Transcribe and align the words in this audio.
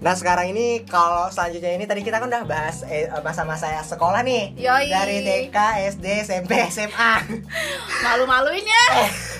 Nah 0.00 0.16
sekarang 0.16 0.56
ini 0.56 0.88
kalau 0.88 1.28
selanjutnya 1.28 1.76
ini 1.76 1.84
tadi 1.84 2.00
kita 2.00 2.16
kan 2.16 2.32
udah 2.32 2.48
bahas 2.48 2.80
eh, 2.88 3.04
masa-masa 3.20 3.68
sekolah 3.84 4.24
nih 4.24 4.56
Yoi. 4.56 4.88
dari 4.88 5.20
TK, 5.20 5.56
SD, 5.92 6.06
SMP, 6.24 6.56
SMA. 6.72 7.12
Malu-maluin 8.08 8.64
ya. 8.64 8.86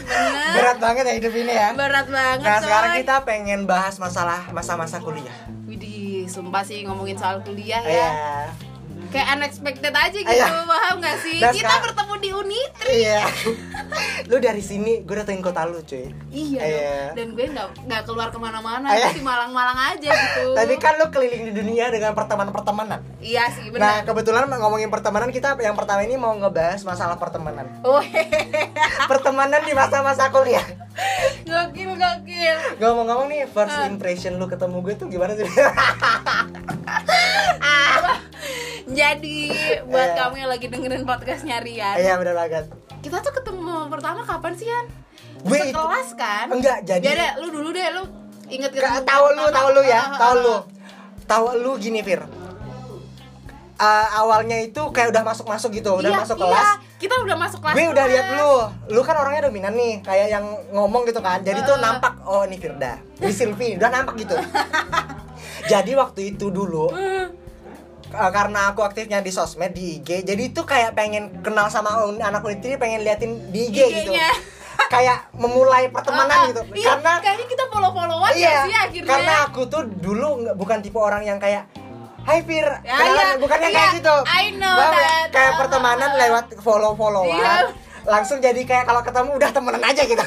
Bener. 0.04 0.52
Berat 0.52 0.76
banget 0.76 1.04
ya 1.08 1.14
hidup 1.16 1.32
ini 1.32 1.52
ya. 1.56 1.72
Berat 1.72 2.06
banget 2.12 2.44
Nah 2.44 2.56
coy. 2.60 2.64
sekarang 2.68 2.90
kita 3.00 3.16
pengen 3.24 3.60
bahas 3.64 3.96
masalah 3.96 4.52
masa-masa 4.52 5.00
kuliah. 5.00 5.32
Widih, 5.64 6.28
sumpah 6.28 6.60
sih 6.60 6.84
ngomongin 6.84 7.16
soal 7.16 7.40
kuliah 7.40 7.80
ya. 7.80 7.88
Iya. 7.88 8.69
Kayak 9.10 9.28
unexpected 9.34 9.90
aja 9.90 10.14
gitu, 10.16 10.30
Iya. 10.30 10.46
paham 10.64 10.96
gak 10.98 11.16
sih? 11.20 11.38
Nah, 11.38 11.50
Kita 11.50 11.66
sekarang- 11.66 11.82
bertemu 11.84 12.14
di 12.16 12.30
Unitri. 12.32 12.92
Iya. 13.02 13.20
lu 14.30 14.38
dari 14.38 14.62
sini 14.62 15.02
gue 15.02 15.12
datengin 15.12 15.42
kota 15.42 15.66
lu 15.66 15.82
cuy. 15.82 16.14
Iya, 16.30 16.62
Iya. 16.62 16.94
dong. 17.10 17.16
dan 17.18 17.28
gue 17.32 17.46
nggak 17.50 17.68
nggak 17.84 18.02
keluar 18.04 18.28
ke 18.28 18.38
mana-mana, 18.38 18.86
Iya. 18.88 19.10
gue 19.10 19.18
di 19.18 19.24
Malang-Malang 19.24 19.78
aja 19.90 20.10
gitu. 20.10 20.46
Tadi 20.58 20.74
kan 20.76 20.94
lu 20.96 21.10
keliling 21.10 21.42
di 21.44 21.52
dunia 21.52 21.88
dengan 21.88 22.14
pertemanan-pertemanan. 22.14 23.02
Iya 23.18 23.50
sih, 23.50 23.66
Nah 23.68 23.74
benar. 23.98 24.06
kebetulan 24.06 24.46
ngomongin 24.48 24.88
pertemanan 24.88 25.28
kita 25.28 25.58
yang 25.58 25.74
pertama 25.74 26.00
ini 26.00 26.14
mau 26.14 26.30
ngebahas 26.32 26.80
masalah 26.80 27.16
pertemanan. 27.16 27.66
Wih, 27.82 28.06
Pertemanan 29.10 29.60
di 29.60 29.72
masa-masa 29.72 30.30
kuliah. 30.30 30.62
gokil 31.42 31.90
gokil. 31.92 32.56
Ngomong-ngomong 32.78 33.26
nih 33.26 33.42
first 33.48 33.74
Ah. 33.74 33.84
impression 33.84 34.36
lu 34.36 34.46
ketemu 34.46 34.78
gue 34.80 34.94
tuh 34.94 35.06
gimana 35.08 35.34
sih? 35.34 35.46
Jadi 38.90 39.38
buat 39.86 40.08
Iya. 40.08 40.18
kamu 40.18 40.34
yang 40.36 40.50
lagi 40.50 40.66
dengerin 40.66 41.04
podcastnya 41.04 41.56
Rian, 41.58 41.96
Iya 41.96 42.14
benar 42.16 42.34
banget. 42.36 42.64
kita 43.00 43.16
tuh 43.18 43.32
ketemu 43.32 43.86
pertama 43.86 44.20
kapan 44.20 44.52
sih 44.52 44.66
Yan? 44.66 44.86
Gue 45.40 45.58
itu- 45.62 45.72
Sekelas 45.72 46.08
kan? 46.14 46.46
Enggak, 46.50 46.78
jadi- 46.82 47.06
deh, 47.06 47.32
lu 47.38 47.48
dulu 47.50 47.68
deh, 47.70 47.86
lu 47.90 48.02
inget 48.46 48.70
Gak 48.70 49.04
tahu 49.04 49.24
lu, 49.30 49.44
tahu 49.48 49.68
lu 49.72 49.82
ya, 49.82 49.96
Ah, 49.96 50.04
ah, 50.04 50.18
tahu 50.18 50.32
ah, 50.32 50.42
lu. 50.42 50.52
ah. 50.52 50.62
Tahu 51.24 51.44
lu 51.56 51.72
gini, 51.78 52.02
Fir. 52.02 52.20
Eh, 53.80 54.06
awalnya 54.12 54.60
itu 54.60 54.82
kayak 54.92 55.08
udah 55.08 55.24
masuk-masuk 55.24 55.72
gitu, 55.72 55.96
udah 55.96 56.12
Iya, 56.12 56.20
masuk 56.20 56.36
iya, 56.36 56.44
kelas. 56.44 56.68
kita 57.00 57.14
udah 57.16 57.36
masuk 57.38 57.60
kelas. 57.62 57.74
Gue 57.74 57.86
udah 57.88 58.04
lihat 58.06 58.26
kelas. 58.26 58.36
lu, 58.36 58.50
lu 58.90 59.00
kan 59.00 59.16
orangnya 59.16 59.42
dominan 59.42 59.72
nih, 59.72 60.04
kayak 60.04 60.28
yang 60.28 60.44
ngomong 60.70 61.06
gitu 61.06 61.16
kan. 61.18 61.40
Jadi 61.40 61.64
tuh 61.64 61.72
Eh. 61.72 61.80
nampak, 61.80 62.12
oh 62.22 62.44
ini 62.44 62.58
Firda, 62.58 63.00
ini 63.16 63.32
Silvi, 63.32 63.80
udah 63.80 63.88
nampak 63.88 64.14
gitu. 64.18 64.36
Jadi 65.72 65.92
waktu 65.94 66.20
itu 66.30 66.50
dulu, 66.50 66.92
Eh, 68.10 68.30
karena 68.30 68.60
aku 68.68 68.82
aktifnya 68.82 69.22
di 69.22 69.30
sosmed 69.30 69.70
di 69.70 69.96
IG, 69.96 70.26
jadi 70.26 70.42
itu 70.44 70.62
kayak 70.62 70.92
pengen 70.92 71.38
kenal 71.40 71.70
sama 71.70 72.02
un- 72.02 72.18
anak 72.18 72.42
unit 72.42 72.58
ini, 72.60 72.74
pengen 72.74 73.00
liatin 73.00 73.38
di 73.48 73.70
IG 73.70 73.78
gitu. 74.02 74.12
Kayak 74.90 75.28
memulai 75.32 75.86
pertemanan 75.86 76.34
ah. 76.34 76.44
gitu. 76.48 76.62
Iya, 76.72 76.96
Karena 76.96 77.12
kayaknya 77.20 77.46
kita 77.46 77.64
follow-followan 77.68 78.32
iya, 78.32 78.50
ya 78.50 78.62
sih 78.64 78.74
akhirnya. 78.74 79.10
karena 79.12 79.34
aku 79.44 79.60
tuh 79.68 79.82
dulu 79.84 80.26
bukan 80.56 80.80
tipe 80.80 80.96
orang 80.96 81.22
yang 81.22 81.36
kayak 81.36 81.68
Hai 82.20 82.40
Fir, 82.42 82.64
Ya, 82.80 82.96
kenalan." 82.96 83.14
iya, 83.14 83.26
bukan 83.38 83.58
yang 83.60 83.70
iya, 83.70 83.78
kayak 83.78 83.98
gitu. 84.00 84.16
I 84.26 84.44
know 84.52 84.74
Paham 84.74 84.92
ya? 84.92 85.04
that. 85.04 85.28
Kayak 85.30 85.52
pertemanan 85.56 86.10
lewat 86.16 86.44
follow-followan. 86.58 87.38
Iya. 87.38 87.54
Langsung 88.02 88.38
jadi 88.38 88.60
kayak 88.60 88.84
kalau 88.84 89.00
ketemu 89.00 89.30
udah 89.34 89.50
temenan 89.50 89.82
aja 89.82 90.02
gitu. 90.02 90.22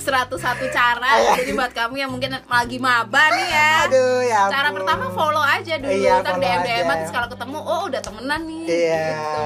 101 0.00 0.40
cara 0.70 1.10
Iya. 1.12 1.32
jadi 1.38 1.50
buat 1.52 1.72
kamu 1.72 1.94
yang 1.96 2.10
mungkin 2.10 2.30
lagi 2.32 2.76
maba 2.76 3.24
nih 3.30 3.48
ya. 3.48 3.70
Aduh 3.84 4.20
ya. 4.22 4.42
Cara 4.48 4.68
ampun. 4.68 4.76
pertama 4.82 5.04
follow 5.10 5.40
aja 5.40 5.74
dulu, 5.76 5.90
Iya, 5.90 6.20
ntar 6.20 6.34
DM 6.36 6.60
DM 6.60 6.86
terus 6.86 7.12
kalau 7.12 7.28
ketemu 7.28 7.58
oh 7.58 7.80
udah 7.86 8.00
temenan 8.00 8.40
nih. 8.42 8.62
Iya. 8.66 9.06
Gitu. 9.06 9.44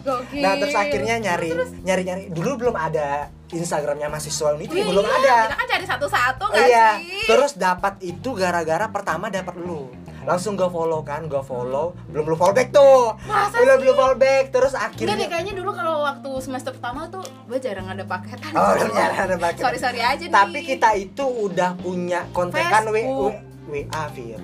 Gokil. 0.00 0.40
Nah 0.40 0.52
terus 0.56 0.74
akhirnya 0.74 1.14
nyari, 1.18 1.48
nyari 1.82 2.02
nyari. 2.02 2.22
Dulu 2.30 2.50
belum 2.56 2.74
ada 2.74 3.08
Instagramnya 3.50 4.06
mahasiswa 4.06 4.54
Unitri, 4.54 4.78
Iya, 4.78 4.86
belum 4.88 5.02
ada. 5.04 5.36
Kita 5.44 5.56
kan 5.56 5.66
cari 5.68 5.84
satu-satu 5.84 6.44
nggak 6.46 6.66
Iya. 6.66 6.88
sih? 6.96 7.26
Terus 7.26 7.52
dapat 7.54 7.94
itu 8.00 8.30
gara-gara 8.32 8.86
pertama 8.86 9.26
dapat 9.26 9.54
lu. 9.56 9.90
Langsung 10.28 10.52
gue 10.52 10.68
follow 10.68 11.00
kan, 11.00 11.24
gue 11.26 11.40
follow. 11.40 11.96
Belum 12.12 12.28
lu 12.28 12.36
follow 12.36 12.52
back 12.52 12.70
tuh. 12.72 13.16
Masa 13.24 13.56
belum 13.56 13.78
lu 13.80 13.92
follow 13.96 14.16
back. 14.20 14.52
Terus 14.52 14.72
Enggak 14.76 14.92
deh, 14.92 15.04
akhirnya 15.08 15.26
kayaknya 15.32 15.54
dulu 15.56 15.70
kalau 15.72 16.04
waktu 16.04 16.30
semester 16.44 16.72
pertama 16.76 17.08
tuh 17.08 17.24
gue 17.48 17.58
jarang 17.58 17.88
ada 17.88 18.04
paketan. 18.04 18.52
Oh, 18.52 18.76
belum 18.76 18.92
jarang 18.92 19.18
ada 19.24 19.36
paketan. 19.40 19.64
Sorry 19.64 19.78
sorry 19.80 20.00
aja 20.04 20.24
nih. 20.28 20.34
Tapi 20.34 20.58
kita 20.64 20.90
itu 20.96 21.24
udah 21.24 21.70
punya 21.80 22.28
kontekan 22.36 22.92
W, 22.92 22.92
W, 22.92 22.98
Facebook. 23.00 23.34
WA, 23.70 24.04
Fir. 24.12 24.40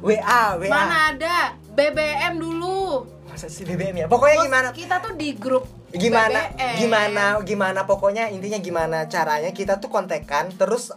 WA, 0.00 0.42
WA. 0.56 0.70
mana 0.72 0.96
ada 1.12 1.36
BBM 1.76 2.40
dulu. 2.40 3.04
Masa 3.28 3.46
sih 3.52 3.68
BBM 3.68 4.04
ya? 4.04 4.06
Pokoknya 4.08 4.36
Terus 4.40 4.46
gimana? 4.48 4.68
Kita 4.72 4.96
tuh 5.04 5.12
di 5.14 5.36
grup 5.36 5.64
Gimana? 5.90 6.54
BBM. 6.54 6.76
Gimana? 6.80 7.24
Gimana? 7.44 7.80
Pokoknya 7.84 8.24
intinya 8.32 8.58
gimana 8.58 8.98
caranya 9.10 9.50
kita 9.52 9.82
tuh 9.82 9.92
kontekan 9.92 10.48
terus 10.54 10.94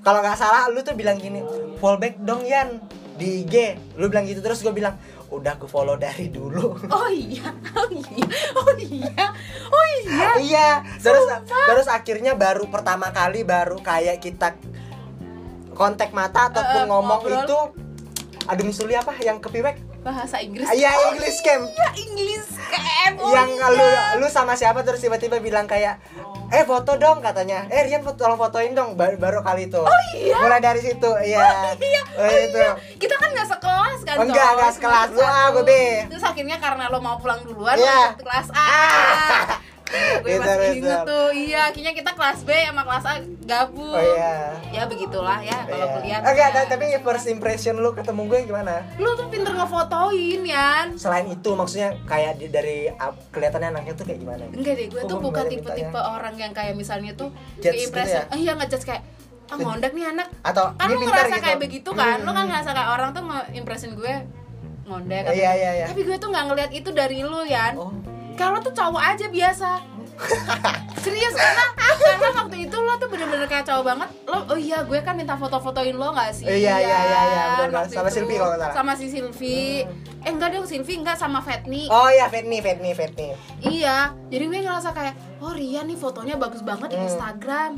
kalau 0.00 0.24
nggak 0.24 0.38
salah 0.40 0.64
lu 0.72 0.80
tuh 0.80 0.96
bilang 0.96 1.20
gini, 1.20 1.44
fallback 1.76 2.16
dong 2.24 2.40
Yan 2.48 2.80
di 3.20 3.44
IG. 3.44 3.54
Lu 3.94 4.08
bilang 4.08 4.24
gitu 4.24 4.40
terus 4.40 4.58
gue 4.58 4.72
bilang 4.72 4.96
udah 5.28 5.54
gue 5.54 5.68
follow 5.68 5.94
dari 5.94 6.26
dulu. 6.26 6.74
Oh 6.90 7.06
iya, 7.06 7.52
oh 7.70 7.86
iya, 7.86 8.26
oh 8.56 8.72
iya, 8.74 9.26
oh 9.68 9.86
iya. 10.00 10.28
iya. 10.40 10.68
Terus 10.96 11.22
Sumpah. 11.22 11.66
terus 11.68 11.86
akhirnya 11.86 12.32
baru 12.34 12.66
pertama 12.66 13.12
kali 13.12 13.44
baru 13.44 13.76
kayak 13.78 14.18
kita 14.18 14.56
kontak 15.70 16.10
mata 16.10 16.48
ataupun 16.48 16.82
Eh, 16.82 16.88
ngomong 16.88 17.20
ngobrol. 17.20 17.40
itu 17.40 17.58
aduh 18.42 18.64
misuli 18.64 18.92
apa 18.92 19.14
yang 19.18 19.38
kepiwek? 19.38 19.76
Bahasa 20.00 20.40
Inggris. 20.40 20.64
Iya, 20.72 20.90
English 21.12 21.40
Camp. 21.44 21.68
Iya, 21.68 21.88
Inggris 22.00 22.46
camp. 22.70 23.16
Oh, 23.20 23.32
yang 23.34 23.50
iya. 23.52 23.68
lu 23.74 23.88
lu 24.24 24.26
sama 24.30 24.54
siapa 24.54 24.80
terus 24.86 25.02
tiba-tiba 25.02 25.42
bilang 25.42 25.66
kayak 25.66 25.98
eh 26.50 26.64
foto 26.66 26.96
dong 26.96 27.22
katanya 27.22 27.66
eh 27.68 27.86
Rian 27.86 28.02
foto 28.02 28.26
tolong 28.26 28.38
fotoin 28.38 28.74
dong 28.74 28.94
baru, 28.98 29.18
baru 29.18 29.38
kali 29.42 29.70
itu 29.70 29.82
Oh, 29.82 30.02
iya? 30.14 30.38
mulai 30.42 30.58
dari 30.62 30.80
situ 30.82 31.10
iya 31.22 31.74
Iya, 31.78 32.02
oh, 32.18 32.26
oh 32.26 32.30
itu 32.30 32.58
iya. 32.58 32.72
Kita 32.98 33.14
kan 33.18 33.28
nggak 33.34 33.48
sekelas 33.50 33.98
kan? 34.06 34.16
Oh, 34.18 34.24
enggak, 34.26 34.48
enggak 34.56 34.72
sekelas. 34.78 35.08
Lu 35.14 35.22
A, 35.22 35.42
gue. 35.54 35.64
B. 35.66 35.72
Terus 36.10 36.24
akhirnya 36.24 36.56
karena 36.58 36.84
lo 36.90 36.98
mau 36.98 37.16
pulang 37.18 37.40
duluan, 37.44 37.76
Iya. 37.78 38.14
lo 38.14 38.14
ikut 38.18 38.24
kelas 38.26 38.48
A. 38.54 38.70
gue 40.20 40.36
masih 40.36 40.70
inget 40.76 41.00
tuh, 41.02 41.28
iya. 41.30 41.60
Akhirnya 41.66 41.92
kita 41.92 42.10
kelas 42.12 42.38
B 42.40 42.50
sama 42.52 42.82
kelas 42.82 43.04
A 43.04 43.14
gabung. 43.42 43.90
oh 43.90 43.98
iya 43.98 44.54
Ya 44.70 44.82
begitulah 44.84 45.38
ya 45.40 45.58
kalau 45.64 45.82
Iya. 45.82 45.94
kuliah. 45.96 46.18
Enggak, 46.22 46.48
ya. 46.48 46.56
ta- 46.56 46.68
tapi 46.70 46.84
first 46.96 47.26
impression 47.26 47.74
lu 47.76 47.90
ketemu 47.90 48.22
gue 48.26 48.38
gimana? 48.46 48.74
lu 48.96 49.10
tuh 49.12 49.26
pinter 49.26 49.52
ngefotoin 49.52 50.40
Yan. 50.42 50.86
Selain 50.94 51.26
itu 51.26 51.50
maksudnya 51.50 51.94
kayak 52.04 52.36
di, 52.36 52.46
dari 52.46 52.86
kelihatannya 53.28 53.68
anaknya 53.72 53.92
tuh 53.92 54.04
kayak 54.04 54.20
gimana? 54.20 54.42
Enggak 54.48 54.74
deh, 54.74 54.86
gue 54.88 55.02
tuh 55.02 55.18
bukan 55.18 55.44
tipe-tipe 55.46 55.98
orang 55.98 56.34
yang 56.34 56.52
kayak 56.52 56.72
misalnya 56.72 57.12
tuh 57.12 57.28
kayak 57.56 57.74
gitu 57.76 57.86
impression. 57.88 58.22
ya? 58.22 58.28
Ah 58.28 58.36
iya 58.36 58.52
ngejudge 58.54 58.84
kayak 58.84 59.02
ah 59.46 59.56
ngondek 59.56 59.90
nih 59.90 60.06
anak. 60.08 60.28
Atau 60.40 60.64
Kan 60.72 60.86
dia 60.86 60.94
lu 60.94 61.04
ngerasa 61.04 61.26
gitu? 61.32 61.44
kayak 61.44 61.58
begitu 61.58 61.90
kan? 61.92 62.18
Lu 62.20 62.30
kan 62.30 62.38
Hmm. 62.40 62.50
ngerasa 62.50 62.70
kayak 62.70 62.90
orang 62.92 63.08
tuh 63.10 63.22
nge-impression 63.24 63.90
gue 63.92 64.14
ngondek 64.82 65.22
Iya, 65.28 65.50
iya, 65.52 65.70
iya. 65.74 65.86
Tapi 65.86 66.02
gue 66.02 66.16
tuh 66.16 66.28
nggak 66.28 66.44
ngeliat 66.46 66.70
itu 66.72 66.90
dari 66.90 67.18
lu, 67.20 67.42
Yan. 67.44 67.74
Oh. 67.74 67.90
Kalau 68.40 68.56
tuh 68.58 68.72
cowok 68.72 69.02
aja 69.04 69.26
biasa. 69.28 69.70
Serius 71.00 71.32
karena 71.32 71.64
karena 71.76 72.28
waktu 72.34 72.56
itu 72.64 72.76
lo 72.76 72.92
tuh 72.96 73.08
bener-bener 73.08 73.44
kayak 73.44 73.64
cowok 73.64 73.84
banget. 73.86 74.08
Lo 74.24 74.38
oh 74.46 74.56
iya 74.56 74.80
gue 74.80 75.00
kan 75.00 75.12
minta 75.12 75.32
foto-fotoin 75.34 75.92
lo 75.92 76.12
nggak 76.12 76.28
sih? 76.30 76.44
Iya, 76.44 76.76
iya, 76.76 76.98
iya, 76.98 77.20
iya, 77.22 77.44
benar, 77.58 77.68
waktu 77.78 77.94
Sama 77.94 78.08
itu. 78.08 78.16
Silvi 78.16 78.34
kalau 78.34 78.48
nggak 78.50 78.60
salah. 78.62 78.74
Sama 78.74 78.92
si 78.96 79.06
Silvi. 79.08 79.60
Eh 80.20 80.30
enggak 80.30 80.48
dong 80.52 80.64
Silvi 80.64 80.94
enggak 80.94 81.16
sama 81.16 81.40
Fatni. 81.40 81.88
Oh 81.88 82.08
iya, 82.08 82.28
Fatni, 82.28 82.60
Fatni, 82.60 82.92
Fatni. 82.92 83.32
Iya, 83.60 84.12
jadi 84.28 84.44
gue 84.46 84.60
ngerasa 84.62 84.92
kayak, 84.92 85.14
oh 85.40 85.52
Rian 85.52 85.84
nih 85.86 85.96
fotonya 85.96 86.36
bagus 86.36 86.60
banget 86.60 86.92
di 86.92 86.96
Hmm. 86.96 87.06
Instagram. 87.06 87.70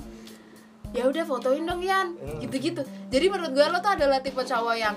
Ya 0.92 1.06
udah 1.06 1.24
fotoin 1.24 1.62
dong 1.62 1.80
Yan, 1.80 2.14
Hmm. 2.14 2.38
gitu-gitu. 2.38 2.82
Jadi 3.08 3.26
menurut 3.26 3.50
gue 3.50 3.64
lo 3.64 3.78
tuh 3.78 3.94
adalah 3.94 4.18
tipe 4.18 4.38
cowok 4.38 4.74
yang 4.74 4.94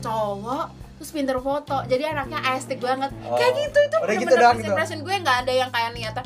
cowok 0.00 0.85
terus 0.96 1.10
pinter 1.12 1.38
foto. 1.40 1.76
Jadi 1.84 2.02
anaknya 2.08 2.38
estetik 2.56 2.80
banget. 2.80 3.10
Oh. 3.28 3.36
Kayak 3.36 3.52
gitu 3.60 3.78
itu 3.78 3.96
gitu 3.96 4.32
bener-bener 4.32 4.56
gitu? 4.60 4.68
impression 4.72 4.98
gue 5.04 5.14
nggak 5.20 5.38
ada 5.46 5.52
yang 5.52 5.70
kayak 5.70 5.90
niatan 5.92 6.24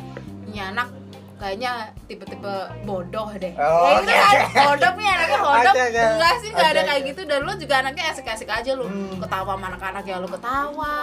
ini 0.50 0.58
anak 0.58 0.88
kayaknya 1.40 1.72
tipe-tipe 2.04 2.54
bodoh 2.84 3.32
deh. 3.32 3.54
Oh, 3.56 3.96
Kayak 4.04 4.04
gitu 4.04 4.12
oke, 4.12 4.44
kan, 4.52 4.64
bodoh 4.68 4.92
nih 4.92 5.08
anaknya 5.08 5.38
bodoh. 5.40 5.72
Enggak 5.88 6.34
sih, 6.44 6.50
nggak 6.52 6.68
ada 6.76 6.82
kayak 6.84 7.02
gitu. 7.08 7.20
Dan 7.24 7.40
lo 7.48 7.52
juga 7.56 7.74
anaknya 7.80 8.04
asik-asik 8.12 8.48
aja 8.52 8.70
lo. 8.76 8.84
Hmm. 8.84 9.16
Ketawa 9.16 9.56
sama 9.56 9.66
anak-anak 9.72 10.04
ya 10.04 10.16
lo 10.20 10.28
ketawa. 10.28 10.96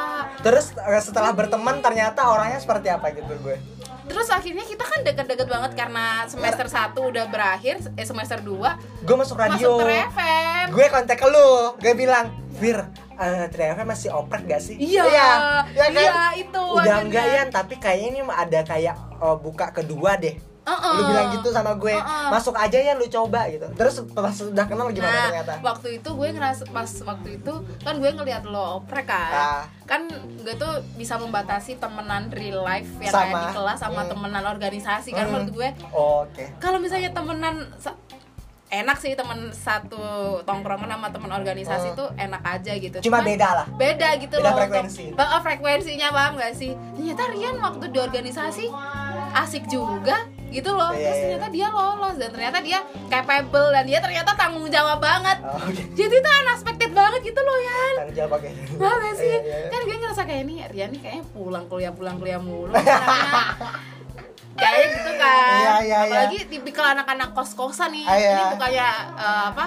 Terus 0.46 0.66
eh, 0.78 1.02
setelah 1.02 1.34
berteman 1.34 1.82
ternyata 1.82 2.30
orangnya 2.30 2.62
seperti 2.62 2.88
apa 2.94 3.10
gitu 3.18 3.34
gue? 3.42 3.58
Terus 4.08 4.28
akhirnya 4.32 4.64
kita 4.64 4.86
kan 4.88 5.00
deket-deket 5.04 5.48
banget 5.48 5.72
karena 5.76 6.24
semester 6.26 6.66
1 6.66 6.96
udah 6.96 7.26
berakhir, 7.28 7.76
eh 7.94 8.08
semester 8.08 8.40
2 8.40 9.04
Gue 9.04 9.16
masuk 9.16 9.36
radio. 9.36 9.78
masuk 9.78 9.92
FM. 10.16 10.66
Gue 10.72 10.86
kontak 10.88 11.20
ke 11.20 11.28
lu, 11.28 11.76
gue 11.78 11.94
bilang, 11.94 12.32
Fir, 12.58 12.80
eh 13.20 13.46
Tri 13.52 13.76
FM 13.76 13.86
masih 13.86 14.10
oprek 14.16 14.48
gak 14.48 14.64
sih? 14.64 14.80
Iya, 14.80 15.04
iya, 15.06 15.30
iya 15.76 15.86
kan? 15.86 16.02
iya, 16.02 16.16
itu 16.40 16.64
Udah 16.64 16.82
akhirnya. 16.82 17.04
enggak 17.04 17.26
ya, 17.28 17.44
tapi 17.52 17.76
kayaknya 17.78 18.08
ini 18.10 18.22
ada 18.26 18.60
kayak 18.64 18.96
eh, 19.20 19.38
buka 19.38 19.66
kedua 19.70 20.16
deh. 20.16 20.36
Uh-uh. 20.68 20.94
lu 20.94 21.02
bilang 21.06 21.28
gitu 21.32 21.48
sama 21.50 21.72
gue 21.74 21.96
Uh-uh. 21.96 22.28
masuk 22.28 22.54
aja 22.54 22.76
ya 22.78 22.94
lu 22.94 23.08
coba 23.08 23.48
gitu 23.48 23.64
terus 23.74 23.96
pas 24.10 24.36
udah 24.36 24.66
kenal 24.66 24.92
gimana 24.92 25.10
nah, 25.10 25.26
ternyata 25.32 25.54
waktu 25.62 25.88
itu 25.98 26.10
gue 26.12 26.28
ngerasa 26.30 26.64
pas 26.68 26.90
waktu 27.02 27.30
itu 27.36 27.54
kan 27.80 27.96
gue 27.96 28.12
ngeliat 28.12 28.44
lo 28.44 28.78
oprek 28.78 29.08
kan 29.08 29.32
Ah. 29.32 29.64
kan 29.84 30.02
gue 30.38 30.54
tuh 30.54 30.68
bisa 30.94 31.16
membatasi 31.16 31.78
temenan 31.78 32.28
real 32.30 32.62
life 32.62 32.92
yang 32.98 33.10
Sama. 33.10 33.24
kayak 33.24 33.40
di 33.40 33.48
kelas 33.54 33.78
sama 33.80 34.02
Hmm. 34.02 34.12
temenan 34.12 34.44
organisasi 34.46 35.10
kan 35.10 35.24
Hmm. 35.24 35.32
menurut 35.34 35.52
gue 35.54 35.68
oke 35.90 36.44
kalau 36.60 36.78
misalnya 36.78 37.10
temenan 37.10 37.64
enak 38.68 39.00
sih 39.00 39.16
temen 39.16 39.48
satu 39.50 39.96
tongkrongan 40.44 40.92
sama 40.92 41.08
temen 41.08 41.32
organisasi 41.32 41.88
Hmm. 41.90 41.96
tuh 41.96 42.08
enak 42.14 42.44
aja 42.44 42.74
gitu 42.76 42.98
cuma 43.00 43.24
Cuman 43.24 43.24
beda 43.26 43.50
lah 43.54 43.68
beda 43.74 44.10
gitu 44.18 44.36
Beda 44.36 44.44
loh 44.44 44.58
frekuensi. 44.60 45.04
untuk 45.08 45.18
Ba- 45.18 45.40
frekuensinya 45.40 46.08
paham 46.12 46.34
gak 46.36 46.52
sih 46.52 46.72
ternyata 46.94 47.24
Rian 47.32 47.56
waktu 47.58 47.86
di 47.88 48.00
organisasi 48.02 48.66
asik 49.34 49.64
juga 49.68 50.28
gitu 50.50 50.70
loh 50.70 50.90
Iya, 50.90 51.04
terus 51.04 51.14
iya. 51.14 51.24
ternyata 51.28 51.48
dia 51.50 51.68
lolos 51.70 52.16
dan 52.16 52.30
ternyata 52.30 52.58
dia 52.60 52.80
capable 53.06 53.70
dan 53.70 53.84
dia 53.84 54.00
ternyata 54.00 54.32
tanggung 54.34 54.68
jawab 54.68 54.98
banget 54.98 55.38
Oh, 55.40 55.60
oke 55.62 55.82
jadi 55.92 56.14
itu 56.14 56.30
unexpected 56.42 56.92
banget 56.92 57.22
gitu 57.22 57.40
loh 57.40 57.58
Yan 57.60 57.94
tanggung 57.98 58.18
jawab 58.18 58.32
oke 58.34 58.50
Paham 58.74 58.98
gak 59.02 59.16
sih? 59.16 59.28
Iya, 59.28 59.40
iya, 59.40 59.58
iya. 59.58 59.70
Kan 59.70 59.80
gue 59.82 59.96
ngerasa 59.98 60.22
kayak 60.24 60.44
nih 60.44 60.58
Rian 60.70 60.90
nih 60.90 61.00
kayaknya 61.00 61.24
pulang 61.30 61.66
kuliah 61.66 61.92
pulang 61.92 62.16
kuliah 62.16 62.40
mulu 62.40 62.72
Kayaknya 64.58 64.88
gitu 64.92 65.12
kan 65.14 65.38
Iya, 65.54 65.74
iya, 65.78 66.00
iya. 66.02 66.18
Apalagi 66.18 66.40
tipikal 66.48 66.86
anak-anak 66.90 67.30
kos-kosan 67.32 67.94
nih 67.94 68.04
Ah, 68.04 68.18
iya. 68.18 68.32
Ini 68.32 68.44
bukannya 68.52 68.88
eh, 69.16 69.44
apa 69.52 69.66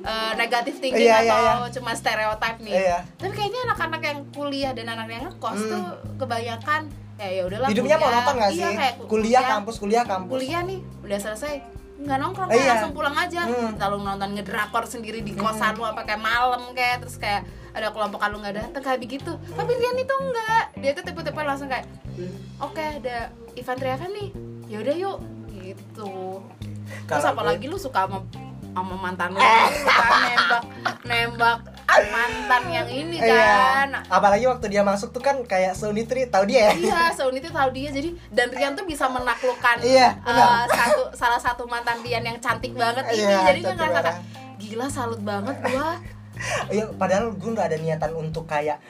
eh, 0.00 0.32
Negatif 0.34 0.74
thinking 0.78 1.04
Iya, 1.04 1.16
iya, 1.20 1.34
atau 1.36 1.68
cuma 1.74 1.92
stereotip 1.92 2.56
nih 2.58 2.72
Iya. 2.72 2.98
Tapi 3.14 3.32
kayaknya 3.32 3.60
anak-anak 3.68 4.00
yang 4.02 4.18
kuliah 4.30 4.72
dan 4.72 4.86
anak 4.88 5.08
yang 5.08 5.22
ngekos 5.26 5.58
Hmm. 5.58 5.68
tuh 5.68 5.84
kebanyakan 6.16 6.88
ya 7.14 7.28
ya 7.30 7.42
udahlah 7.44 7.68
hidupnya 7.70 7.96
kuliah. 7.96 8.10
monoton 8.10 8.34
gak 8.34 8.50
Iya, 8.50 8.58
sih? 8.60 8.74
kayak 8.76 8.94
kuliah 9.06 9.42
kampus 9.44 9.74
kuliah 9.78 10.04
kampus. 10.04 10.34
Kuliah 10.34 10.62
nih 10.62 10.78
udah 11.00 11.18
selesai. 11.20 11.54
Nggak 11.94 12.18
nongkrong 12.18 12.48
Iya. 12.48 12.56
kayak 12.56 12.70
langsung 12.74 12.92
pulang 12.92 13.16
aja. 13.16 13.40
Hmm. 13.44 13.72
lalu 13.76 13.96
nonton 14.00 14.30
ngedrakor 14.34 14.84
sendiri 14.84 15.18
di 15.20 15.32
kosan 15.32 15.72
lu 15.74 15.84
apa 15.84 16.02
kayak 16.02 16.18
malam 16.18 16.62
kayak 16.72 16.96
terus 17.00 17.16
kayak 17.16 17.46
ada 17.70 17.90
kelompok 17.90 18.18
lu 18.24 18.38
nggak 18.38 18.54
datang 18.56 18.82
kayak 18.82 18.98
begitu. 18.98 19.32
Tapi 19.48 19.72
Rian 19.72 19.96
itu 19.96 20.14
enggak 20.16 20.62
dia 20.76 20.90
tuh 20.90 21.02
tipe-tipe 21.02 21.40
langsung 21.40 21.66
kayak 21.66 21.86
oke 22.58 22.78
ada 22.78 23.30
event 23.54 23.80
event 23.80 24.12
nih. 24.12 24.28
Yaudah 24.68 24.94
yuk. 24.96 25.18
Gitu. 25.54 26.12
Terus 27.06 27.22
Kalau 27.22 27.32
apalagi 27.32 27.64
lu 27.64 27.78
suka 27.78 28.04
sama 28.04 28.26
sama 28.74 28.94
mantan 28.98 29.28
lu. 29.30 29.38
Suka 29.38 30.04
nembak 30.18 30.64
nembak 31.04 31.58
mantan 32.04 32.62
yang 32.68 32.88
ini 32.88 33.16
Iya. 33.16 33.30
kan. 33.30 33.88
Apalagi 34.10 34.44
waktu 34.44 34.66
dia 34.68 34.82
masuk 34.82 35.14
tuh 35.14 35.22
kan 35.22 35.38
kayak 35.44 35.72
seunitri 35.72 36.26
tahu 36.26 36.44
dia 36.44 36.68
ya? 36.68 36.72
Iya 36.74 37.00
Seunit 37.14 37.40
itu 37.40 37.50
tahu 37.50 37.70
dia. 37.70 37.88
Jadi 37.88 38.08
dan 38.28 38.50
Rian 38.50 38.74
tuh 38.74 38.82
bisa 38.82 39.06
menaklukkan 39.06 39.78
Iya, 39.80 40.18
benar. 40.20 40.66
satu 40.66 41.02
salah 41.14 41.38
satu 41.38 41.62
mantan 41.64 42.02
Rian 42.02 42.26
yang 42.26 42.38
cantik 42.38 42.74
banget 42.74 43.06
ini. 43.08 43.22
Iya, 43.22 43.38
jadi 43.46 43.58
gue 43.62 43.74
ngerasa 43.74 44.12
gila 44.58 44.86
salut 44.88 45.20
banget 45.22 45.54
gua. 45.62 45.94
Iya, 46.66 46.90
padahal 46.98 47.30
gue 47.30 47.46
nggak 47.48 47.68
ada 47.70 47.78
niatan 47.78 48.10
untuk 48.12 48.44
kayak 48.44 48.82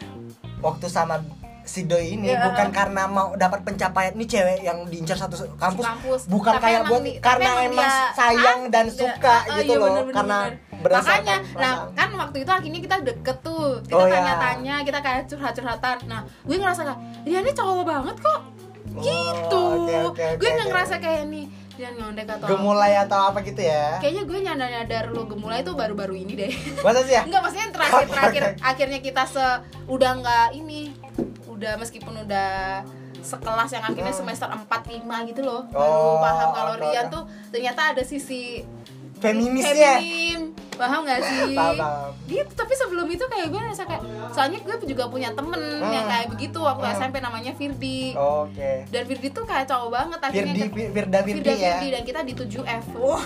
waktu 0.59 0.89
sama 0.89 1.21
si 1.65 1.81
Doi 1.83 2.13
ini 2.13 2.29
Iya. 2.29 2.45
bukan 2.45 2.69
karena 2.71 3.03
mau 3.07 3.33
dapat 3.35 3.61
pencapaian 3.61 4.13
ini 4.13 4.25
cewek 4.25 4.61
yang 4.61 4.85
diincar 4.85 5.17
satu 5.17 5.37
kampus, 5.55 5.81
Kampus. 5.83 6.21
bukan 6.27 6.55
Tapi 6.55 6.63
kayak 6.63 6.81
buat 6.85 7.01
tapi 7.01 7.13
karena 7.19 7.51
emang 7.63 7.73
dia 7.73 7.91
sayang 8.13 8.61
dan 8.69 8.87
asik 8.87 9.01
suka 9.01 9.17
dan- 9.35 9.45
ah, 9.47 9.57
gitu 9.57 9.65
iya, 9.67 9.77
loh 9.77 9.89
bener, 9.89 10.03
bener, 10.03 10.15
karena 10.15 10.39
bener. 10.45 10.53
berdasarkan 10.79 11.17
makanya 11.17 11.37
nah 11.57 11.73
kan 11.91 12.09
waktu 12.15 12.37
itu 12.39 12.51
akhirnya 12.51 12.81
kita 12.81 12.97
deket 13.03 13.37
tuh 13.41 13.65
kita 13.83 13.97
Oh, 13.97 14.05
iya. 14.05 14.13
tanya-tanya 14.15 14.75
kita 14.83 14.99
kayak 15.01 15.23
curhat-curhatan 15.25 15.97
nah 16.05 16.21
gue 16.43 16.55
ngerasa 16.55 16.81
kayak 16.83 17.01
Rian 17.25 17.41
ini 17.41 17.53
cowok 17.53 17.85
banget 17.85 18.17
kok 18.21 18.41
gitu 18.95 19.57
Oh, 19.57 19.81
oke, 19.81 19.95
oke, 20.05 20.05
oke, 20.13 20.27
gue 20.37 20.49
nggak 20.51 20.61
oke. 20.61 20.71
ngerasa 20.71 20.95
kayak 20.99 21.23
nih 21.27 21.45
Rian 21.75 21.94
ngondek 21.99 22.31
atau 22.31 22.47
gemulai 22.47 22.94
atau 22.94 23.19
apa 23.35 23.43
gitu 23.43 23.59
ya? 23.59 23.99
Kayaknya 23.99 24.23
gue 24.31 24.38
nyadar-nyadar 24.47 25.05
lo 25.11 25.26
gemulai 25.26 25.67
itu 25.67 25.75
baru-baru 25.75 26.15
ini 26.15 26.32
deh. 26.38 26.53
Masa 26.87 27.03
sih 27.03 27.19
ya? 27.19 27.26
Enggak 27.26 27.43
maksudnya 27.43 27.69
terakhir 27.75 28.06
terakhir 28.15 28.43
akhirnya 28.62 28.99
kita 29.03 29.23
se 29.26 29.47
udah 29.91 30.11
nggak 30.23 30.47
ini 30.55 30.94
udah 31.50 31.75
meskipun 31.79 32.15
udah 32.23 32.82
sekelas 33.25 33.71
yang 33.73 33.85
akhirnya 33.88 34.12
semester 34.12 34.47
4 34.47 34.69
5 34.69 35.31
gitu 35.32 35.41
loh. 35.43 35.65
Baru 35.73 35.81
Oh, 35.81 36.21
paham 36.21 36.49
kalau 36.53 36.75
Rian 36.76 37.06
tuh 37.09 37.25
ternyata 37.49 37.97
ada 37.97 38.03
sisi 38.05 38.61
feminisnya 39.19 39.97
feminim. 39.99 40.44
Paham 40.75 41.00
gak 41.03 41.21
sih? 41.23 41.41
Paham, 41.53 41.75
paham. 41.75 42.11
Gitu, 42.25 42.53
tapi 42.53 42.73
sebelum 42.75 43.06
itu 43.06 43.25
kayak 43.25 43.47
gue 43.47 43.61
ngerasa 43.61 43.82
kayak 43.85 44.03
soalnya 44.31 44.59
gue 44.59 44.75
juga 44.85 45.05
punya 45.06 45.31
temen 45.31 45.61
Hmm. 45.76 45.88
yang 45.88 46.05
kayak 46.05 46.26
begitu 46.29 46.59
waktu 46.59 46.85
Hmm. 46.85 46.97
SMP 46.97 47.17
namanya 47.19 47.53
Firdi. 47.53 48.12
oke 48.12 48.71
Dan 48.88 49.03
Firdi 49.05 49.29
tuh 49.31 49.44
kayak 49.44 49.65
cowok 49.65 49.88
banget 49.88 50.21
akhirnya 50.21 50.55
Firdi 50.65 50.82
Firda 50.91 51.19
Firdi 51.21 51.41
Firda 51.41 51.53
ya 51.53 51.73
Firdi 51.75 51.88
dan 51.91 52.03
kita 52.03 52.21
di 52.23 52.32
7F. 52.32 52.85
Wah, 52.97 53.25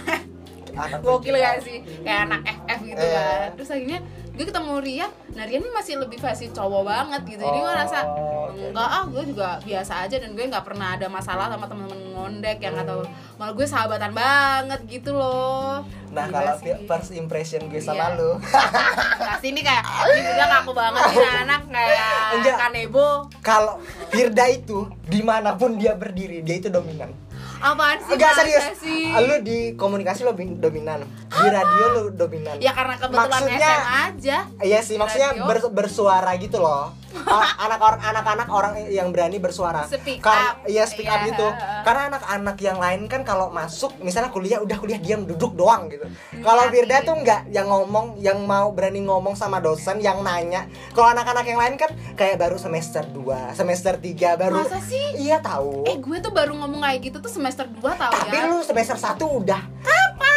Anak 0.78 1.00
gokil 1.00 1.34
gak 1.34 1.58
sih 1.60 1.80
kayak 2.00 2.20
anak 2.24 2.40
FF 2.46 2.80
gitu 2.84 3.02
Iya. 3.02 3.18
kan 3.18 3.48
terus 3.52 3.68
akhirnya 3.68 3.98
gue 4.38 4.46
ketemu 4.46 4.79
Rian 4.79 5.11
nah 5.35 5.43
Rian 5.43 5.58
ini 5.58 5.70
masih 5.73 5.99
lebih 5.99 6.17
versi 6.17 6.46
cowok 6.49 6.82
banget 6.85 7.20
gitu 7.26 7.43
jadi 7.43 7.58
gue 7.58 7.67
Oh, 7.69 7.75
rasa 7.75 7.99
oke. 8.06 8.70
enggak 8.70 8.88
ah 8.88 9.05
gue 9.05 9.23
juga 9.26 9.49
biasa 9.61 9.93
aja 10.00 10.17
dan 10.17 10.31
gue 10.31 10.44
nggak 10.44 10.62
pernah 10.62 10.94
ada 10.94 11.06
masalah 11.06 11.46
sama 11.49 11.67
temen-temen 11.67 12.00
ngondek 12.08 12.58
yang 12.61 12.75
atau 12.76 13.02
malah 13.35 13.50
gue 13.52 13.62
sahabatan 13.64 14.12
banget 14.12 14.81
gitu 14.88 15.11
loh 15.12 15.82
nah 16.08 16.25
Gila 16.25 16.38
kalau 16.38 16.55
sih. 16.56 16.73
first 16.85 17.11
impression 17.12 17.67
gue 17.67 17.79
sama 17.79 18.08
Iya. 18.08 18.17
lu 18.17 18.31
Nah, 19.29 19.37
sini 19.37 19.61
kayak 19.61 19.82
ini 20.08 20.31
bilang 20.31 20.52
aku 20.56 20.70
banget 20.73 21.02
ini 21.12 21.29
anak 21.43 21.62
kayak 21.69 22.14
Enggak. 22.32 22.56
kanebo 22.61 23.06
kalau 23.40 23.75
Firda 24.08 24.46
itu 24.46 24.79
di 25.02 25.20
mana 25.20 25.52
pun 25.52 25.75
dia 25.75 25.93
berdiri 25.93 26.40
dia 26.40 26.56
itu 26.56 26.69
dominan 26.69 27.11
apaan 27.60 27.99
sih 27.99 28.14
Enggak 28.14 28.32
serius. 28.34 28.64
Sih? 28.76 29.10
lu 29.20 29.37
di 29.40 29.58
komunikasi 29.75 30.22
lo 30.22 30.32
dominan. 30.32 31.00
Di 31.28 31.46
radio 31.46 31.84
lu 31.93 32.02
dominan. 32.10 32.56
Ya 32.58 32.72
karena 32.72 32.94
kebetulan 32.94 33.28
Maksudnya- 33.28 33.58
SMA 33.60 33.99
aja. 34.08 34.38
Iya 34.60 34.81
sih, 34.81 34.96
maksudnya 34.96 35.28
ber- 35.40 35.70
bersuara 35.70 36.32
gitu 36.37 36.58
loh. 36.58 36.94
A- 37.19 37.56
anak 37.60 37.81
orang 37.81 38.00
anak-anak 38.02 38.49
orang 38.49 38.72
yang 38.87 39.08
berani 39.08 39.37
bersuara. 39.37 39.84
Speak 39.84 40.20
up. 40.20 40.62
Iya, 40.64 40.84
speak 40.84 41.06
up 41.06 41.20
Iya. 41.20 41.28
gitu. 41.28 41.46
Karena 41.82 42.02
anak-anak 42.08 42.56
yang 42.58 42.76
lain 42.76 43.00
kan 43.05 43.22
kalau 43.22 43.49
masuk 43.49 43.96
misalnya 43.99 44.28
kuliah 44.28 44.58
udah 44.58 44.76
kuliah 44.76 44.96
diam 44.96 45.25
duduk 45.25 45.52
doang 45.52 45.88
gitu. 45.88 46.05
Kalau 46.38 46.62
Firda 46.69 47.00
tuh 47.00 47.16
enggak 47.16 47.49
yang 47.49 47.66
ngomong, 47.66 48.19
yang 48.19 48.38
mau 48.43 48.70
berani 48.70 49.00
ngomong 49.00 49.32
sama 49.32 49.58
dosen, 49.58 49.99
yang 49.99 50.20
nanya. 50.20 50.64
Kalau 50.90 51.10
anak-anak 51.10 51.44
yang 51.44 51.58
lain 51.58 51.75
kan 51.76 51.88
kayak 52.14 52.37
baru 52.37 52.56
semester 52.56 53.02
2, 53.06 53.52
semester 53.52 53.96
3 53.96 54.37
baru. 54.37 54.61
Masa 54.61 54.78
sih? 54.81 55.16
Iya 55.19 55.40
tahu. 55.40 55.84
eh 55.84 55.96
gue 55.96 56.19
tuh 56.19 56.31
baru 56.31 56.52
ngomong 56.54 56.81
kayak 56.81 57.00
gitu 57.02 57.19
tuh 57.19 57.28
semester 57.28 57.64
2 57.64 57.81
tau 57.94 58.11
Tapi 58.11 58.34
ya 58.34 58.46
lu 58.46 58.61
semester 58.61 58.94
1 58.94 59.16
udah 59.25 59.62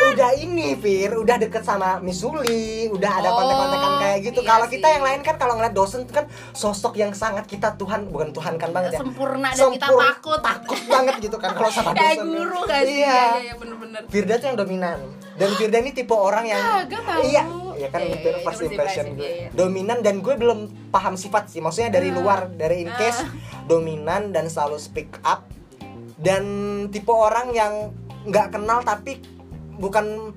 Udah 0.04 0.34
ini 0.34 0.74
Fir, 0.76 1.14
udah 1.14 1.38
deket 1.38 1.62
sama 1.62 2.02
Miss 2.02 2.20
Uli, 2.22 2.90
udah 2.90 3.12
ada 3.14 3.30
Oh, 3.30 3.38
kontek-kontekan 3.38 3.92
kayak 4.00 4.20
gitu. 4.24 4.40
iya 4.42 4.50
kalau 4.50 4.66
kita 4.68 4.88
yang 4.90 5.04
lain 5.04 5.22
kan 5.22 5.36
kalau 5.38 5.54
ngeliat 5.54 5.72
dosen 5.72 6.04
tuh 6.04 6.14
kan 6.14 6.26
sosok 6.62 6.94
yang 6.96 7.10
sangat 7.12 7.46
kita 7.46 7.74
Tuhan, 7.74 8.06
bukan 8.06 8.30
Tuhan 8.30 8.54
kan 8.56 8.70
banget 8.70 8.94
ya. 8.94 9.00
sempurna 9.02 9.50
dan 9.50 9.74
kita 9.74 9.88
Sempur- 9.88 10.06
takut 10.06 10.40
Takut 10.40 10.80
banget 10.86 11.16
gitu 11.20 11.38
kan 11.38 11.52
kalau 11.52 11.72
sama 11.72 11.92
kayak 11.92 12.16
dosen. 12.16 12.30
guru 12.30 12.58
gak 12.64 12.82
sih 12.84 12.96
Iya. 12.96 13.10
iya 13.10 13.26
iya 13.42 13.54
bener-bener 13.56 14.02
Firda 14.06 14.34
tuh 14.38 14.48
yang 14.48 14.60
dominan. 14.60 15.00
Dan 15.32 15.50
Firda 15.52 15.78
ini 15.80 15.92
tipe 15.92 16.14
orang 16.14 16.46
yang 16.46 16.62
tahu. 16.86 17.22
Iya, 17.24 17.44
iya 17.74 17.88
kan 17.88 18.00
Iya, 18.00 18.14
itu 18.14 18.28
iya, 18.30 18.40
first 18.42 18.60
itu 18.60 18.68
impression 18.70 19.06
gue. 19.12 19.20
iya, 19.20 19.32
iya. 19.40 19.50
Dominan 19.52 19.98
dan 20.00 20.16
gue 20.20 20.34
belum 20.36 20.60
paham 20.88 21.16
sifat 21.16 21.50
sih. 21.50 21.60
Maksudnya 21.60 21.90
dari 21.90 22.08
Ah. 22.08 22.16
luar, 22.16 22.40
dari 22.52 22.78
in 22.80 22.92
case 22.94 23.20
Ah. 23.20 23.30
dominan 23.64 24.30
dan 24.30 24.46
selalu 24.46 24.78
speak 24.78 25.18
up 25.24 25.50
dan 26.16 26.44
tipe 26.88 27.10
orang 27.10 27.50
yang 27.52 27.74
nggak 28.24 28.54
kenal 28.54 28.80
tapi 28.82 29.18
bukan 29.74 30.30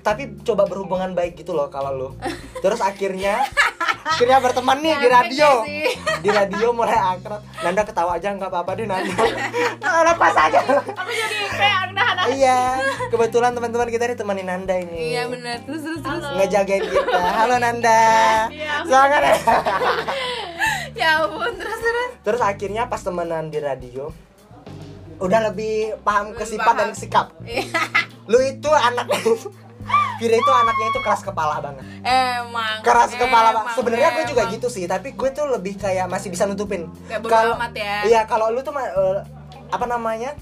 tapi 0.00 0.38
coba 0.40 0.64
berhubungan 0.64 1.12
baik 1.12 1.36
gitu 1.36 1.52
loh 1.52 1.68
kalau 1.68 1.92
lu. 1.92 2.08
Terus 2.64 2.80
akhirnya 2.80 3.44
akhirnya 4.06 4.38
berteman 4.38 4.78
nih 4.78 4.94
di 5.02 5.08
radio. 5.10 5.50
Di 6.24 6.30
radio 6.32 6.74
mulai 6.74 6.96
akrab. 6.98 7.38
Nanda 7.62 7.82
ketawa 7.86 8.18
aja 8.18 8.34
nggak 8.34 8.50
apa-apa 8.50 8.70
deh 8.78 8.86
Nanda. 8.88 9.14
Lepas 9.82 10.34
aja. 10.34 10.58
aku 10.96 11.12
jadi 11.12 11.36
kayak 11.54 11.78
anak-anak 11.90 12.24
iya, 12.38 12.58
kebetulan 13.12 13.52
teman-teman 13.54 13.88
kita 13.92 14.10
ditemenin 14.16 14.46
Nanda 14.48 14.74
ini. 14.74 15.14
iya 15.14 15.30
bener 15.30 15.62
terus 15.62 15.86
terus 15.86 16.00
terus 16.02 16.22
ngejagain 16.34 16.82
kita. 16.82 17.20
Halo 17.20 17.56
Nanda. 17.62 18.02
Iya. 18.50 18.72
Sangat. 18.88 19.20
ya 21.00 21.08
ampun 21.22 21.52
terus 21.54 21.78
terus 21.78 22.10
Terus 22.26 22.40
akhirnya 22.42 22.82
pas 22.90 23.02
temenan 23.04 23.52
di 23.52 23.58
radio 23.62 24.10
udah 25.16 25.52
lebih 25.52 25.96
paham 26.02 26.34
ke 26.34 26.42
sifat 26.42 26.74
dan 26.74 26.90
sikap. 26.96 27.26
Iya. 27.46 27.80
Lu 28.26 28.42
itu 28.42 28.70
anak 28.72 29.06
Vira 30.16 30.36
itu 30.40 30.50
anaknya 30.50 30.86
itu 30.90 31.00
keras 31.04 31.20
kepala 31.20 31.60
banget. 31.60 31.84
emang 32.02 32.80
Keras 32.80 33.12
kepala 33.12 33.48
banget. 33.52 33.74
Sebenarnya 33.76 34.08
gue 34.16 34.24
juga 34.32 34.42
gitu 34.48 34.68
sih, 34.72 34.84
tapi 34.88 35.12
gue 35.12 35.28
tuh 35.32 35.44
lebih 35.48 35.76
kayak 35.76 36.08
masih 36.08 36.32
bisa 36.32 36.48
nutupin. 36.48 36.88
Kalau 37.08 37.54
ya. 37.76 38.04
Iya, 38.08 38.20
kalau 38.24 38.48
lu 38.48 38.64
tuh 38.64 38.72
eh, 38.80 39.20
apa 39.68 39.84
namanya? 39.84 40.32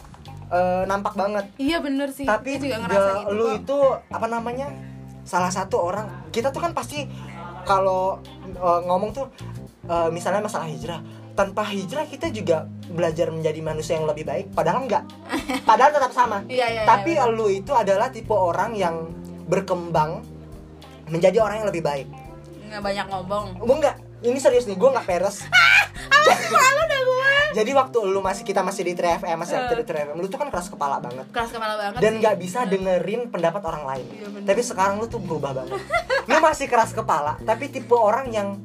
eh, 0.54 0.82
nampak 0.86 1.14
banget. 1.18 1.44
iya 1.58 1.78
bener 1.80 2.08
sih 2.12 2.26
tapi 2.26 2.60
juga 2.60 2.76
ya, 2.78 2.82
ngerasa 2.84 3.10
gitu 3.24 3.32
lu 3.34 3.46
kok. 3.48 3.58
itu 3.64 3.78
apa 4.12 4.26
namanya 4.28 4.68
salah 5.24 5.50
satu 5.50 5.76
orang 5.80 6.06
kita 6.30 6.52
tuh 6.52 6.60
kan 6.60 6.76
pasti 6.76 7.08
kalau 7.64 8.20
uh, 8.60 8.80
ngomong 8.84 9.16
tuh 9.16 9.26
uh, 9.88 10.12
misalnya 10.12 10.44
masalah 10.44 10.68
hijrah 10.68 11.00
tanpa 11.32 11.64
hijrah 11.64 12.04
kita 12.04 12.28
juga 12.28 12.68
belajar 12.92 13.32
menjadi 13.32 13.60
manusia 13.64 13.96
yang 13.96 14.04
lebih 14.04 14.28
baik 14.28 14.52
padahal 14.52 14.84
enggak 14.84 15.00
padahal 15.68 15.96
tetap 15.96 16.12
sama 16.12 16.44
Iya, 16.44 16.68
iya, 16.68 16.68
iya, 16.68 16.82
tapi 16.84 17.16
benar. 17.16 17.32
lu 17.32 17.48
itu 17.48 17.72
adalah 17.72 18.12
tipe 18.12 18.36
orang 18.36 18.76
yang 18.76 19.08
berkembang 19.44 20.24
menjadi 21.08 21.40
orang 21.40 21.64
yang 21.64 21.68
lebih 21.68 21.84
baik. 21.84 22.08
Nggak 22.68 22.82
banyak 22.82 23.06
ngomong 23.12 23.44
gue 23.60 23.76
enggak 23.76 23.96
ini 24.24 24.38
serius 24.40 24.64
nih 24.64 24.76
gue 24.76 24.90
nggak 24.90 25.06
peres. 25.06 25.44
Dah 26.26 26.38
gue 26.40 26.60
jadi 27.54 27.70
waktu 27.70 27.98
lu 28.02 28.18
masih 28.18 28.42
kita 28.42 28.66
masih 28.66 28.82
di 28.82 28.98
3FM 28.98 29.38
masih 29.38 29.54
Eh. 29.54 29.60
aktif 29.62 29.76
di 29.78 29.86
3FM 29.86 30.18
lu 30.18 30.26
tuh 30.26 30.42
kan 30.42 30.50
keras 30.50 30.66
kepala 30.66 30.98
banget. 30.98 31.26
Keras 31.30 31.54
kepala 31.54 31.78
banget 31.78 32.00
dan 32.02 32.12
nggak 32.18 32.36
bisa 32.36 32.66
dengerin 32.66 33.30
pendapat 33.30 33.62
orang 33.62 33.84
lain. 33.86 34.06
Iya, 34.10 34.26
tapi 34.42 34.60
sekarang 34.60 34.98
lu 34.98 35.06
tuh 35.06 35.22
berubah 35.22 35.54
banget. 35.54 35.78
Lu 36.26 36.36
masih 36.42 36.66
keras 36.66 36.90
kepala 36.90 37.38
tapi 37.40 37.70
tipe 37.70 37.94
orang 37.94 38.34
yang 38.34 38.58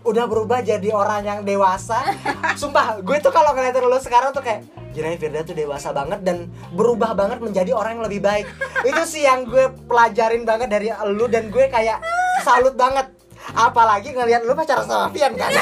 udah 0.00 0.24
berubah 0.24 0.64
jadi 0.64 0.88
orang 0.92 1.24
yang 1.24 1.40
dewasa. 1.44 2.00
Sumpah 2.60 3.04
gue 3.04 3.16
tuh 3.20 3.32
kalau 3.32 3.52
ngeliatin 3.52 3.84
lu 3.84 4.00
sekarang 4.00 4.32
tuh 4.32 4.40
kayak 4.40 4.64
ya, 4.96 5.12
Firda 5.16 5.44
tuh 5.44 5.54
dewasa 5.54 5.92
banget 5.92 6.24
dan 6.24 6.48
berubah 6.72 7.12
banget 7.12 7.38
menjadi 7.38 7.76
orang 7.76 8.00
yang 8.00 8.04
lebih 8.08 8.20
baik. 8.24 8.46
Itu 8.88 9.02
sih 9.04 9.28
yang 9.28 9.46
gue 9.46 9.68
pelajarin 9.84 10.48
banget 10.48 10.68
dari 10.72 10.88
lu 11.12 11.28
dan 11.28 11.52
gue 11.52 11.68
kayak 11.68 12.00
salut 12.42 12.74
banget. 12.74 13.12
Apalagi 13.56 14.14
ngeliat 14.14 14.44
lu 14.44 14.52
pacaran 14.52 14.84
sama 14.84 15.08
Pian 15.12 15.32
kan? 15.36 15.50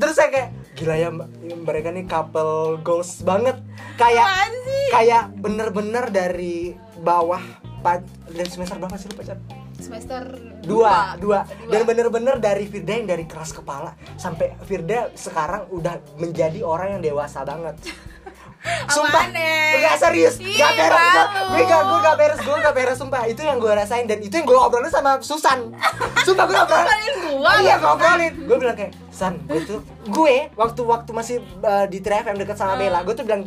Terus 0.00 0.16
saya 0.16 0.30
kayak 0.30 0.50
Gila 0.80 0.96
ya 0.96 1.12
mereka 1.60 1.92
nih 1.92 2.08
couple 2.08 2.80
goals 2.80 3.20
banget. 3.20 3.60
Kayak 4.00 4.48
kayak 4.88 5.28
bener-bener 5.36 6.08
dari 6.08 6.72
bawah 7.04 7.44
dari 8.32 8.48
semester 8.48 8.80
berapa 8.80 8.96
sih 8.96 9.12
lu 9.12 9.20
pacaran? 9.20 9.44
Semester 9.80 10.22
dua, 10.60 11.16
dua. 11.16 11.40
Dua. 11.48 11.68
dan 11.72 11.80
bener-bener 11.88 12.36
dari 12.36 12.68
Firda 12.68 12.92
yang 12.92 13.08
dari 13.08 13.24
keras 13.24 13.50
kepala 13.50 13.96
sampai 14.20 14.54
Firda 14.64 15.08
sekarang 15.16 15.72
udah 15.72 15.98
menjadi 16.20 16.60
orang 16.62 16.98
yang 16.98 17.02
dewasa 17.02 17.42
banget. 17.42 17.76
Sumpah. 18.92 19.32
Nek? 19.32 19.72
nggak 19.80 19.96
serius. 19.96 20.36
Ih, 20.36 20.52
nggak 20.52 20.72
beres 20.76 21.00
gue 21.48 21.64
nggak 21.64 21.80
gue 21.80 21.98
nggak 22.04 22.16
beres 22.20 22.40
gue 22.44 22.56
nggak 22.60 22.74
beres 22.76 22.98
sumpah. 23.00 23.22
Itu 23.24 23.40
yang 23.40 23.56
gue 23.56 23.72
rasain 23.72 24.04
dan 24.04 24.20
itu 24.20 24.36
yang 24.36 24.44
gue 24.44 24.58
obrolin 24.60 24.92
sama 24.92 25.16
Susan. 25.24 25.72
Sumpah 26.28 26.44
gue 26.44 26.58
obrolin 26.60 27.14
gua? 27.40 27.52
iya 27.64 27.80
gue 27.80 27.88
obrolin. 27.88 28.32
Gue 28.44 28.56
bilang 28.60 28.76
kayak 28.76 28.92
San 29.08 29.40
gue 29.48 29.64
tuh 29.64 29.80
gue 30.04 30.52
waktu 30.60 30.80
waktu 30.84 31.10
masih 31.16 31.36
uh, 31.64 31.88
di 31.88 32.04
3FM 32.04 32.36
dekat 32.36 32.56
sama 32.60 32.76
Hmm. 32.76 32.84
Bella 32.84 33.00
gue 33.00 33.14
tuh 33.16 33.24
bilang 33.24 33.42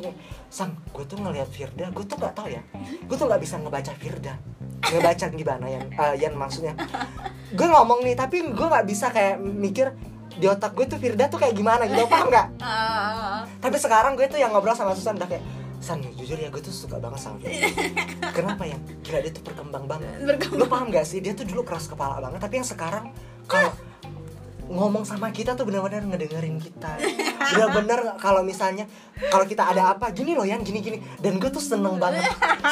San 0.50 0.74
gue 0.90 1.06
tuh 1.06 1.18
ngelihat 1.22 1.50
Firda 1.54 1.94
gue 1.94 2.06
tuh 2.10 2.18
nggak 2.18 2.34
tahu 2.34 2.50
ya. 2.50 2.62
Gue 3.06 3.14
tuh 3.14 3.30
nggak 3.30 3.42
bisa 3.46 3.62
ngebaca 3.62 3.94
Firda 3.94 4.34
ngebaca 4.92 5.26
gimana 5.32 5.66
yang 5.70 5.86
uh, 5.96 6.16
yang 6.18 6.34
maksudnya. 6.36 6.76
Gue 7.54 7.68
ngomong 7.70 8.04
nih 8.04 8.16
tapi 8.18 8.44
gue 8.44 8.68
nggak 8.68 8.86
bisa 8.88 9.14
kayak 9.14 9.40
mikir 9.40 9.94
di 10.34 10.50
otak 10.50 10.74
gue 10.74 10.86
tuh 10.90 10.98
Firda 10.98 11.30
tuh 11.30 11.38
kayak 11.38 11.54
gimana 11.54 11.86
gitu 11.86 12.10
paham 12.10 12.34
nggak 12.34 12.48
Ah, 12.66 13.46
tapi 13.62 13.78
sekarang 13.78 14.18
gue 14.18 14.26
tuh 14.26 14.42
yang 14.42 14.50
ngobrol 14.50 14.74
sama 14.74 14.98
Susan 14.98 15.14
udah 15.14 15.30
kayak 15.30 15.46
San 15.84 16.00
jujur 16.00 16.40
ya 16.40 16.48
gue 16.48 16.64
tuh 16.64 16.72
suka 16.72 16.96
banget 16.96 17.20
sama 17.22 17.38
Firda. 17.44 17.68
Kenapa 18.38 18.64
ya? 18.64 18.80
Gila 19.04 19.20
dia 19.20 19.32
tuh 19.36 19.44
berkembang 19.44 19.86
banget. 19.86 20.16
Berkembang. 20.24 20.60
lu 20.64 20.66
paham 20.66 20.88
gak 20.90 21.04
sih? 21.04 21.20
Dia 21.20 21.36
tuh 21.36 21.44
dulu 21.44 21.68
keras 21.68 21.92
kepala 21.92 22.24
banget 22.24 22.40
tapi 22.40 22.64
yang 22.64 22.68
sekarang 22.68 23.12
kalau 23.46 23.70
ngomong 24.74 25.06
sama 25.06 25.30
kita 25.30 25.54
tuh 25.54 25.70
benar-benar 25.70 26.02
ngedengerin 26.10 26.58
kita. 26.58 26.98
Benar-benar 27.54 28.18
kalau 28.18 28.42
misalnya 28.42 28.90
kalau 29.30 29.46
kita 29.46 29.70
ada 29.70 29.94
apa 29.94 30.10
gini 30.10 30.34
loh 30.34 30.44
Yan 30.44 30.66
gini 30.66 30.82
gini. 30.82 30.98
Dan 31.22 31.38
gue 31.38 31.54
tuh 31.54 31.62
seneng 31.62 32.02
banget. 32.02 32.26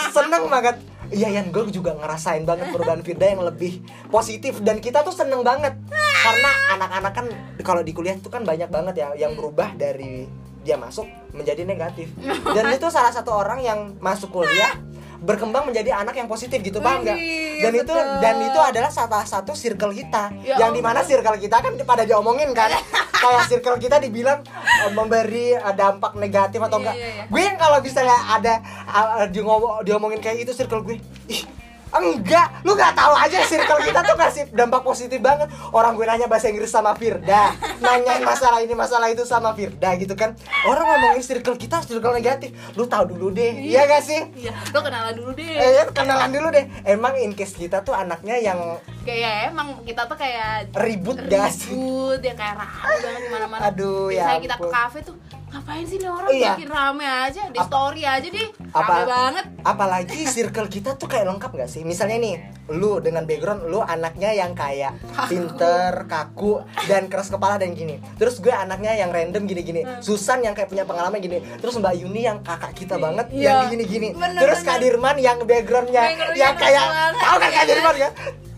Seneng 0.10 0.50
banget. 0.50 0.81
Iya 1.13 1.29
Yan 1.39 1.53
gue 1.53 1.70
juga 1.70 1.93
ngerasain 1.93 2.41
banget 2.41 2.74
perubahan 2.74 3.05
Firda 3.05 3.29
yang 3.29 3.46
lebih 3.46 3.86
positif. 4.10 4.58
Dan 4.65 4.81
kita 4.81 5.05
tuh 5.05 5.13
seneng 5.13 5.46
banget. 5.46 5.77
Karena 6.22 6.51
anak-anak 6.75 7.13
kan 7.13 7.25
kalau 7.62 7.86
di 7.86 7.93
kuliah 7.93 8.17
tuh 8.17 8.34
kan 8.34 8.41
banyak 8.41 8.67
banget 8.74 9.05
ya 9.05 9.08
yang 9.15 9.38
berubah 9.38 9.77
dari 9.77 10.25
dia 10.62 10.77
masuk 10.77 11.05
menjadi 11.38 11.65
negatif. 11.65 12.10
Dan 12.53 12.70
itu 12.74 12.89
salah 12.89 13.13
satu 13.13 13.34
orang 13.34 13.62
yang 13.62 13.79
masuk 14.01 14.34
kuliah 14.34 14.77
berkembang 15.21 15.69
menjadi 15.69 15.93
anak 15.95 16.17
yang 16.17 16.25
positif 16.25 16.57
gitu 16.59 16.81
paham 16.81 17.05
nggak 17.05 17.13
Widih, 17.13 17.61
dan 17.61 17.71
itu 17.77 17.93
betul. 17.93 18.17
dan 18.19 18.35
itu 18.41 18.59
adalah 18.59 18.89
salah 18.89 19.21
satu 19.21 19.53
circle 19.53 19.93
kita 19.93 20.33
Ya 20.41 20.57
yang 20.57 20.73
Allah. 20.73 20.77
di 20.77 20.81
mana 20.81 20.99
circle 21.05 21.37
kita 21.37 21.61
kan 21.61 21.71
pada 21.77 22.03
diomongin 22.03 22.49
kan 22.51 22.73
kayak 23.21 23.45
circle 23.45 23.77
kita 23.77 24.01
dibilang 24.01 24.41
eh, 24.81 24.91
memberi 24.91 25.53
eh, 25.53 25.73
dampak 25.77 26.17
negatif 26.17 26.57
atau 26.57 26.81
Iya, 26.81 26.89
enggak 26.89 26.95
iya, 26.97 27.09
iya. 27.13 27.23
gue 27.29 27.41
yang 27.43 27.55
kalau 27.55 27.77
misalnya 27.79 28.17
ada 28.33 28.53
uh, 28.89 29.25
di 29.29 29.39
ngomong 29.39 29.85
diomongin 29.85 30.17
kayak 30.17 30.41
itu 30.41 30.51
circle 30.51 30.81
gue 30.81 30.97
ih 31.29 31.45
enggak 31.91 32.48
lu 32.63 32.71
nggak 32.74 32.93
tahu 32.95 33.13
aja 33.19 33.38
circle 33.43 33.81
kita 33.83 34.00
tuh 34.07 34.15
kasih 34.15 34.43
dampak 34.55 34.81
positif 34.81 35.19
banget. 35.19 35.51
Orang 35.75 36.00
gue 36.00 36.07
nanya 36.07 36.31
bahasa 36.31 36.48
Inggris 36.48 36.71
sama 36.71 36.95
Firda 36.95 37.51
nanyain 37.83 38.24
masalah 38.24 38.63
ini 38.63 38.71
masalah 38.71 39.12
itu 39.12 39.27
sama 39.27 39.51
Firda 39.51 39.95
gitu 40.00 40.15
kan. 40.15 40.36
Orang 40.63 40.88
ngomongin 40.88 41.24
circle 41.24 41.60
kita 41.60 41.83
circle 41.83 42.15
negatif. 42.15 42.55
Lu 42.79 42.88
tahu 42.88 43.12
dulu 43.15 43.36
deh 43.36 43.60
iya. 43.60 43.83
gak 43.88 44.03
sih? 44.03 44.19
Iya 44.39 44.55
lo 44.71 44.79
kenalan 44.79 45.13
dulu 45.13 45.31
deh. 45.36 45.51
Eh, 45.51 45.69
ya, 45.77 45.83
kenalan 45.91 46.29
dulu 46.31 46.48
deh. 46.53 46.65
Emang 46.88 47.13
in 47.19 47.36
case 47.36 47.55
kita 47.60 47.83
tuh 47.83 47.91
anaknya 47.91 48.39
yang 48.39 48.60
kayak 49.01 49.50
emang 49.50 49.81
kita 49.81 50.05
tuh 50.05 50.17
kayak 50.17 50.69
ribut 50.77 51.17
gak 51.25 51.50
sih? 51.50 51.74
ribut 51.74 52.21
yang 52.21 52.38
kayak 52.38 52.55
rame 52.62 52.98
banget 53.01 53.21
ke 53.25 53.29
mana-mana 53.33 53.62
Aduh, 53.74 54.13
ya 54.13 54.29
Biasanya 54.29 54.41
kita 54.45 54.55
ke 54.55 54.62
ampun. 54.62 54.74
kafe 54.74 55.00
tuh 55.01 55.15
ngapain 55.51 55.84
sih 55.84 55.98
nih 55.98 56.08
orang 56.08 56.29
Iya. 56.31 56.51
bikin 56.55 56.70
rame 56.70 57.03
aja 57.03 57.41
di 57.46 57.60
Apa- 57.60 57.67
story 57.67 58.01
aja 58.01 58.24
deh 58.25 58.48
Apa 58.72 58.88
rame 58.93 59.03
banget 59.05 59.46
Apalagi 59.62 60.20
circle 60.34 60.65
kita 60.65 60.96
tuh 60.96 61.05
kayak 61.05 61.27
lengkap 61.27 61.51
gak 61.53 61.67
sih? 61.67 61.84
Misalnya 61.84 62.17
nih, 62.17 62.36
lu 62.72 62.98
dengan 62.98 63.24
background 63.24 63.67
lu 63.67 63.77
anaknya 63.79 64.31
yang 64.31 64.51
kayak 64.51 64.96
pinter, 65.29 66.08
kaku, 66.08 66.60
dan 66.88 67.05
keras 67.05 67.27
kepala 67.27 67.55
dan 67.55 67.72
gini. 67.72 68.00
Terus 68.15 68.39
gue 68.39 68.50
anaknya 68.50 68.96
yang 68.96 69.10
random 69.10 69.43
gini-gini. 69.43 69.84
Susan 70.00 70.39
yang 70.39 70.51
kayak 70.51 70.65
punya 70.67 70.81
pengalaman 70.81 71.20
gini. 71.20 71.43
Terus 71.58 71.75
Mbak 71.75 71.93
Yuni 71.96 72.22
yang 72.24 72.39
kakak 72.39 72.72
kita 72.74 72.96
banget 72.96 73.27
Iya. 73.29 73.43
yang 73.60 73.70
gini-gini. 73.70 74.08
Bener, 74.12 74.39
Terus 74.39 74.60
bener. 74.60 74.70
Kak 74.72 74.77
Dirman 74.79 75.17
yang 75.20 75.38
backgroundnya 75.39 76.01
Backgroundnya 76.01 76.39
yang 76.39 76.55
kayak 76.55 76.86
tahu 77.13 77.36
kan 77.38 77.50
Kak 77.51 77.65
Dirman 77.67 77.96
ya? 77.98 78.10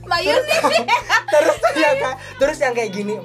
Mbak 0.03 0.19
Yuni 0.21 0.55
Terus 1.33 1.57
yang 1.75 1.95
kayak 1.97 2.17
terus 2.37 2.57
yang 2.59 2.73
kayak 2.73 2.91
gini. 2.91 3.15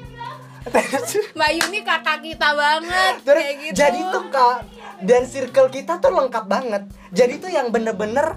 Mbak 1.33 1.51
Yuni 1.55 1.81
kakak 1.81 2.19
kita 2.21 2.49
banget 2.53 3.15
Terus 3.23 3.41
kayak 3.41 3.57
gitu 3.63 3.75
jadi 3.75 4.01
tuh 4.09 4.25
kak 4.29 4.57
dan 4.99 5.23
circle 5.25 5.69
kita 5.69 5.93
tuh 5.97 6.11
lengkap 6.11 6.45
banget. 6.45 6.83
Jadi 7.09 7.39
tuh 7.39 7.47
yang 7.49 7.71
bener-bener 7.71 8.35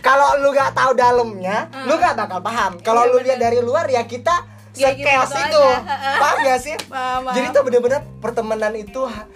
kalau 0.00 0.34
lu 0.36 0.50
gak 0.50 0.72
tahu 0.72 0.92
dalamnya, 0.92 1.68
lu 1.84 1.94
gak 1.94 2.16
bakal 2.16 2.40
paham. 2.40 2.80
Kalau 2.80 3.04
Hmm. 3.04 3.10
Iya, 3.10 3.14
lu 3.14 3.22
lihat 3.22 3.38
dari 3.38 3.58
luar 3.60 3.86
ya 3.86 4.02
kita 4.02 4.48
Ya, 4.72 4.90
gitu 4.90 5.04
sekeos 5.04 5.30
aja. 5.30 5.44
itu. 5.46 5.62
Paham 6.16 6.36
gak 6.42 6.58
sih? 6.58 6.74
Paham, 6.82 7.20
paham. 7.22 7.34
Jadi 7.36 7.46
tuh 7.50 7.62
bener-bener 7.62 8.00
pertemanan 8.18 8.72
itu 8.72 9.00
ha- 9.04 9.28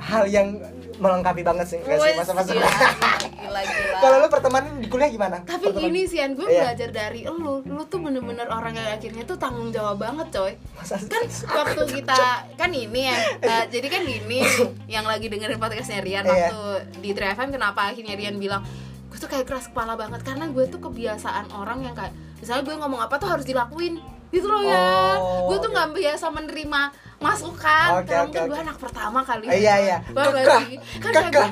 hal 0.00 0.24
yang 0.24 0.62
melengkapi 0.98 1.40
banget 1.40 1.66
sih, 1.66 1.78
gak 1.78 1.94
sih 1.96 2.10
Wes, 2.10 2.18
masa-masa. 2.18 2.50
gila, 2.50 2.66
gila, 2.66 3.60
gila. 3.60 3.98
Kalau 4.02 4.16
lu 4.18 4.28
pertemanan 4.28 4.72
di 4.76 4.86
kuliah 4.86 5.06
gimana? 5.08 5.36
tapi 5.40 5.64
Pertemanan- 5.64 5.82
gini 5.88 6.00
sih 6.04 6.18
An, 6.18 6.32
gue 6.32 6.42
Iya. 6.44 6.60
belajar 6.64 6.88
dari 6.90 7.20
lu 7.24 7.34
lu 7.60 7.82
tuh 7.84 7.98
bener-bener 7.98 8.46
orang 8.46 8.72
yang 8.72 8.88
akhirnya 8.92 9.22
tuh 9.22 9.36
tanggung 9.36 9.70
jawab 9.70 9.96
banget 9.96 10.26
coy 10.28 10.52
Masa- 10.74 10.98
kan 11.00 11.22
waktu 11.56 11.82
kita 11.92 12.20
kan 12.52 12.70
ini 12.70 13.00
ya 13.04 13.16
eh, 13.48 13.64
jadi 13.68 13.86
kan 13.88 14.02
gini 14.02 14.42
yang 14.86 15.02
lagi 15.02 15.26
dengerin 15.26 15.56
podcastnya 15.56 16.00
Rian 16.00 16.22
Iya. 16.22 16.30
waktu 16.50 16.60
di 16.98 17.10
3FM 17.10 17.48
kenapa 17.50 17.80
akhirnya 17.88 18.14
Rian 18.14 18.36
bilang 18.36 18.62
gue 19.08 19.16
tuh 19.16 19.26
kayak 19.26 19.44
keras 19.44 19.66
kepala 19.66 19.94
banget 19.94 20.20
karena 20.20 20.46
gue 20.46 20.64
tuh 20.66 20.78
kebiasaan 20.80 21.48
orang 21.50 21.80
yang 21.80 21.94
kayak 21.94 22.10
misalnya 22.36 22.62
gue 22.62 22.74
ngomong 22.76 23.00
apa 23.00 23.16
tuh 23.16 23.28
harus 23.28 23.42
dilakuin 23.42 23.98
gitu 24.28 24.44
loh 24.44 24.60
ya 24.60 24.76
Oh, 25.16 25.48
gue 25.48 25.58
tuh 25.58 25.70
nggak 25.70 25.88
biasa 25.92 26.28
menerima 26.28 26.80
masukan 27.18 27.88
oke, 27.98 28.14
mungkin 28.24 28.40
gue 28.44 28.54
oke. 28.54 28.64
anak 28.64 28.78
pertama 28.78 29.20
kali 29.20 29.46
Eh, 29.46 29.58
iya, 29.60 29.74
iya. 29.78 29.96
Gak 30.04 30.14
kan 30.14 30.30
kayak 30.30 31.28
kekeh. 31.28 31.32
gue 31.32 31.48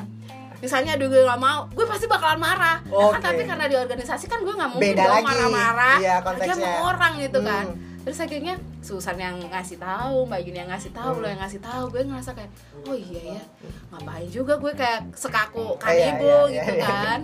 misalnya 0.57 0.91
aduh 0.93 1.05
gue 1.05 1.21
gak 1.21 1.37
mau 1.37 1.69
gue 1.69 1.85
pasti 1.85 2.05
bakalan 2.05 2.39
marah 2.39 2.81
Nah, 2.83 3.13
kan 3.13 3.21
tapi 3.23 3.43
karena 3.43 3.65
di 3.65 3.75
organisasi 3.75 4.25
kan 4.25 4.41
gue 4.41 4.49
nggak 4.49 4.71
mungkin 4.71 4.89
Beda 4.89 5.03
dong 5.03 5.13
lagi. 5.13 5.27
marah-marah 5.27 5.97
Iya, 5.97 6.15
konteksnya. 6.19 6.55
sama 6.57 6.69
orang 6.87 7.11
gitu 7.19 7.39
kan 7.41 7.65
Hmm. 7.67 7.77
terus 8.03 8.19
akhirnya 8.19 8.55
Susan 8.79 9.17
yang 9.17 9.35
ngasih 9.43 9.77
tahu 9.77 10.23
Mbak 10.25 10.39
Yuni 10.41 10.57
yang 10.57 10.71
ngasih 10.71 10.91
tahu 10.91 11.11
Hmm. 11.11 11.21
lo 11.21 11.27
yang 11.27 11.37
ngasih 11.37 11.59
tahu 11.59 11.83
gue 11.87 12.01
ngerasa 12.01 12.31
kayak 12.31 12.51
oh 12.81 12.95
iya 12.95 13.21
ya 13.35 13.43
ngapain 13.91 14.27
juga 14.27 14.53
gue 14.55 14.73
kayak 14.73 14.99
sekaku 15.13 15.75
kan 15.75 15.91
Iya, 15.91 16.15
ibu 16.15 16.25
iya, 16.47 16.55
gitu 16.57 16.71
iya, 16.71 16.79
iya. 16.79 16.87
kan 16.87 17.19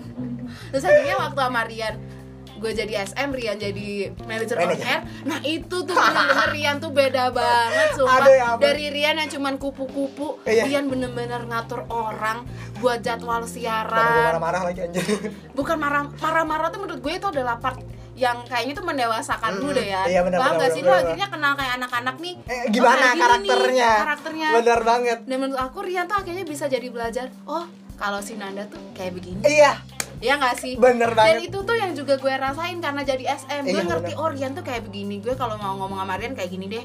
terus 0.70 0.84
akhirnya 0.84 1.16
waktu 1.18 1.40
sama 1.42 1.62
Rian 1.64 1.96
gue 2.64 2.72
jadi 2.72 2.94
SM 3.04 3.30
Rian 3.30 3.60
jadi 3.60 4.16
manager 4.24 4.56
on 4.58 4.72
air. 4.72 5.04
Nah 5.28 5.44
itu 5.44 5.78
tuh 5.84 5.92
bener-bener 5.92 6.50
Rian 6.56 6.76
tuh 6.80 6.92
beda 6.96 7.30
banget 7.30 8.00
sumpah. 8.00 8.24
Aduh, 8.24 8.34
ya 8.34 8.48
dari 8.56 8.86
Rian 8.88 9.20
yang 9.20 9.28
cuman 9.28 9.60
kupu-kupu 9.60 10.40
Iya. 10.48 10.64
Rian 10.64 10.88
bener-bener 10.88 11.44
ngatur 11.44 11.84
orang 11.92 12.48
buat 12.80 13.04
jadwal 13.04 13.44
siaran. 13.44 14.40
Marah-marah 14.40 14.62
lagi 14.72 14.80
anjir. 14.88 15.04
bukan 15.58 15.76
marah 15.76 16.08
marah-marah 16.18 16.72
tuh 16.72 16.80
menurut 16.80 17.04
gue 17.04 17.14
itu 17.14 17.28
adalah 17.28 17.60
part 17.60 17.84
yang 18.14 18.46
kayaknya 18.46 18.78
tuh 18.78 18.86
mendewasakan 18.86 19.58
lu 19.58 19.74
Mm, 19.74 19.76
deh 19.76 19.88
ya. 19.90 20.02
Iya, 20.06 20.22
benar, 20.22 20.38
paham 20.38 20.54
gak 20.62 20.70
sih? 20.70 20.82
Benar, 20.86 20.94
lu 20.94 21.02
akhirnya 21.02 21.28
kenal 21.34 21.54
kayak 21.58 21.74
anak-anak 21.82 22.16
nih. 22.22 22.34
Eh, 22.46 22.54
oh, 22.54 22.64
gimana 22.70 22.94
kayak 22.94 23.10
gini 23.10 23.18
nih, 23.18 23.26
karakternya? 23.26 23.92
karakternya. 24.06 24.48
Bener 24.54 24.80
banget. 24.86 25.18
dan 25.26 25.38
menurut 25.42 25.60
aku 25.60 25.78
Rian 25.82 26.06
tuh 26.06 26.18
akhirnya 26.22 26.46
bisa 26.46 26.66
jadi 26.70 26.88
belajar 26.88 27.34
oh 27.50 27.66
kalau 27.98 28.22
si 28.22 28.38
Nanda 28.38 28.70
tuh 28.70 28.78
kayak 28.94 29.18
begini. 29.18 29.42
Iya, 29.42 29.82
ya 30.24 30.34
nggak 30.34 30.56
sih? 30.56 30.74
Bener 30.74 31.12
dan 31.12 31.20
banget. 31.36 31.46
itu 31.46 31.60
tuh 31.60 31.76
yang 31.76 31.92
juga 31.92 32.16
gue 32.16 32.32
rasain 32.34 32.80
karena 32.80 33.04
jadi 33.04 33.24
SM 33.36 33.62
gue 33.62 33.76
Iya, 33.76 33.84
ngerti 33.84 34.12
bener. 34.12 34.24
oh 34.24 34.30
Rian 34.30 34.52
tuh 34.54 34.64
kayak 34.64 34.82
begini. 34.84 35.20
Gue 35.20 35.36
kalau 35.36 35.56
mau 35.56 35.76
ngomong 35.76 36.00
sama 36.00 36.16
Rian 36.16 36.32
kayak 36.32 36.48
gini 36.50 36.66
deh. 36.68 36.84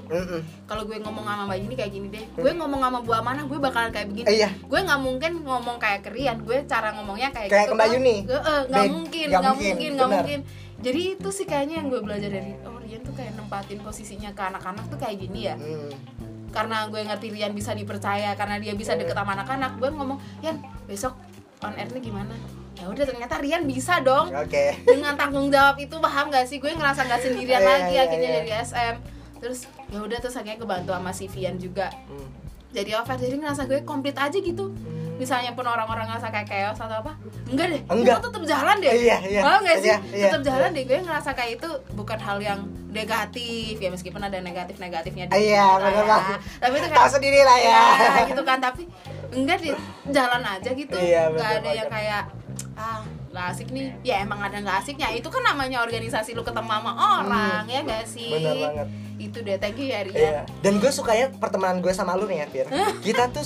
Kalau 0.66 0.82
gue 0.82 0.98
ngomong 0.98 1.22
sama 1.22 1.42
Mbak 1.46 1.58
Yuni 1.60 1.74
kayak 1.74 1.92
gini 1.92 2.08
deh. 2.08 2.24
Gue 2.34 2.50
ngomong 2.50 2.80
sama 2.80 2.98
Bu 2.98 3.12
Amanah 3.12 3.44
gue 3.44 3.58
bakalan 3.58 3.90
kayak 3.90 4.08
begini. 4.08 4.26
Iya. 4.28 4.50
gue 4.52 4.80
nggak 4.82 5.00
mungkin 5.00 5.32
ngomong 5.40 5.76
kayak 5.78 6.00
ke 6.02 6.10
Rian. 6.10 6.42
Gue 6.42 6.66
cara 6.66 6.90
ngomongnya 6.92 7.30
kayak 7.30 7.48
Kayak 7.48 7.64
gitu 7.64 7.74
Mbak 7.74 7.88
Yuni? 7.94 8.16
eh, 8.26 8.40
nggak 8.66 8.82
Be- 8.82 8.92
mungkin 8.92 9.26
nggak 9.28 9.42
mungkin, 9.54 9.90
nggak 9.94 10.10
mungkin. 10.10 10.40
Jadi 10.78 11.00
itu 11.12 11.28
sih 11.30 11.42
kayaknya 11.42 11.74
yang 11.78 11.88
gue 11.88 12.00
belajar 12.00 12.28
dari 12.28 12.52
oh 12.60 12.78
Rian 12.78 13.00
tuh 13.00 13.12
kayak 13.12 13.32
nempatin 13.34 13.78
posisinya 13.78 14.30
ke 14.30 14.42
anak-anak 14.44 14.84
tuh 14.86 14.98
kayak 14.98 15.16
gini 15.16 15.46
ya. 15.46 15.54
Hmm. 15.54 15.94
karena 16.48 16.88
gue 16.88 16.96
ngerti 16.98 17.28
Rian 17.28 17.52
bisa 17.52 17.70
dipercaya 17.70 18.32
karena 18.32 18.56
dia 18.56 18.72
bisa 18.72 18.96
deket 18.96 19.12
sama 19.12 19.36
anak-anak 19.36 19.76
gue 19.76 19.90
ngomong 19.90 20.16
Rian 20.40 20.56
besok 20.84 21.12
on 21.60 21.76
airnya 21.76 22.00
gimana 22.00 22.32
ya 22.78 22.86
udah 22.86 23.04
ternyata 23.04 23.34
Rian 23.36 23.62
bisa 23.64 23.98
dong 23.98 24.30
Oke. 24.30 24.78
dengan 24.80 25.14
tanggung 25.14 25.48
jawab 25.48 25.74
itu 25.76 25.96
paham 25.96 26.26
gak 26.28 26.44
sih 26.44 26.56
gue 26.56 26.70
ngerasa 26.70 27.02
nggak 27.02 27.20
sendirian 27.20 27.58
Iya, 27.60 27.68
lagi 27.68 27.92
iya, 27.92 28.02
akhirnya 28.04 28.28
iya. 28.28 28.36
dari 28.38 28.50
SM 28.56 28.94
terus 29.38 29.58
ya 29.86 29.98
udah 30.00 30.18
terus 30.18 30.34
akhirnya 30.34 30.58
kebantu 30.58 30.90
sama 30.92 31.10
si 31.10 31.26
Vian 31.26 31.56
juga 31.56 31.90
Hmm. 32.06 32.28
jadi 32.70 32.90
over 32.96 33.14
jadi 33.14 33.34
ngerasa 33.36 33.62
gue 33.64 33.82
komplit 33.82 34.14
aja 34.14 34.34
gitu 34.34 34.70
misalnya 35.14 35.50
pun 35.50 35.64
orang-orang 35.64 36.06
ngerasa 36.06 36.28
kayak 36.28 36.46
chaos 36.46 36.78
atau 36.78 37.00
apa 37.00 37.12
enggak 37.44 37.66
deh 37.68 37.82
Enggak. 37.88 38.14
gue 38.14 38.24
tetap 38.24 38.42
jalan 38.46 38.76
deh 38.78 38.92
Iya, 38.92 39.16
iya. 39.24 39.40
paham 39.42 39.60
gak 39.60 39.76
sih 39.76 39.88
Iya, 39.88 39.98
iya, 40.08 40.24
tetap 40.30 40.42
jalan 40.44 40.68
iya. 40.68 40.76
deh 40.76 40.84
gue 40.84 40.98
ngerasa 41.00 41.30
kayak 41.32 41.52
itu 41.58 41.68
bukan 41.92 42.18
hal 42.18 42.38
yang 42.38 42.60
negatif 42.88 43.74
ya 43.74 43.88
meskipun 43.88 44.20
ada 44.20 44.38
negatif 44.38 44.78
negatifnya 44.78 45.26
Iya, 45.28 45.66
bener 45.76 46.04
banget. 46.04 46.38
tapi 46.56 46.74
itu 46.76 46.86
Tahu 46.88 47.08
sendiri 47.10 47.40
lah 47.42 47.58
ya. 47.58 47.82
ya, 47.96 48.22
gitu 48.26 48.42
kan 48.42 48.58
tapi 48.58 48.82
enggak 49.28 49.58
di 49.58 49.70
jalan 50.08 50.42
aja 50.44 50.70
gitu 50.72 50.94
Iya, 50.94 51.22
nggak 51.30 51.50
ada 51.58 51.70
yang 51.72 51.88
kayak 51.88 52.22
ah 52.74 53.00
nggak 53.28 53.46
asik 53.48 53.68
nih 53.68 53.92
ya 54.02 54.20
emang 54.20 54.38
ada 54.38 54.56
nggak 54.56 54.78
asiknya 54.80 55.08
itu 55.10 55.26
kan 55.26 55.42
namanya 55.42 55.80
organisasi 55.80 56.32
lu 56.32 56.40
ketemu 56.40 56.68
sama 56.68 56.92
orang 56.92 57.64
ya 57.66 57.80
gak 57.82 58.04
sih 58.04 58.28
Hmm. 58.28 58.38
Bener 58.38 58.56
banget. 58.58 58.86
itu 59.18 59.38
deh 59.40 59.56
thank 59.56 59.76
you 59.76 59.86
ya 59.86 60.00
Ria 60.00 60.14
Iya. 60.14 60.42
Dan 60.60 60.78
gue 60.78 60.88
sukanya 60.88 61.26
pertemanan 61.32 61.78
gue 61.78 61.90
sama 61.90 62.14
lu 62.14 62.24
nih 62.24 62.38
ya, 62.38 62.46
Fir. 62.46 62.66
Kita 63.04 63.26
tuh 63.28 63.42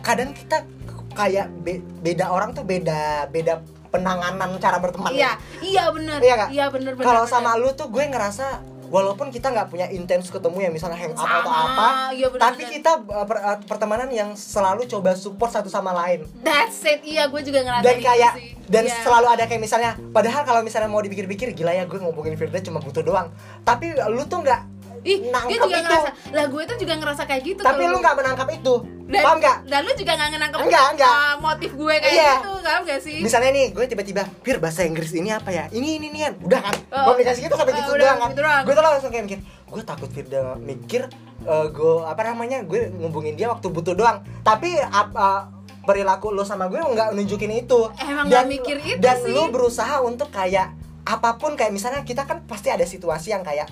kadang 0.00 0.32
kita 0.32 0.68
kayak 1.12 1.48
be- 1.58 1.80
beda 1.98 2.28
orang 2.28 2.50
tuh 2.50 2.62
beda 2.62 3.00
beda 3.28 3.62
penanganan 3.88 4.58
cara 4.58 4.76
berteman. 4.76 5.10
iya 5.10 5.38
iya 5.60 5.86
bener 5.88 6.18
Iya 6.18 6.34
nggak? 6.36 6.50
iya 6.50 6.64
bener 6.68 6.92
bener 6.92 7.06
Kalau 7.06 7.24
sama 7.24 7.54
lu 7.54 7.70
tuh 7.72 7.88
gue 7.88 8.02
ngerasa 8.02 8.58
walaupun 8.94 9.26
kita 9.28 9.50
nggak 9.50 9.66
punya 9.66 9.90
intens 9.90 10.30
ketemu 10.30 10.54
ya 10.60 10.70
misalnya 10.70 10.94
hang 10.94 11.10
out 11.12 11.26
atau 11.26 11.50
apa, 11.50 11.88
iya 12.14 12.30
bener, 12.30 12.38
tapi 12.40 12.62
bener. 12.62 12.74
kita 12.78 12.92
uh, 13.02 13.26
per- 13.26 13.42
uh, 13.42 13.58
pertemanan 13.66 14.06
yang 14.08 14.30
selalu 14.32 14.86
coba 14.86 15.18
support 15.18 15.50
satu 15.50 15.66
sama 15.66 15.90
lain. 15.92 16.22
that's 16.40 16.78
it 16.84 17.02
iya 17.02 17.26
gue 17.26 17.42
juga 17.42 17.66
ngerasain 17.66 17.82
dan 17.82 17.96
kayak 17.98 18.32
sih. 18.38 18.54
dan 18.64 18.84
Iya. 18.86 19.02
selalu 19.02 19.26
ada 19.28 19.44
kayak 19.44 19.58
misalnya 19.60 19.90
padahal 20.14 20.46
kalau 20.46 20.62
misalnya 20.62 20.86
mau 20.86 21.02
dipikir-pikir 21.02 21.50
gila 21.52 21.74
ya 21.74 21.84
gue 21.84 21.98
ngomongin 21.98 22.38
Firda 22.38 22.62
cuma 22.62 22.78
butuh 22.78 23.02
doang 23.02 23.34
tapi 23.62 23.90
lu 23.90 24.22
tuh 24.24 24.40
nggak 24.40 24.73
ih 25.04 25.18
nangkep 25.28 25.60
juga 25.60 25.68
itu. 25.70 25.84
ngerasa 25.84 26.08
lah 26.32 26.44
gue 26.46 26.62
tuh 26.64 26.76
juga 26.76 26.94
ngerasa 26.96 27.22
kayak 27.24 27.42
gitu 27.44 27.60
tapi 27.60 27.82
lu 27.84 27.96
nggak 27.96 28.16
menangkap 28.16 28.48
itu. 28.50 28.74
Dan, 29.04 29.20
paham 29.20 29.36
nggak? 29.36 29.56
dan 29.68 29.80
lu 29.80 29.92
juga 29.92 30.12
nggak 30.14 30.30
nangkep 30.34 30.58
Enggak, 30.58 30.86
enggak. 30.90 31.12
uh, 31.12 31.34
motif 31.38 31.70
gue 31.70 31.94
kayak 31.94 32.08
Iya. 32.10 32.32
gitu 32.34 32.52
kan 32.58 32.80
gak 32.82 33.00
sih? 33.00 33.18
Misalnya 33.20 33.50
nih 33.52 33.66
gue 33.70 33.84
tiba-tiba 33.84 34.22
Fir 34.40 34.56
bahasa 34.56 34.80
Inggris 34.82 35.12
ini 35.12 35.28
apa 35.28 35.50
ya? 35.50 35.68
Ini 35.68 35.88
ini 35.94 36.06
nih 36.08 36.20
udah 36.40 36.60
kan? 36.62 36.74
Oh. 36.88 37.12
komunikasi 37.12 37.38
kita 37.42 37.54
sampai 37.54 37.70
Oh, 37.70 37.78
gitu 37.78 37.90
udah, 37.90 38.00
doang 38.02 38.18
kan? 38.18 38.28
gitu 38.30 38.40
doang. 38.40 38.62
gue 38.64 38.72
tuh 38.72 38.82
langsung 38.82 39.10
kayak 39.12 39.24
mikir 39.24 39.38
gue 39.44 39.82
takut 39.82 40.08
Firda 40.08 40.40
mikir 40.56 41.02
eh, 41.44 41.66
gue 41.68 41.94
apa 42.02 42.22
namanya 42.24 42.58
gue 42.62 42.80
ngubungin 42.90 43.34
dia 43.34 43.46
waktu 43.46 43.68
butuh 43.68 43.92
doang. 43.92 44.24
Tapi 44.40 44.72
apa 44.80 45.52
perilaku 45.82 46.32
lu 46.32 46.40
sama 46.42 46.64
gue 46.66 46.80
nggak 46.80 47.12
nunjukin 47.12 47.52
itu. 47.54 47.92
Emang 48.00 48.24
nggak 48.24 48.44
mikir 48.48 48.76
itu 48.80 48.98
dan 48.98 49.20
sih. 49.20 49.28
lu 49.28 49.52
berusaha 49.52 50.00
untuk 50.00 50.32
kayak 50.32 50.72
apa 51.04 51.36
pun 51.36 51.52
kayak 51.52 51.68
misalnya 51.70 52.00
kita 52.00 52.24
kan 52.24 52.40
pasti 52.42 52.72
ada 52.72 52.82
situasi 52.82 53.28
yang 53.30 53.44
kayak 53.44 53.68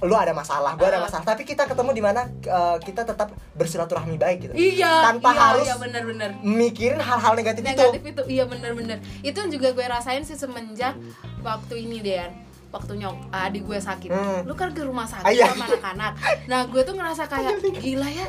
lu 0.00 0.12
ada 0.12 0.30
masalah, 0.30 0.74
gue 0.74 0.84
ada 0.84 0.98
Ah. 0.98 1.06
masalah, 1.06 1.24
tapi 1.24 1.42
kita 1.42 1.64
ketemu 1.64 1.90
di 1.92 2.02
mana 2.02 2.20
eh, 2.26 2.76
kita 2.78 3.02
tetap 3.02 3.28
bersilaturahmi 3.52 4.16
baik 4.16 4.38
gitu. 4.40 4.52
iya 4.52 5.06
Tanpa 5.06 5.30
iya, 5.30 5.40
harus 5.40 5.64
iya 5.64 5.76
bener-bener 5.76 6.30
mikirin 6.40 6.98
hal-hal 6.98 7.32
negatif, 7.32 7.62
negatif 7.62 8.02
itu. 8.02 8.10
itu 8.10 8.22
iya 8.28 8.44
bener-bener 8.44 8.98
itu 9.20 9.38
juga 9.48 9.70
gue 9.70 9.86
rasain 9.86 10.20
sih 10.20 10.34
semenjak 10.34 10.98
waktu 11.40 11.74
ini 11.80 12.00
deh 12.00 12.26
waktu 12.68 12.98
nyok 12.98 13.30
adik 13.30 13.62
gue 13.62 13.78
sakit 13.78 14.10
Hmm. 14.10 14.42
lu 14.42 14.52
kan 14.52 14.70
ke 14.70 14.82
rumah 14.82 15.06
sakit 15.06 15.24
Ah, 15.24 15.30
iya. 15.30 15.46
sama 15.48 15.64
anak-anak 15.68 16.12
nah 16.44 16.60
gue 16.64 16.82
tuh 16.82 16.92
ngerasa 16.92 17.22
kayak 17.24 17.54
gila 17.80 18.08
ya 18.08 18.26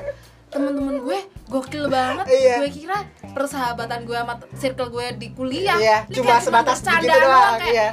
temen-temen 0.48 1.02
gue 1.02 1.20
gokil 1.48 1.90
banget 1.90 2.26
Iya. 2.30 2.56
gue 2.62 2.70
kira 2.72 2.98
persahabatan 3.34 4.06
gue 4.06 4.16
sama 4.16 4.38
circle 4.54 4.88
gue 4.90 5.06
di 5.18 5.28
kuliah 5.32 5.76
Iya, 5.76 5.98
cuma 6.10 6.38
sebatas 6.38 6.80
bercandaan 6.80 7.04
begitu 7.04 7.26
doang, 7.26 7.56
kayak 7.60 7.74
iya. 7.74 7.88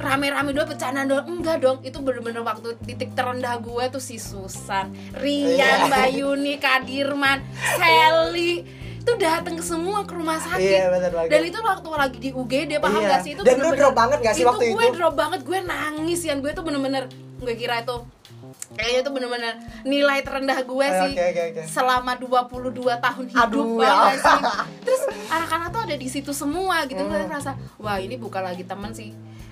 Rame-rame 0.00 0.50
doang 0.50 0.66
bercandaan 0.66 1.06
doang 1.06 1.26
enggak 1.28 1.56
dong 1.58 1.78
itu 1.80 1.98
bener-bener 1.98 2.40
waktu 2.40 2.72
titik 2.82 3.12
terendah 3.12 3.56
gue 3.58 3.84
tuh 3.88 4.00
si 4.00 4.16
Susan 4.16 4.88
Rian 5.14 5.52
Iya. 5.52 5.86
Bayuni 5.86 6.56
Kadirman 6.56 7.44
Sally 7.76 8.64
itu 8.96 9.12
datang 9.16 9.54
ke 9.54 9.62
semua 9.62 10.02
ke 10.02 10.12
rumah 10.12 10.36
sakit 10.36 10.60
Iya, 10.60 10.88
bener 10.88 11.10
banget. 11.10 11.30
dan 11.30 11.40
itu 11.42 11.58
waktu 11.58 11.88
lagi 11.90 12.18
di 12.18 12.30
UGD 12.30 12.72
paham 12.78 12.98
Iya. 12.98 13.08
gak 13.10 13.20
sih 13.22 13.32
itu 13.32 13.42
Dan 13.42 13.56
lu 13.58 13.70
drop 13.72 13.94
banget 13.94 14.18
gak 14.20 14.34
sih 14.34 14.44
waktu 14.44 14.64
gue 14.68 14.76
itu? 14.82 14.94
drop 14.94 15.14
banget 15.14 15.40
gue 15.42 15.58
nangis 15.60 16.20
ya 16.22 16.34
gue 16.34 16.50
tuh 16.50 16.62
bener-bener 16.62 17.04
gue 17.36 17.54
kira 17.54 17.80
itu 17.80 17.96
kayaknya 18.70 19.00
itu 19.00 19.10
bener-bener 19.10 19.52
nilai 19.82 20.20
terendah 20.20 20.58
gue 20.62 20.86
sih 20.86 21.12
oke, 21.12 21.24
oke, 21.26 21.42
oke. 21.50 21.62
selama 21.66 22.12
22 22.14 22.70
tahun 22.98 23.24
hidup 23.26 23.44
Aduh, 23.46 23.80
ya. 23.80 24.14
sih 24.14 24.40
terus 24.80 25.02
anak-anak 25.28 25.68
tuh 25.70 25.80
ada 25.82 25.96
di 25.96 26.06
situ 26.06 26.32
semua 26.32 26.84
gitu 26.84 26.98
gue 26.98 27.10
Hmm. 27.10 27.26
ngerasa 27.26 27.50
wah 27.76 27.96
ini 27.96 28.14
bukan 28.14 28.42
lagi 28.42 28.62
teman 28.62 28.90
sih 28.90 29.10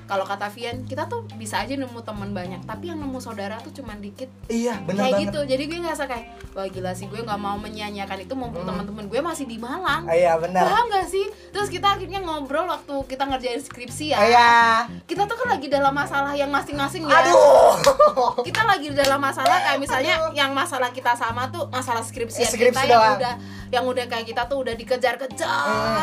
kalau 0.08 0.24
kata 0.24 0.48
Vian 0.48 0.82
kita 0.82 1.04
tuh 1.04 1.28
bisa 1.36 1.60
aja 1.60 1.70
nemu 1.70 2.00
teman 2.00 2.32
banyak 2.32 2.64
tapi 2.64 2.88
yang 2.88 2.96
nemu 2.96 3.18
saudara 3.18 3.60
tuh 3.60 3.70
cuman 3.70 4.00
dikit 4.00 4.32
Iya, 4.46 4.80
bener 4.82 5.04
kayak 5.04 5.12
banget. 5.12 5.24
gitu 5.28 5.40
jadi 5.46 5.62
gue 5.62 5.78
ngerasa 5.78 6.04
kayak 6.04 6.24
wah 6.50 6.64
gila 6.66 6.92
sih 6.92 7.06
gue 7.06 7.20
nggak 7.20 7.36
mau 7.36 7.54
menyanyiakan 7.54 8.18
itu 8.18 8.32
mumpung 8.32 8.56
Hmm. 8.58 8.72
teman-teman 8.74 9.04
gue 9.06 9.20
masih 9.20 9.44
di 9.44 9.56
Malang 9.56 10.08
Iya, 10.08 10.34
bener. 10.38 10.64
paham 10.64 10.88
gak 10.88 11.06
sih 11.06 11.22
terus 11.50 11.68
kita 11.68 11.92
akhirnya 11.92 12.18
ngobrol 12.18 12.64
waktu 12.66 12.94
kita 13.04 13.22
ngerjain 13.22 13.60
skripsi 13.60 14.06
ya 14.08 14.18
Iya. 14.18 14.50
kita 15.04 15.22
tuh 15.22 15.36
kan 15.36 15.48
lagi 15.50 15.68
dalam 15.68 15.92
masalah 15.92 16.32
yang 16.32 16.48
masing-masing 16.48 17.04
ya 17.04 17.20
Aduh. 17.20 17.76
kita 18.40 18.64
lagi 18.64 18.88
dalam 18.90 19.20
masalah 19.20 19.60
kayak 19.62 19.78
misalnya 19.78 20.32
yang 20.32 20.50
masalah 20.50 20.88
kita 20.88 21.12
sama 21.12 21.46
tuh 21.46 21.68
masalah 21.68 22.00
skripsi 22.00 22.42
Skripsi 22.42 22.80
kita 22.80 22.88
yang 22.88 23.12
udah 23.14 23.34
yang 23.68 23.84
udah 23.84 24.04
kayak 24.06 24.24
kita 24.26 24.42
tuh 24.44 24.58
udah 24.58 24.72
dikejar-kejar 24.72 25.36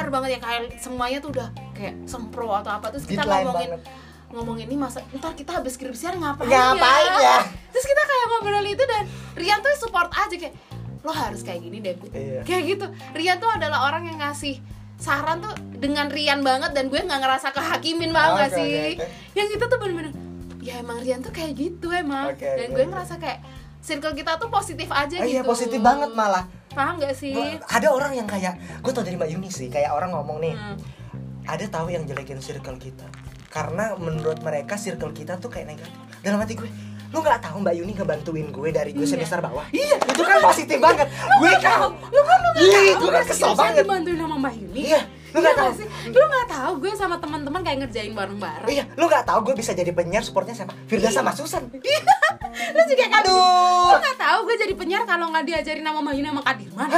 banget 0.05 0.29
ya 0.31 0.39
kayak 0.39 0.61
semuanya 0.77 1.17
tuh 1.17 1.31
udah 1.31 1.49
kayak 1.75 1.95
sempro 2.05 2.49
atau 2.49 2.71
apa 2.71 2.88
terus 2.89 3.03
kita 3.03 3.21
Deadline 3.21 3.45
ngomongin 3.45 3.69
banget. 3.69 3.81
ngomongin 4.27 4.65
ini 4.65 4.77
masa 4.77 4.99
ntar 5.11 5.31
kita 5.31 5.51
habis 5.53 5.73
skripsian 5.73 6.15
ngapain, 6.15 6.47
Ngapain 6.47 7.11
ya? 7.19 7.39
terus 7.69 7.85
kita 7.85 8.01
kayak 8.01 8.25
ngobrol 8.27 8.65
itu 8.65 8.83
dan 8.83 9.03
Rian 9.33 9.59
tuh 9.59 9.75
support 9.77 10.09
aja 10.09 10.33
kayak 10.33 10.55
lo 11.01 11.11
harus 11.11 11.41
kayak 11.41 11.61
gini 11.61 11.77
deh 11.79 11.93
Bu." 11.93 12.07
Iya. 12.09 12.41
kayak 12.41 12.63
gitu 12.65 12.85
Rian 13.13 13.38
tuh 13.38 13.47
adalah 13.47 13.85
orang 13.85 14.03
yang 14.05 14.17
ngasih 14.17 14.57
saran 14.95 15.39
tuh 15.39 15.51
dengan 15.73 16.07
Rian 16.07 16.39
banget 16.41 16.71
dan 16.71 16.88
gue 16.88 16.97
nggak 16.97 17.19
ngerasa 17.19 17.51
kehakimin 17.51 18.11
banget 18.11 18.49
Oke, 18.49 18.57
sih 18.57 18.71
oke, 18.71 18.91
oke. 18.95 19.05
yang 19.33 19.47
kita 19.49 19.63
tuh 19.65 19.77
bener-bener 19.77 20.11
ya 20.59 20.79
emang 20.79 20.97
Rian 20.97 21.19
tuh 21.19 21.29
kayak 21.29 21.51
gitu 21.53 21.91
emang 21.91 22.31
Oke, 22.31 22.41
dan 22.41 22.65
oke, 22.65 22.73
gue 22.73 22.85
ngerasa 22.88 23.13
kayak 23.15 23.39
circle 23.77 24.15
kita 24.15 24.31
tuh 24.35 24.49
positif 24.49 24.89
aja 24.89 25.13
Ah, 25.13 25.21
gitu 25.21 25.29
Iya, 25.29 25.41
positif 25.43 25.77
banget 25.77 26.09
malah. 26.11 26.47
paham 26.71 26.97
gak 26.97 27.13
sih 27.13 27.31
Ada 27.61 27.88
orang 27.88 28.11
yang 28.13 28.25
kayak 28.25 28.55
gue 28.81 28.89
tau 28.89 28.99
dari 28.99 29.13
Mbak 29.13 29.29
Yuni 29.29 29.47
sih, 29.47 29.69
kayak 29.69 29.91
orang 29.91 30.09
ngomong 30.09 30.39
nih, 30.39 30.51
Hmm. 30.51 30.75
Ada 31.45 31.65
tahu 31.67 31.88
yang 31.89 32.03
jelekin 32.03 32.38
circle 32.38 32.75
kita. 32.75 33.05
Karena 33.47 33.95
menurut 33.95 34.39
mereka 34.39 34.75
circle 34.75 35.10
kita 35.10 35.38
tuh 35.38 35.47
kayak 35.47 35.69
negatif. 35.69 35.95
Dalam 36.19 36.38
hati 36.38 36.53
gue, 36.53 36.67
lu 37.08 37.17
nggak 37.17 37.39
tahu 37.41 37.62
Mbak 37.62 37.75
Yuni 37.75 37.93
ngebantuin 37.93 38.47
gue 38.49 38.69
dari 38.69 38.91
gue 38.91 39.01
Iya. 39.01 39.13
semester 39.15 39.39
bawah. 39.39 39.63
Iya, 39.69 39.95
itu 39.95 40.21
kan 40.21 40.38
positif 40.43 40.77
banget. 40.77 41.08
gue 41.08 41.51
kan, 41.58 41.79
lu 41.88 42.21
kan 42.21 42.38
lu 42.38 42.49
Iya, 42.58 42.67
nggak 42.75 42.91
tahu 42.91 42.99
gue 42.99 43.12
kan 43.13 43.23
kesel 43.25 43.51
banget. 43.53 43.81
dibantuin 43.81 44.17
sama 44.17 44.36
Mbak 44.38 44.53
Yuni 44.58 44.81
Iya, 44.86 45.01
lu 45.31 45.38
nggak 45.38 45.53
Iya 45.53 45.62
tahu. 45.62 45.71
sih? 45.73 45.88
lu 46.08 46.23
nggak 46.25 46.47
tahu 46.49 46.71
gue 46.77 46.91
sama 46.93 47.15
teman-teman 47.15 47.62
kayak 47.62 47.77
ngerjain 47.79 48.12
bareng-bareng 48.12 48.67
Iya, 48.67 48.84
lu 48.91 49.03
nggak 49.05 49.23
tahu 49.23 49.39
gue 49.43 49.55
bisa 49.55 49.71
jadi 49.71 49.91
penyiar 49.91 50.21
supportnya 50.21 50.53
siapa? 50.53 50.73
Firda 50.86 51.08
sama 51.10 51.31
Susan. 51.31 51.63
lu 52.67 52.81
juga 52.86 53.05
kan 53.08 53.21
lu 53.23 53.39
nggak 53.95 54.17
tahu 54.17 54.39
gue 54.43 54.55
jadi 54.58 54.73
penyiar 54.73 55.03
kalau 55.03 55.29
nggak 55.29 55.45
diajarin 55.45 55.81
nama 55.81 55.99
Mbak 56.01 56.13
Yuni 56.13 56.27
sama 56.29 56.43
Kadirman? 56.43 56.89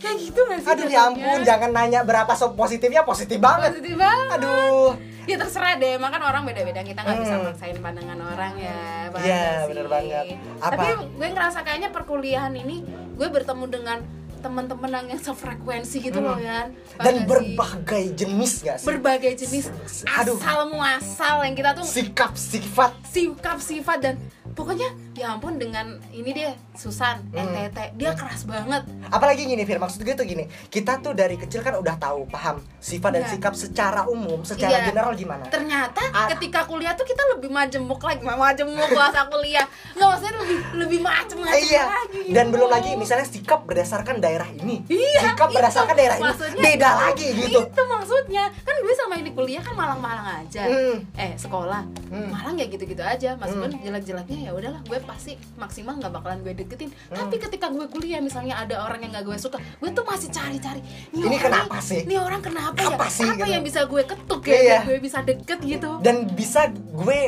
Kayak 0.00 0.16
gitu 0.18 0.40
nggak 0.40 0.58
sih 0.58 0.70
Aduh 0.70 0.86
ya 0.86 1.00
ampun, 1.06 1.38
jangan 1.42 1.70
nanya 1.70 2.00
berapa 2.02 2.32
sop 2.32 2.52
positifnya 2.54 3.04
positif 3.04 3.36
banget. 3.36 3.70
positif 3.70 3.94
banget 3.94 4.38
Aduh. 4.40 4.96
ya 5.22 5.36
terserah 5.36 5.76
deh 5.76 5.94
emang 5.94 6.10
kan 6.10 6.22
orang 6.22 6.42
beda-beda 6.42 6.80
kita 6.80 6.98
nggak 6.98 7.18
bisa 7.20 7.34
Hmm. 7.34 7.44
maksain 7.46 7.76
pandangan 7.78 8.18
orang 8.26 8.52
ya 8.56 8.78
Iya, 9.12 9.44
sih? 9.60 9.68
bener 9.68 9.86
banget. 9.86 10.24
Apa? 10.58 10.70
tapi 10.70 10.86
gue 11.12 11.28
ngerasa 11.28 11.58
kayaknya 11.60 11.90
perkuliahan 11.90 12.54
ini 12.54 12.82
gue 13.14 13.28
bertemu 13.28 13.64
dengan 13.66 13.98
teman-teman 14.40 14.90
yang 14.90 15.06
yang 15.08 15.20
sefrekuensi 15.20 16.00
gitu 16.00 16.18
loh 16.18 16.36
ya 16.36 16.66
Dan 16.96 17.24
berbagai 17.24 18.12
jenis 18.14 18.52
gak 18.60 18.76
sih? 18.76 18.86
berbagai 18.86 19.32
jenis 19.36 19.68
Aduh. 20.10 20.36
asal 20.36 20.66
muasal 20.66 21.36
yang 21.42 21.54
kita 21.54 21.70
tuh 21.72 21.84
Sikap, 21.84 22.32
sifat 22.34 22.92
sikap 23.04 23.58
sifat 23.58 23.98
dan 24.00 24.14
pokoknya 24.50 24.88
ya 25.14 25.30
ampun 25.30 25.56
dengan 25.56 25.84
ini 26.10 26.32
dia 26.32 26.50
Susan 26.72 27.20
Hmm. 27.30 27.52
NTT 27.52 27.94
dia 27.94 28.12
keras 28.12 28.42
banget 28.42 28.82
apalagi 29.06 29.44
gini 29.44 29.62
Fir 29.62 29.76
maksud 29.76 30.00
gue 30.00 30.12
tuh 30.12 30.24
gini 30.24 30.42
kita 30.66 30.98
tuh 30.98 31.12
dari 31.12 31.36
kecil 31.36 31.60
kan 31.60 31.76
udah 31.76 31.94
tahu 31.96 32.24
paham 32.26 32.58
sifat 32.78 33.10
dan 33.12 33.22
Iya. 33.22 33.30
sikap 33.30 33.54
secara 33.54 34.02
umum 34.06 34.42
secara 34.42 34.80
Iya. 34.80 34.86
general 34.86 35.12
gimana 35.14 35.44
ternyata 35.46 36.02
Ah. 36.10 36.26
ketika 36.30 36.64
kuliah 36.64 36.92
tuh 36.92 37.04
kita 37.04 37.20
lebih 37.30 37.46
majemuk 37.48 38.00
lagi 38.00 38.22
majemuk 38.22 38.90
masa 38.90 39.22
kuliah 39.26 39.66
nggak 39.92 40.08
maksudnya 40.08 40.34
lebih 40.36 40.58
lebih 40.76 40.98
macem 41.00 41.36
macem 41.38 41.62
iya 41.62 41.82
lagi 41.86 42.20
dan 42.28 42.44
gitu. 42.44 42.52
belum 42.52 42.68
lagi 42.68 42.90
misalnya 42.96 43.26
sikap 43.26 43.60
berdasarkan 43.62 44.18
daerah 44.30 44.48
ini 44.54 44.76
Iya, 44.86 45.20
sikap 45.26 45.48
itu. 45.48 45.56
berdasarkan 45.56 45.94
daerah 45.94 46.16
ini 46.16 46.24
Maksudnya- 46.24 46.62
beda 46.62 46.90
lagi 46.96 47.28
gitu 47.36 47.58
itu 47.60 47.82
maksudnya 47.84 48.44
kan 48.60 48.74
gue 48.76 48.94
sama 48.94 49.14
ini 49.16 49.30
kuliah 49.30 49.58
kan 49.60 49.74
malang-malang 49.74 50.28
aja 50.38 50.62
Hmm. 50.62 50.96
eh 51.14 51.34
sekolah 51.34 51.82
Hmm. 52.08 52.28
malang 52.28 52.54
ya 52.54 52.66
gitu-gitu 52.66 53.00
aja 53.00 53.34
meskipun 53.34 53.70
jelek-jeleknya 53.76 54.38
ya 54.40 54.52
udahlah 54.52 54.80
gue 54.82 54.98
pasti 55.00 55.32
maksimal 55.56 55.96
nggak 55.96 56.12
bakalan 56.12 56.38
gue 56.40 56.54
deketin 56.54 56.88
Hmm. 56.88 57.16
tapi 57.16 57.36
ketika 57.36 57.66
gue 57.68 57.86
kuliah 57.86 58.20
misalnya 58.20 58.54
ada 58.56 58.78
orang 58.80 59.00
yang 59.00 59.10
nggak 59.10 59.24
gue 59.24 59.36
suka 59.36 59.58
gue 59.58 59.90
tuh 59.90 60.04
masih 60.04 60.28
cari-cari 60.28 60.80
Ini 61.10 61.26
orang 61.26 61.42
kenapa 61.42 61.76
sih? 61.80 62.00
ini 62.02 62.14
orang 62.14 62.40
kenapa 62.40 62.78
ya 62.78 62.88
Apa 62.92 63.06
sih, 63.08 63.24
apa 63.24 63.34
gitu. 63.40 63.50
yang 63.50 63.62
bisa 63.62 63.80
gue 63.84 64.02
ketuk 64.04 64.42
ya 64.44 64.54
Iya. 64.56 64.78
gue 64.84 64.98
bisa 64.98 65.18
deket 65.20 65.58
gitu 65.60 65.90
dan 66.00 66.16
bisa 66.30 66.60
gue 66.70 67.20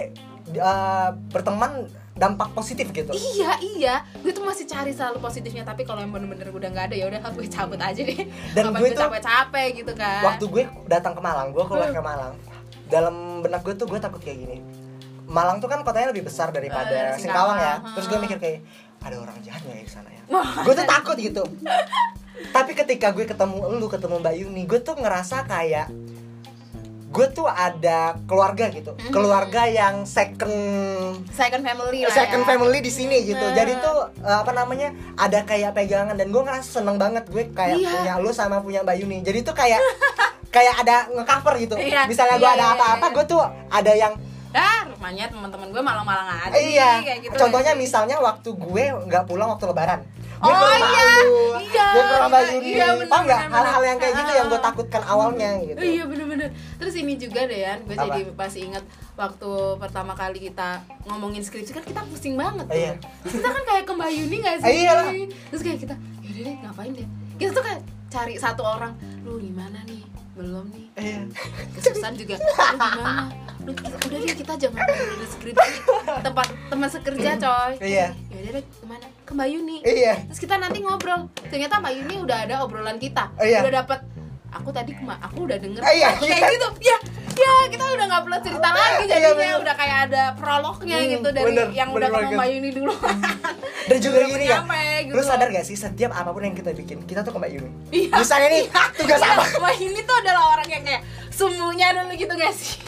uh, 0.54 1.10
berteman 1.28 1.88
dampak 2.12 2.52
positif 2.52 2.92
gitu. 2.92 3.08
Iya 3.10 3.56
iya, 3.64 3.94
gue 4.20 4.30
tuh 4.30 4.44
masih 4.44 4.68
cari 4.68 4.92
selalu 4.92 5.18
positifnya 5.18 5.64
tapi 5.64 5.88
kalau 5.88 6.04
yang 6.04 6.12
bener-bener 6.12 6.52
udah 6.52 6.68
nggak 6.68 6.86
ada 6.92 6.96
ya 6.96 7.08
udah 7.08 7.20
gue 7.24 7.46
cabut 7.48 7.80
aja 7.80 8.00
deh. 8.04 8.28
Dan 8.52 8.68
gue 8.70 8.84
gue 8.84 8.90
capek-capek 8.92 9.68
gitu 9.80 9.92
kan. 9.96 10.22
waktu 10.28 10.44
gue 10.44 10.62
datang 10.86 11.16
ke 11.16 11.20
Malang 11.24 11.56
gue 11.56 11.64
kuliah 11.64 11.88
ke 11.88 12.02
Malang 12.04 12.36
dalam 12.92 13.40
benak 13.40 13.64
gue 13.64 13.72
tuh 13.72 13.88
gue 13.88 13.96
takut 13.96 14.20
kayak 14.20 14.38
gini. 14.44 14.58
Malang 15.24 15.64
tuh 15.64 15.72
kan 15.72 15.80
kotanya 15.80 16.12
lebih 16.12 16.28
besar 16.28 16.52
daripada 16.52 17.16
Eh, 17.16 17.16
Singkawang 17.16 17.56
ya. 17.56 17.74
Terus 17.96 18.06
gue 18.12 18.18
mikir 18.20 18.36
kayak 18.36 18.60
ada 19.02 19.16
orang 19.18 19.36
jahat 19.40 19.64
nggak 19.64 19.76
ya 19.80 19.84
di 19.88 19.92
sana 19.92 20.08
ya? 20.12 20.22
Gue 20.62 20.74
tuh 20.76 20.84
takut 20.84 21.16
gitu. 21.16 21.42
Tapi 22.52 22.72
ketika 22.76 23.08
gue 23.16 23.24
ketemu 23.24 23.56
lu 23.80 23.88
ketemu 23.88 24.20
Mbak 24.20 24.34
Yuni 24.36 24.62
gue 24.68 24.80
tuh 24.84 25.00
ngerasa 25.00 25.48
kayak 25.48 25.88
gue 27.12 27.26
tuh 27.28 27.44
ada 27.44 28.16
keluarga 28.24 28.66
gitu 28.68 28.96
Mhm. 28.96 29.12
keluarga 29.12 29.62
yang 29.64 30.02
second 30.02 30.56
second 31.28 31.60
family 31.60 32.02
lah 32.02 32.10
second 32.10 32.42
ya. 32.42 32.48
family 32.48 32.78
di 32.80 32.88
sini 32.88 33.16
gitu. 33.22 33.36
Nah. 33.38 33.52
Jadi 33.52 33.72
tuh 33.78 33.96
eh, 34.18 34.36
apa 34.38 34.50
namanya? 34.50 34.88
Ada 35.14 35.44
kayak 35.44 35.76
pegangan 35.76 36.16
dan 36.16 36.26
gue 36.26 36.40
ngerasa 36.40 36.80
seneng 36.80 36.96
banget 36.96 37.28
gue 37.28 37.52
kayak 37.52 37.76
Iya. 37.76 37.90
punya 37.92 38.12
lu 38.16 38.32
sama 38.32 38.58
punya 38.58 38.80
Mbak 38.80 38.96
Yuni. 38.98 39.18
Jadi 39.20 39.38
tuh 39.42 39.52
kayak 39.52 39.80
kayak 40.48 40.74
ada 40.78 40.96
ngecover 41.10 41.54
gitu. 41.58 41.74
Iya, 41.76 42.04
Misalnya 42.04 42.36
gue 42.36 42.44
iya, 42.44 42.56
ada 42.56 42.66
iya, 42.66 42.74
apa-apa, 42.74 43.06
iya. 43.06 43.14
gue 43.14 43.24
tuh 43.26 43.40
ada 43.68 43.92
yang 43.92 44.14
Ah, 44.52 44.84
rumahnya 44.84 45.32
teman-teman 45.32 45.64
gue 45.66 45.80
malang-malang 45.80 46.28
aja 46.28 46.52
iya. 46.54 47.00
kayak 47.00 47.18
gitu. 47.24 47.36
Contohnya 47.38 47.72
misalnya 47.72 48.20
waktu 48.20 48.52
gue 48.52 48.84
nggak 49.08 49.24
pulang 49.24 49.48
waktu 49.48 49.64
Lebaran. 49.64 50.00
Oh, 50.42 50.50
iya, 50.74 51.06
iya, 51.62 51.84
gue 51.88 52.02
rumah 52.02 52.28
Mbak 52.28 52.42
iya, 52.42 52.58
iya, 52.58 52.86
Paham 53.06 53.22
nggak? 53.22 53.40
bener, 53.40 53.54
Hal-hal 53.54 53.82
yang 53.84 53.98
kayak 53.98 54.14
gitu 54.16 54.30
yang 54.32 54.46
gue 54.48 54.60
takutkan 54.60 55.02
awalnya 55.04 55.50
gitu. 55.62 55.78
Iya 55.78 56.02
bener-bener 56.04 56.48
Terus 56.76 56.94
ini 56.96 57.14
juga 57.14 57.40
deh 57.44 57.60
ya 57.60 57.74
Gue 57.78 57.94
jadi 57.94 58.20
masih 58.28 58.60
ingat 58.66 58.84
Waktu 59.12 59.50
pertama 59.78 60.12
kali 60.12 60.38
kita 60.42 60.68
ngomongin 61.04 61.40
skripsi 61.40 61.70
kan 61.70 61.84
kita 61.84 62.02
pusing 62.04 62.34
banget 62.34 62.66
tuh 62.66 62.74
Iya. 62.74 62.92
Terus 63.22 63.32
kita 63.38 63.48
kan 63.48 63.62
kayak 63.62 63.84
ke 63.84 63.92
Mbak 63.92 64.10
Yuni 64.12 64.36
gak 64.40 64.56
sih? 64.58 64.74
Iyalah. 64.82 65.06
Terus 65.48 65.62
kayak 65.62 65.78
kita 65.80 65.94
Yaudah 66.20 66.42
deh 66.42 66.54
ngapain 66.58 66.90
deh 66.92 67.06
Kita 67.36 67.50
tuh 67.52 67.62
kayak 67.62 67.80
cari 68.08 68.34
satu 68.34 68.62
orang 68.62 68.92
Lu 69.22 69.38
gimana 69.38 69.78
nih? 69.86 70.02
Belum 70.32 70.64
nih 70.68 70.86
Iya. 70.94 71.22
kesusahan 71.72 72.14
juga 72.14 72.34
lu 72.36 72.48
gimana 72.74 73.28
lu 73.62 73.70
udah 73.72 74.18
deh 74.18 74.34
kita 74.34 74.52
jangan 74.58 74.80
ngobrol 74.82 75.28
skripsi 75.30 75.72
tempat 76.20 76.46
teman 76.66 76.88
sekerja 76.88 77.30
coy 77.38 77.72
Iya. 77.78 78.08
ya 78.26 78.38
udah 78.40 78.52
deh 78.52 78.64
ke 78.64 78.84
mana 78.84 79.06
ke 79.22 79.32
Mbak 79.32 79.48
Yuni 79.48 79.76
Iya. 79.82 80.14
terus 80.24 80.38
kita 80.38 80.54
nanti 80.56 80.78
ngobrol 80.78 81.30
ternyata 81.42 81.78
Mbak 81.78 81.92
Yuni 81.94 82.16
udah 82.20 82.38
ada 82.42 82.54
obrolan 82.60 82.96
kita 82.96 83.30
Oh, 83.34 83.42
iya. 83.42 83.60
udah 83.60 83.72
dapet 83.80 84.00
aku 84.50 84.68
tadi 84.68 84.92
kema 84.92 85.16
aku 85.18 85.46
udah 85.46 85.56
denger 85.56 85.80
Eh, 85.80 85.94
iya, 85.96 86.08
kayak 86.14 86.28
iya. 86.36 86.48
gitu 86.50 86.68
ya 86.84 86.96
ya 87.32 87.52
kita 87.66 87.84
udah 87.88 88.04
nggak 88.06 88.22
perlu 88.22 88.38
cerita 88.40 88.68
lagi 88.68 89.02
Iya, 89.02 89.08
jadinya 89.08 89.32
bener. 89.32 89.62
udah 89.62 89.74
kayak 89.74 89.96
ada 90.04 90.22
prolognya 90.36 90.96
Hmm, 90.98 91.10
gitu 91.10 91.28
dari 91.30 91.46
bener, 91.48 91.66
yang 91.72 91.88
bener 91.90 92.00
udah 92.04 92.20
ketemu. 92.20 92.36
Mbak 92.36 92.48
Yuni 92.50 92.70
dulu 92.72 92.92
Dan 93.82 93.98
juga 93.98 94.14
Udah 94.14 94.28
gini 94.28 94.44
ya, 94.44 94.58
gitu 95.02 95.12
lu 95.12 95.22
sadar 95.24 95.48
gak 95.48 95.64
sih 95.64 95.74
setiap 95.74 96.12
apa 96.12 96.30
pun 96.30 96.38
yang 96.40 96.54
kita 96.54 96.70
bikin, 96.70 97.02
kita 97.02 97.20
tuh 97.20 97.32
ke 97.32 97.38
Mbak 97.40 97.50
Yuni. 97.50 97.70
Iya. 97.90 98.14
Misalnya 98.14 98.48
nih, 98.52 98.64
tugas 98.94 99.18
Iya, 99.18 99.32
apa? 99.32 99.42
Mbak 99.58 99.74
Yuni 99.76 100.00
tuh 100.02 100.16
adalah 100.16 100.42
orang 100.52 100.68
yang 100.68 100.82
kayak 100.82 101.02
sumunya 101.30 101.88
dulu 101.90 102.12
gitu 102.12 102.32
gak 102.32 102.52
sih 102.52 102.78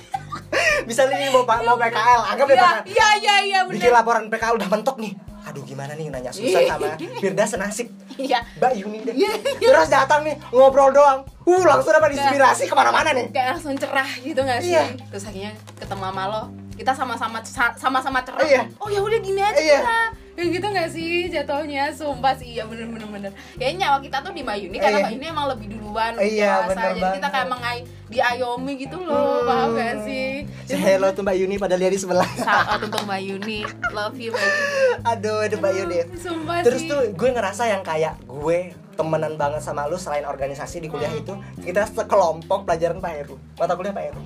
Misalnya 0.84 1.16
nih 1.16 1.28
mau, 1.30 1.42
mau 1.42 1.76
PKL, 1.76 2.20
anggap 2.28 2.46
deh 2.46 2.56
Iya, 2.56 2.70
iya, 2.84 3.08
iya, 3.16 3.34
iya, 3.42 3.58
bikin 3.64 3.90
laporan 3.90 4.28
PKL 4.28 4.54
udah 4.54 4.68
mentok 4.68 4.96
nih 4.98 5.12
aduh 5.44 5.62
gimana 5.62 5.92
nih 5.92 6.08
nanya 6.08 6.32
Susan 6.36 6.64
sama 6.64 6.96
Firda 6.96 7.44
senasib 7.44 7.88
Iya, 8.14 8.40
Mbak 8.56 8.72
Yuni 8.78 8.98
deh 9.02 9.14
Iya, 9.14 9.32
terus 9.58 9.90
datang 9.90 10.22
nih 10.22 10.38
ngobrol 10.48 10.90
doang 10.90 11.26
uh 11.44 11.62
langsung 11.62 11.92
dapat 11.92 12.16
inspirasi 12.16 12.64
ke 12.64 12.74
mana-mana 12.74 13.12
nih 13.12 13.26
kayak 13.28 13.58
langsung 13.58 13.76
cerah 13.76 14.08
gitu 14.16 14.40
gak 14.40 14.64
sih? 14.64 14.72
Iya. 14.72 14.96
Terus 15.12 15.24
akhirnya 15.28 15.52
ketemu 15.76 16.02
sama 16.08 16.22
lo, 16.24 16.42
kita 16.74 16.92
sama-sama 16.96 17.38
sama-sama 17.76 18.18
cerah. 18.24 18.40
Iya. 18.40 18.62
Oh 18.80 18.88
ya 18.88 19.04
udah 19.04 19.18
gini 19.20 19.40
aja 19.44 19.60
Iya. 19.60 19.80
kita. 19.84 19.98
Kayak 20.34 20.48
gitu 20.52 20.66
gak 20.68 20.88
sih 20.90 21.10
jatuhnya? 21.26 21.84
Sumpah 21.88 22.34
sih, 22.34 22.52
iya 22.52 22.64
bener-bener 22.64 23.06
bener. 23.06 23.32
Kayaknya 23.54 23.78
nyawa 23.80 23.98
kita 24.00 24.18
tuh 24.18 24.30
di 24.30 24.40
Mbak 24.40 24.56
Yuni 24.58 24.76
karena 24.76 24.90
Iya. 24.90 25.00
Mbak 25.00 25.12
Yuni 25.12 25.26
emang 25.28 25.46
lebih 25.48 25.66
duluan, 25.70 26.12
Iya, 26.14 26.50
dewasa. 26.52 26.68
bener 26.68 26.82
Jadi 26.84 26.98
kita 26.98 27.06
banget. 27.06 27.30
kayak 27.30 27.48
mengai 27.48 27.78
diayomi 28.04 28.72
gitu 28.76 28.96
loh, 29.00 29.42
paham 29.42 29.68
gak 29.72 29.94
sih? 30.02 30.26
Say 30.64 30.76
hello 30.76 31.08
tuh 31.08 31.22
Mbak 31.22 31.36
Yuni 31.36 31.54
pada 31.56 31.74
lihat 31.74 31.88
di 31.88 31.98
sebelah 31.98 32.26
out 32.66 32.82
untuk 32.82 33.00
Mbak 33.00 33.20
Yuni, 33.22 33.60
love 33.88 34.16
you 34.16 34.28
Mbak 34.28 34.42
Yuni. 34.42 34.74
aduh 35.10 35.38
itu 35.40 35.56
Mbak 35.56 35.72
Yuni 35.74 35.98
Sumpah 36.16 36.56
terus 36.60 36.80
sih. 36.80 36.88
tuh 36.88 37.00
gue 37.08 37.30
ngerasa 37.30 37.62
yang 37.66 37.82
kayak 37.82 38.14
gue 38.24 38.58
temenan 38.92 39.34
banget 39.34 39.58
sama 39.60 39.84
lu 39.84 39.94
selain 39.96 40.22
organisasi 40.24 40.78
di 40.78 40.88
kuliah 40.88 41.08
Hmm. 41.08 41.20
itu 41.20 41.34
kita 41.64 41.82
sekelompok 41.84 42.62
pelajaran 42.62 42.98
Pak 42.98 43.12
Heru 43.12 43.36
mata 43.54 43.74
kuliah 43.74 43.90
Pak 43.90 44.04
Heru 44.04 44.20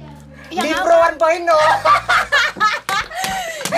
Yang 0.48 0.64
di? 0.66 0.72
Pro 0.74 0.96
1.0 0.96 1.18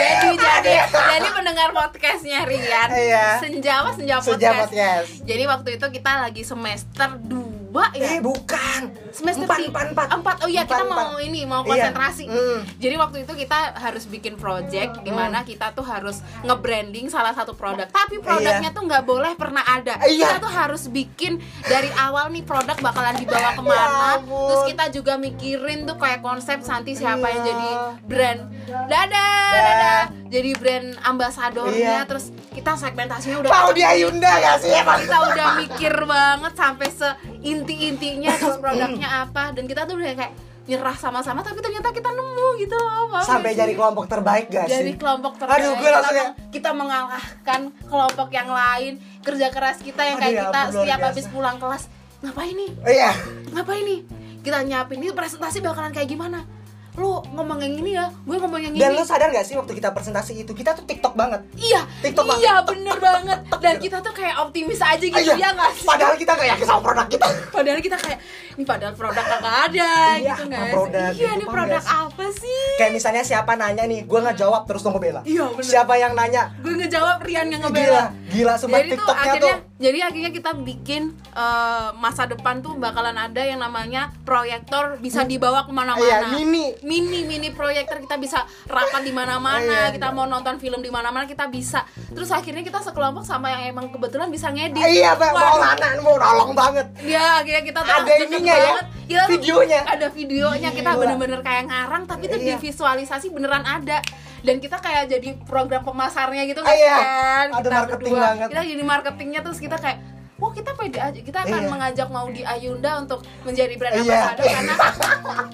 jadi 0.01 0.29
jadi 0.35 0.75
jadi 0.89 1.29
pendengar 1.31 1.69
podcastnya 1.71 2.41
Rian 2.45 2.89
Iya. 2.91 3.27
senja 3.39 3.73
apa 3.81 3.91
senja 3.95 4.17
podcast. 4.19 4.33
Senja 4.33 4.51
podcast. 4.65 5.09
jadi 5.23 5.43
waktu 5.47 5.69
itu 5.77 5.87
kita 5.93 6.11
lagi 6.25 6.43
semester 6.43 7.09
2 7.21 7.50
ya 7.71 8.09
eh 8.09 8.19
bukan 8.19 8.81
semester 9.11 9.47
empat 9.47 9.59
empat 9.65 9.87
empat 9.91 10.09
empat 10.13 10.37
oh 10.41 10.49
iya 10.49 10.63
kita 10.63 10.83
Empat, 10.83 10.91
mau 10.91 11.11
empat. 11.13 11.23
ini 11.23 11.41
mau 11.43 11.61
Iya. 11.61 11.69
konsentrasi 11.87 12.25
Hmm. 12.27 12.59
jadi 12.77 12.95
waktu 12.97 13.17
itu 13.23 13.33
kita 13.37 13.59
harus 13.77 14.05
bikin 14.05 14.35
project 14.35 14.93
di 15.01 15.11
mana 15.11 15.43
kita 15.43 15.71
tuh 15.71 15.83
harus 15.83 16.19
nge-branding 16.41 17.07
salah 17.07 17.31
satu 17.31 17.53
produk 17.53 17.87
tapi 17.87 18.19
produknya 18.19 18.59
Iya. 18.65 18.75
tuh 18.75 18.83
nggak 18.85 19.05
boleh 19.05 19.33
pernah 19.35 19.63
ada 19.63 20.03
Iya. 20.03 20.27
kita 20.29 20.37
tuh 20.41 20.53
harus 20.53 20.83
bikin 20.87 21.39
dari 21.63 21.91
awal 21.97 22.29
nih 22.29 22.43
produk 22.43 22.75
bakalan 22.77 23.15
dibawa 23.17 23.51
ke 23.53 23.63
mana 23.63 23.79
Ya 23.81 23.89
ampun. 24.17 24.47
terus 24.47 24.63
kita 24.67 24.85
juga 24.91 25.13
mikirin 25.15 25.85
tuh 25.85 25.97
kayak 25.97 26.21
konsep 26.21 26.59
nanti 26.61 26.93
siapa 26.93 27.27
yang 27.29 27.39
Iya. 27.39 27.47
jadi 27.47 27.69
brand 28.05 28.41
dadah 28.87 29.51
dadah 29.53 30.03
jadi 30.27 30.51
brand 30.55 30.89
ambasadornya 31.03 31.95
Iya. 31.97 32.05
terus 32.05 32.29
kita 32.51 32.75
segmentasinya 32.75 33.37
udah 33.41 33.51
mau 33.53 33.71
dia 33.71 33.95
Yunda 33.95 34.27
gak 34.33 34.57
sih 34.61 34.75
kita 34.75 35.17
udah 35.25 35.49
mikir 35.57 35.95
banget 36.05 36.53
sampai 36.53 36.89
seinti-intinya 37.41 38.31
terus 38.33 38.57
produknya 38.63 39.09
apa 39.25 39.51
dan 39.51 39.65
kita 39.65 39.83
tuh 39.83 39.97
udah 39.97 40.15
kayak 40.15 40.33
nyerah 40.63 40.95
sama-sama 40.95 41.41
tapi 41.41 41.59
ternyata 41.59 41.91
kita 41.91 42.07
nemu 42.09 42.49
gitu 42.57 42.77
loh 42.77 43.11
Paham 43.11 43.27
sampai 43.27 43.53
jadi 43.53 43.73
kelompok 43.73 44.07
terbaik 44.07 44.47
gak 44.47 44.69
sih? 44.69 44.95
kelompok 44.95 45.35
terbaik 45.35 45.59
Aduh, 45.59 45.73
gue 45.75 45.91
langsung 45.91 46.15
kita, 46.15 46.23
ya- 46.23 46.35
kita 46.53 46.71
mengalahkan 46.71 47.61
kelompok 47.83 48.29
yang 48.31 48.47
lain 48.47 48.93
kerja 49.19 49.47
keras 49.49 49.81
kita 49.81 50.03
yang 50.05 50.17
Aduh, 50.17 50.23
kayak 50.23 50.37
ya 50.37 50.43
kita 50.47 50.61
setiap 50.71 50.99
biasa. 50.99 51.09
habis 51.11 51.27
pulang 51.27 51.57
kelas 51.57 51.83
ngapain 52.21 52.53
nih? 52.53 52.71
Iya. 52.87 53.11
Ngapain 53.51 53.83
nih? 53.83 54.01
Kita 54.41 54.59
nyiapin 54.63 55.01
ini 55.01 55.11
presentasi 55.11 55.59
bakalan 55.59 55.91
kayak 55.91 56.07
gimana 56.07 56.45
lu 56.93 57.11
ngomong 57.29 57.59
yang 57.59 57.75
ini 57.77 57.93
ya 57.93 58.07
gue 58.11 58.37
ngomong 58.37 58.59
yang 58.59 58.73
dan 58.73 58.91
ini 58.91 58.97
lu 58.97 59.05
sadar 59.05 59.29
gak 59.29 59.43
sih 59.43 59.55
waktu 59.55 59.73
kita 59.73 59.91
presentasi 59.91 60.33
itu 60.37 60.51
kita 60.51 60.73
tuh 60.73 60.83
TikTok 60.83 61.15
banget 61.15 61.41
iya 61.55 61.87
TikTok 62.01 62.27
banget. 62.27 62.43
iya 62.43 62.55
bener 62.61 62.97
banget 62.99 63.39
dan 63.57 63.75
kita 63.77 63.97
tuh 63.99 64.11
kayak 64.11 64.35
optimis 64.41 64.81
aja 64.81 64.99
gitu 64.99 65.15
Iya. 65.17 65.35
ya 65.37 65.49
nggak 65.53 65.71
sih 65.73 65.87
padahal 65.87 66.15
kita 66.15 66.33
gak 66.33 66.49
yakin 66.51 66.67
sama 66.67 66.81
produk 66.83 67.07
kita 67.07 67.27
Padahal 67.51 67.79
kita 67.79 67.97
kayak 67.97 68.19
ini 68.53 68.65
padahal 68.65 68.95
produk 68.95 69.23
kagak 69.23 69.55
ada 69.67 69.91
Iya, 70.13 70.35
gitu 70.35 70.43
sih? 70.45 70.71
produk? 70.71 71.01
Iya, 71.07 71.13
Gitu, 71.13 71.31
ini 71.33 71.45
produk 71.47 71.83
apa 71.85 72.27
sih? 72.33 72.63
kayak 72.77 72.93
misalnya 72.93 73.23
siapa 73.23 73.53
nanya 73.55 73.85
nih 73.85 74.01
gue 74.03 74.19
nggak 74.21 74.37
jawab 74.37 74.63
terus 74.65 74.81
tunggu 74.81 74.99
bela 74.99 75.21
Iya, 75.23 75.47
bener. 75.49 75.65
siapa 75.65 75.95
yang 75.95 76.13
nanya 76.13 76.43
Gue 76.59 76.75
ngejawab 76.77 77.19
Rian 77.21 77.47
yang 77.49 77.63
gila 77.63 77.71
ngebela. 77.71 78.05
gila 78.29 78.55
sumpah 78.57 78.77
Jadi 78.77 78.89
tuh 78.89 78.97
TikToknya 78.97 79.23
akhirnya, 79.31 79.45
tuh 79.47 79.70
jadi 79.81 79.99
akhirnya 80.05 80.29
kita 80.29 80.53
bikin 80.61 81.17
eh, 81.33 81.89
masa 81.97 82.29
depan 82.29 82.61
tuh 82.61 82.77
bakalan 82.77 83.17
ada 83.17 83.41
yang 83.41 83.65
namanya 83.65 84.13
proyektor 84.29 85.01
bisa 85.01 85.25
dibawa 85.25 85.65
ke 85.65 85.73
mana-mana. 85.73 86.05
Iya, 86.05 86.37
mini. 86.37 86.77
mini 86.85 87.25
mini 87.25 87.49
proyektor 87.49 87.97
kita 88.05 88.21
bisa 88.21 88.45
rapat 88.69 89.01
di 89.01 89.13
mana-mana, 89.17 89.89
Iya, 89.89 89.97
kita 89.97 90.13
iya. 90.13 90.17
mau 90.17 90.29
nonton 90.29 90.61
film 90.61 90.85
di 90.85 90.93
mana-mana 90.93 91.25
kita 91.25 91.49
bisa. 91.49 91.89
Terus 92.13 92.29
akhirnya 92.29 92.61
kita 92.61 92.85
sekelompok 92.85 93.25
sama 93.25 93.49
yang 93.49 93.73
emang 93.73 93.89
kebetulan 93.89 94.29
bisa 94.29 94.53
ngedit. 94.53 94.85
iya 94.85 95.17
bang 95.17 95.33
mau 95.33 95.57
mau 96.05 96.17
nolong 96.21 96.53
banget 96.53 96.87
Ya, 97.01 97.41
akhirnya 97.41 97.65
kita 97.65 97.81
tuh 97.81 97.95
Ada 98.05 98.13
ininya 98.29 98.53
ya, 98.53 98.69
banget. 98.77 99.00
Kita 99.11 99.23
tuh 99.23 99.33
videonya. 99.35 99.81
Ada 99.85 100.07
videonya, 100.09 100.69
kita 100.71 100.91
Gila. 100.91 101.01
bener-bener 101.01 101.41
kayak 101.41 101.65
ngarang 101.67 102.03
tapi 102.07 102.23
itu 102.25 102.37
Iya. 102.37 102.47
divisualisasi 102.55 103.27
beneran 103.29 103.63
ada. 103.63 103.99
dan 104.41 104.57
kita 104.57 104.79
kayak 104.79 105.05
jadi 105.07 105.37
program 105.45 105.85
pemasarnya 105.85 106.49
gitu 106.49 106.63
Ah, 106.63 106.73
iya. 106.73 106.97
kan 106.97 107.47
Ada 107.51 107.61
kita 107.61 107.77
marketing 107.77 108.01
berdua. 108.09 108.25
banget. 108.25 108.49
kita 108.49 108.63
jadi 108.65 108.83
marketingnya 108.87 109.41
terus 109.43 109.59
kita 109.59 109.77
kayak 109.77 109.99
Wah 110.41 110.49
kita 110.49 110.73
pede 110.73 110.97
aja, 110.97 111.21
kita 111.21 111.39
akan 111.39 111.61
Iya. 111.61 111.69
mengajak 111.69 112.09
Maudi 112.09 112.41
Ayunda 112.43 112.97
untuk 112.97 113.21
menjadi 113.45 113.77
brand 113.77 113.93
Iya. 113.93 114.01
ambassador 114.01 114.45
karena 114.49 114.75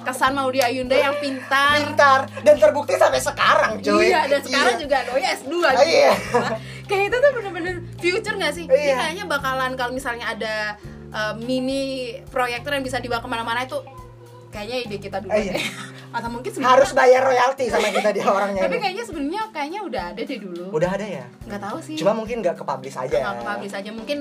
kesan 0.00 0.32
Maudi 0.32 0.60
Ayunda 0.62 0.94
yang 0.94 1.18
pintar, 1.18 1.74
pintar 1.82 2.20
dan 2.38 2.54
terbukti 2.54 2.94
sampai 2.94 3.18
sekarang 3.18 3.82
cuy 3.82 4.06
Iya, 4.06 4.30
dan 4.30 4.40
sekarang 4.40 4.72
Iya. 4.72 4.80
juga 4.80 4.96
S2 5.02 5.52
Ah, 5.58 5.72
gitu. 5.74 5.90
iya. 5.90 6.12
Kayak 6.86 7.02
itu 7.04 7.16
tuh 7.18 7.30
bener-bener 7.34 7.74
future 7.98 8.36
gak 8.36 8.52
sih? 8.54 8.64
Iya. 8.64 8.94
kayaknya 8.96 9.24
bakalan 9.26 9.74
kalau 9.74 9.90
misalnya 9.90 10.30
ada 10.30 10.78
uh, 11.08 11.34
mini 11.36 11.82
proyektor 12.24 12.70
yang 12.70 12.82
bisa 12.82 12.98
dibawa 12.98 13.18
ke 13.18 13.26
mana-mana 13.26 13.62
itu 13.62 13.78
kayaknya 14.48 14.76
ide 14.82 14.96
kita 14.98 15.18
dulu 15.18 15.30
Ah, 15.30 15.38
iya. 15.38 15.54
Atau 16.08 16.30
mungkin 16.30 16.48
harus 16.56 16.90
bayar 16.90 17.20
royalti 17.20 17.68
sama 17.68 17.90
kita 17.90 18.08
dia 18.10 18.24
orangnya 18.24 18.62
Tapi 18.62 18.76
kayaknya 18.78 19.04
sebenarnya 19.04 19.42
kayaknya 19.50 19.80
udah 19.82 20.02
ada 20.06 20.20
deh 20.22 20.38
dulu. 20.38 20.64
udah 20.70 20.90
ada 20.90 21.04
ya 21.04 21.24
Nggak 21.44 21.60
tahu 21.60 21.78
sih. 21.82 21.96
cuma 21.98 22.12
mungkin 22.12 22.40
nggak 22.40 22.56
ke 22.56 22.64
publish 22.64 22.96
aja 22.96 23.16
nggak 23.16 23.44
publish 23.44 23.74
aja 23.74 23.90
mungkin 23.90 24.18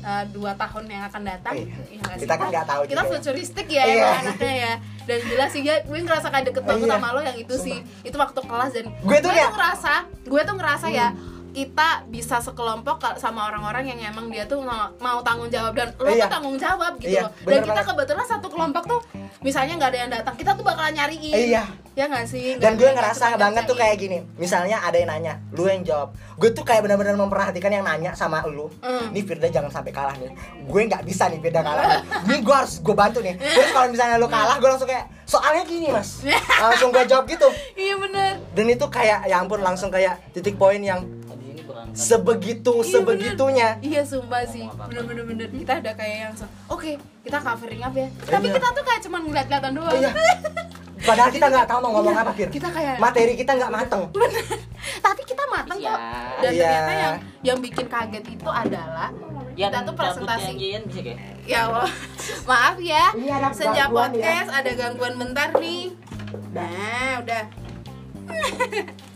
uh, 0.00 0.24
dua 0.28 0.52
tahun 0.54 0.84
yang 0.86 1.02
akan 1.04 1.22
datang. 1.24 1.54
Iya. 1.54 1.76
Iya 1.88 2.02
sih? 2.08 2.18
Kita 2.18 2.34
kan 2.34 2.46
nggak 2.48 2.66
tahu 2.66 2.82
Kita 2.84 2.94
juga. 2.98 3.10
futuristik 3.12 3.66
ya 3.68 3.84
Iya. 3.84 4.08
anaknya 4.20 4.54
ya. 4.56 4.72
Dan 5.06 5.18
jelas 5.22 5.50
sih 5.50 5.62
ya, 5.62 5.78
gue 5.80 5.98
ngerasa 6.00 6.26
kayak 6.26 6.50
deket 6.50 6.62
banget 6.64 6.82
Iya. 6.82 6.94
sama 6.98 7.08
lo 7.14 7.20
yang 7.22 7.38
itu 7.38 7.54
sih. 7.56 7.78
Itu 8.02 8.16
waktu 8.16 8.40
kelas 8.40 8.70
dan 8.72 8.86
Gue 8.98 9.18
tuh 9.20 9.30
ya- 9.30 9.46
ngerasa, 9.48 9.94
gue 10.24 10.40
tuh 10.42 10.54
ngerasa 10.56 10.86
ya 10.90 11.08
kita 11.56 11.88
bisa 12.06 12.36
sekelompok 12.38 13.00
sama 13.16 13.48
orang-orang 13.48 13.88
yang 13.88 14.12
emang 14.12 14.28
dia 14.28 14.44
tuh 14.44 14.60
mau, 14.60 14.92
mau 14.98 15.18
tanggung 15.20 15.48
jawab 15.48 15.72
dan 15.72 15.88
lo 15.96 16.04
Iya. 16.06 16.28
tuh 16.28 16.30
tanggung 16.30 16.56
jawab 16.56 16.92
gitu 16.96 17.08
Iya, 17.10 17.22
loh. 17.22 17.32
Dan 17.40 17.60
kita 17.62 17.72
banget. 17.72 17.86
kebetulan 17.88 18.26
satu 18.28 18.46
kelompok 18.46 18.84
tuh 18.84 19.00
misalnya 19.40 19.72
nggak 19.74 19.88
ada 19.88 19.98
yang 19.98 20.10
datang, 20.12 20.34
kita 20.34 20.52
tuh 20.52 20.60
bakalan 20.62 20.92
nyariin. 20.92 21.32
Iya. 21.32 21.64
Ya 21.96 22.04
nggak 22.04 22.26
sih? 22.26 22.46
Nggak- 22.52 22.60
dan 22.60 22.72
gue 22.76 22.90
ngerasa 22.92 23.24
banget 23.36 23.62
tuh 23.64 23.72
kayak 23.74 23.96
gini 23.96 24.18
misalnya 24.36 24.76
ada 24.78 24.92
yang 24.94 25.08
nanya 25.08 25.40
lu 25.50 25.64
yang 25.64 25.80
jawab 25.80 26.12
gue 26.36 26.52
tuh 26.52 26.60
kayak 26.60 26.84
benar-benar 26.84 27.16
memperhatikan 27.16 27.72
yang 27.72 27.80
nanya 27.82 28.12
sama 28.12 28.44
lu 28.44 28.68
Hmm. 28.78 29.08
nih 29.10 29.24
Firda 29.24 29.48
jangan 29.48 29.72
sampai 29.72 29.96
kalah 29.96 30.12
nih 30.14 30.28
gue 30.60 30.80
nggak 30.82 31.00
bisa 31.02 31.24
nih 31.26 31.40
Firda 31.40 31.64
kalah 31.64 32.04
nih 32.20 32.36
gue 32.44 32.52
harus 32.54 32.78
gue 32.78 32.92
bantu 32.92 33.24
nih 33.24 33.40
terus 33.40 33.72
kalau 33.72 33.88
misalnya 33.88 34.20
lu 34.20 34.28
kalah 34.28 34.60
gue 34.60 34.68
langsung 34.68 34.84
kayak 34.84 35.08
soalnya 35.24 35.64
gini 35.64 35.88
mas 35.88 36.20
langsung 36.68 36.92
gue 36.92 37.00
jawab 37.02 37.24
gitu 37.24 37.48
Iya 37.74 37.94
bener. 37.96 38.32
dan 38.44 38.66
itu 38.68 38.84
kayak 38.86 39.18
ya 39.24 39.36
ampun 39.38 39.58
langsung 39.58 39.88
kayak 39.88 40.20
titik 40.30 40.54
poin 40.54 40.78
yang 40.78 41.00
sebegitu 41.96 42.72
Iya, 42.76 42.90
sebegitunya 42.92 43.68
Iya 43.80 44.02
sumpah 44.04 44.44
sih, 44.44 44.68
bener-bener 44.68 45.24
bener 45.24 45.48
kita 45.48 45.80
ada 45.80 45.92
kayak 45.92 46.16
yang 46.22 46.34
so, 46.36 46.44
oke 46.68 46.92
kita 47.24 47.38
covering 47.40 47.80
apa 47.80 47.96
ya? 47.98 48.08
Tapi 48.22 48.46
Iya. 48.46 48.54
kita 48.54 48.68
tuh 48.70 48.84
kayak 48.84 49.00
cuman 49.02 49.20
ngeliat-ngeliatan 49.24 49.72
doang. 49.72 49.94
iya 49.94 50.10
padahal 50.98 51.30
kita 51.30 51.46
nggak 51.46 51.66
tahu 51.66 51.78
mau 51.80 51.90
ngomong 51.94 52.12
Iya, 52.12 52.22
apa 52.22 52.32
Fir 52.32 52.48
kita 52.48 52.68
kayak- 52.68 52.98
materi 52.98 53.32
kita 53.34 53.52
nggak 53.54 53.72
mateng 53.72 54.02
Bener. 54.10 54.44
Tapi 54.98 55.22
kita 55.24 55.42
matang 55.46 55.78
Iya. 55.78 55.88
kok. 55.88 56.00
Dan 56.36 56.50
Iya. 56.52 56.62
ternyata 56.62 56.92
yang 56.94 57.14
yang 57.42 57.58
bikin 57.58 57.86
kaget 57.86 58.24
itu 58.28 58.50
adalah 58.50 59.10
Ya, 59.56 59.72
kita 59.72 59.88
tuh 59.88 59.94
presentasi. 59.96 60.52
Yang 60.52 60.84
bisa 60.86 61.00
kayak 61.00 61.20
Ya 61.48 61.58
Allah. 61.64 61.88
Maaf 62.50 62.76
ya. 62.76 63.04
Senja 63.56 63.88
gangguan 63.88 64.12
ya. 64.12 64.20
podcast 64.20 64.50
ada 64.52 64.70
gangguan 64.76 65.14
bentar 65.16 65.48
nih. 65.56 65.96
Nah, 66.52 67.24
udah. 67.24 67.44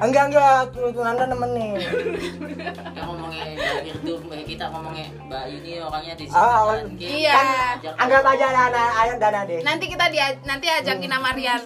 enggak 0.00 0.24
enggak 0.28 0.58
tuh 0.70 1.02
anda 1.02 1.24
nemenin 1.26 1.78
yang 1.78 3.06
ngomongnya 3.06 3.42
Virtu, 3.84 4.12
Mbak 4.20 4.42
kita 4.44 4.64
ngomongnya 4.68 5.06
Mbak 5.24 5.44
ini 5.50 5.72
orangnya 5.78 6.14
di 6.14 6.24
sini. 6.24 6.36
Ah, 6.36 6.50
kan, 6.64 6.82
oh. 6.82 6.96
gitu. 6.96 7.10
Iya. 7.14 7.34
Ajak- 7.76 7.96
anggap 7.96 8.22
aja 8.26 8.46
dana 8.50 8.84
ayat 8.96 9.16
dana 9.18 9.40
deh 9.44 9.60
Nanti 9.60 9.84
kita 9.86 10.04
dia 10.08 10.26
nanti 10.42 10.66
ajakin 10.68 11.10
sama 11.10 11.30
Rian. 11.32 11.62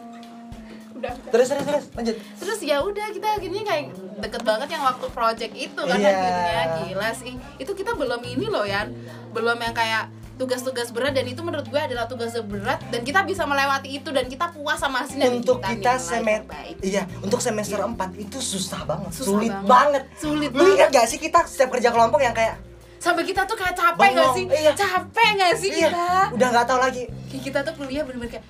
Udah. 0.93 1.15
terus 1.31 1.47
terus 1.47 1.63
terus 1.63 1.87
lanjut 1.95 2.17
terus 2.43 2.59
ya 2.59 2.83
udah 2.83 3.07
kita 3.15 3.39
akhirnya 3.39 3.63
kayak 3.63 3.95
deket 4.19 4.43
banget 4.43 4.67
yang 4.67 4.83
waktu 4.83 5.07
project 5.09 5.55
itu 5.55 5.79
kan 5.79 5.95
Iya. 5.95 6.11
akhirnya 6.11 6.65
gila 6.75 7.11
sih 7.15 7.35
itu 7.55 7.71
kita 7.71 7.95
belum 7.95 8.19
ini 8.19 8.51
loh 8.51 8.67
ya 8.67 8.83
belum 9.31 9.63
yang 9.63 9.71
kayak 9.71 10.11
tugas-tugas 10.39 10.89
berat 10.89 11.13
dan 11.13 11.27
itu 11.27 11.43
menurut 11.43 11.67
gue 11.67 11.77
adalah 11.77 12.07
tugas 12.07 12.31
berat 12.41 12.79
dan 12.89 13.03
kita 13.03 13.21
bisa 13.23 13.43
melewati 13.43 13.91
itu 13.93 14.09
dan 14.09 14.25
kita 14.25 14.49
puas 14.49 14.79
sama 14.79 15.03
hasilnya 15.03 15.29
untuk 15.29 15.59
kita 15.59 15.75
kita 15.75 15.93
semester 15.99 16.55
iya 16.81 17.03
untuk 17.19 17.39
semester 17.39 17.77
4 17.77 17.93
itu 18.17 18.39
susah 18.39 18.83
banget 18.85 19.11
Susah 19.13 19.27
sulit 19.29 19.51
banget. 19.51 19.67
banget, 19.67 20.03
Sulit 20.17 20.51
lu 20.51 20.65
ingat 20.71 20.89
gak 20.89 21.07
sih 21.07 21.19
kita 21.19 21.43
setiap 21.43 21.75
kerja 21.75 21.91
kelompok 21.91 22.19
yang 22.19 22.33
kayak 22.33 22.55
sampai 22.97 23.23
kita 23.23 23.43
tuh 23.45 23.55
kayak 23.55 23.75
capek 23.75 23.99
gak 24.09 24.15
Bengong, 24.15 24.35
sih? 24.35 24.45
iya. 24.49 24.73
capek 24.73 25.29
gak 25.37 25.55
sih 25.55 25.71
iya 25.71 25.89
kita? 25.89 26.07
udah 26.33 26.49
nggak 26.49 26.67
tahu 26.67 26.79
lagi. 26.81 27.03
Kayak 27.29 27.43
kita 27.45 27.59
tuh 27.61 27.75
kuliah 27.77 28.03
bener-bener 28.03 28.31
kayak 28.33 28.45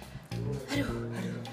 aduh 0.68 0.88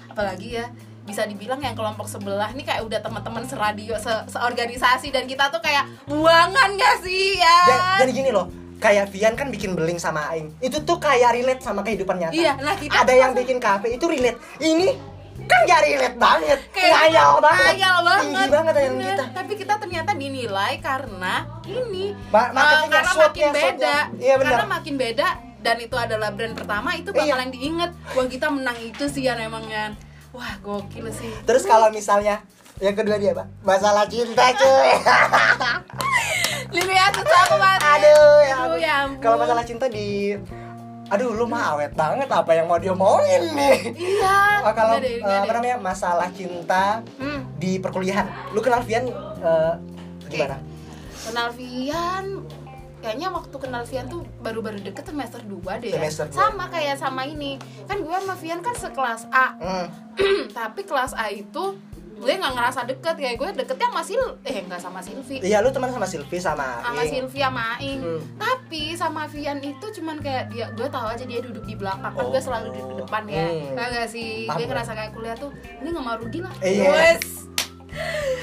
apalagi 0.06 0.48
ya 0.54 0.66
bisa 1.02 1.22
dibilang 1.22 1.60
yang 1.60 1.72
kelompok 1.72 2.04
sebelah 2.04 2.50
nih 2.50 2.66
kayak 2.66 2.82
udah 2.82 2.98
teman-teman 2.98 3.44
seradio 3.44 3.94
se 3.96 4.10
seorganisasi 4.26 5.08
dan 5.08 5.24
kita 5.24 5.48
tuh 5.48 5.60
kayak 5.60 5.86
buangan 6.04 6.70
gak 6.74 6.96
sih 7.00 7.36
ya? 7.36 7.58
Dan, 7.66 7.80
dan 8.00 8.08
gini 8.12 8.30
loh 8.30 8.46
kayak 8.76 9.08
Vian 9.08 9.34
kan 9.34 9.48
bikin 9.48 9.72
beling 9.72 9.96
sama 9.96 10.28
Aing. 10.28 10.52
Itu 10.58 10.82
tuh 10.82 10.96
kayak 10.96 11.32
relate 11.32 11.62
sama 11.62 11.80
kehidupan 11.80 12.16
nyata. 12.18 12.34
Iya, 12.34 12.52
nah 12.58 12.74
kita 12.74 12.92
ada 12.94 13.12
yang 13.12 13.32
bikin 13.32 13.56
kafe 13.56 13.92
itu 13.92 14.04
relate. 14.04 14.36
Ini 14.58 14.88
kan 15.44 15.60
gak 15.64 15.80
relate 15.84 16.16
banget. 16.16 16.58
Kayak 16.72 16.92
ngayal 16.96 17.32
banget. 17.38 17.72
ngayal 17.72 17.96
banget. 18.00 18.24
Tinggi 18.24 18.46
banget 18.48 18.74
yang 18.76 18.96
kita. 18.98 19.24
Tapi 19.32 19.52
kita 19.54 19.74
ternyata 19.76 20.10
dinilai 20.12 20.74
karena 20.80 21.34
ini. 21.64 22.04
Ma- 22.28 22.48
eh, 22.48 22.52
marketingnya, 22.52 22.88
karena 22.90 23.12
makin 23.14 23.46
beda. 23.52 23.96
Iya, 24.16 24.34
karena 24.38 24.66
makin 24.66 24.94
beda 24.96 25.28
dan 25.56 25.76
itu 25.82 25.96
adalah 25.98 26.30
brand 26.30 26.54
pertama 26.54 26.94
itu 26.94 27.10
Iya. 27.10 27.34
bakalan 27.34 27.50
diinget 27.50 27.90
wah 28.14 28.26
kita 28.30 28.46
menang 28.46 28.78
itu 28.78 29.04
sih 29.10 29.26
ya 29.26 29.34
emang 29.34 29.66
kan 29.66 29.98
wah 30.30 30.54
gokil 30.62 31.10
sih. 31.10 31.32
Terus 31.42 31.66
kalau 31.66 31.90
misalnya 31.90 32.38
yang 32.78 32.94
kedua 32.94 33.18
dia 33.18 33.34
apa 33.34 33.50
masalah 33.66 34.06
cinta 34.06 34.52
cuy 34.54 34.90
Lilia 36.68 37.06
susah 37.10 37.42
banget 37.48 37.80
aduh 37.80 38.36
ya, 38.40 38.54
aduh 38.56 38.64
ampun. 38.66 38.78
ya 38.80 38.94
ampun. 39.04 39.20
kalau 39.20 39.36
masalah 39.38 39.62
cinta 39.62 39.86
di 39.86 40.34
aduh 41.06 41.30
lu 41.30 41.46
mah 41.46 41.72
awet 41.72 41.94
banget 41.94 42.26
apa 42.26 42.50
yang 42.52 42.66
mau 42.66 42.76
diomongin 42.76 43.54
nih 43.54 43.78
iya 43.94 44.38
Oh, 44.60 44.74
kalau 44.74 44.98
deh, 44.98 45.22
eh, 45.22 45.38
apa 45.38 45.52
namanya 45.52 45.78
masalah 45.78 46.26
cinta 46.30 46.98
hmm. 47.16 47.54
di 47.56 47.78
perkuliahan 47.78 48.26
lu 48.50 48.58
kenal 48.58 48.82
Vian 48.82 49.06
eh, 49.38 49.74
gimana 50.26 50.58
kenal 51.22 51.54
Vian 51.54 52.42
kayaknya 52.98 53.28
waktu 53.30 53.56
kenal 53.56 53.86
Vian 53.86 54.06
tuh 54.08 54.26
baru-baru 54.36 54.82
deket 54.82 55.06
semester 55.06 55.38
2 55.38 55.62
deh 55.78 55.90
ya. 55.90 55.96
Semester 55.96 56.26
dua. 56.26 56.38
sama 56.40 56.64
kayak 56.66 56.98
sama 56.98 57.22
ini 57.22 57.54
kan 57.86 58.02
gue 58.02 58.16
sama 58.16 58.34
Vian 58.34 58.60
kan 58.60 58.74
sekelas 58.74 59.30
A 59.30 59.46
Hmm. 59.56 59.86
tapi 60.58 60.82
kelas 60.82 61.14
A 61.14 61.30
itu 61.30 61.78
gue 62.16 62.32
nggak 62.32 62.48
ngerasa 62.50 62.80
deket 62.84 63.14
kayak 63.14 63.36
gue 63.36 63.48
deketnya 63.54 63.86
sama 63.86 64.02
Sil 64.02 64.24
eh 64.42 64.58
nggak 64.62 64.80
sama 64.80 65.00
Silvi 65.00 65.36
iya 65.40 65.60
lu 65.60 65.68
teman 65.68 65.88
sama 65.88 66.04
Silvi 66.04 66.38
sama 66.38 66.80
sama. 66.80 67.02
Silvi 67.04 67.38
sama 67.38 67.76
Aing 67.76 68.00
Hmm. 68.00 68.20
tapi 68.36 68.82
sama 68.94 69.22
Vian 69.26 69.58
itu 69.60 69.86
cuman 69.92 70.16
kayak 70.18 70.48
dia 70.48 70.66
gue 70.70 70.86
tahu 70.86 71.06
aja 71.06 71.22
dia 71.22 71.38
duduk 71.38 71.62
di 71.62 71.74
belakang 71.74 72.08
kan 72.08 72.16
Oh. 72.18 72.32
gue 72.32 72.40
selalu 72.40 72.66
duduk 72.70 72.86
di 72.86 72.96
depan 72.98 73.22
ya 73.26 73.46
Hmm. 73.46 73.74
Tau 73.74 73.86
gak 73.90 74.08
sih 74.08 74.30
Paham 74.44 74.56
gue 74.56 74.66
ngerasa 74.66 74.92
kayak 74.92 75.10
kuliah 75.12 75.36
tuh 75.36 75.50
ini 75.76 75.88
nggak 75.88 76.02
mau 76.02 76.16
rugi 76.16 76.40
lah 76.40 76.52
Iya. 76.58 76.88
Wes. 76.90 77.24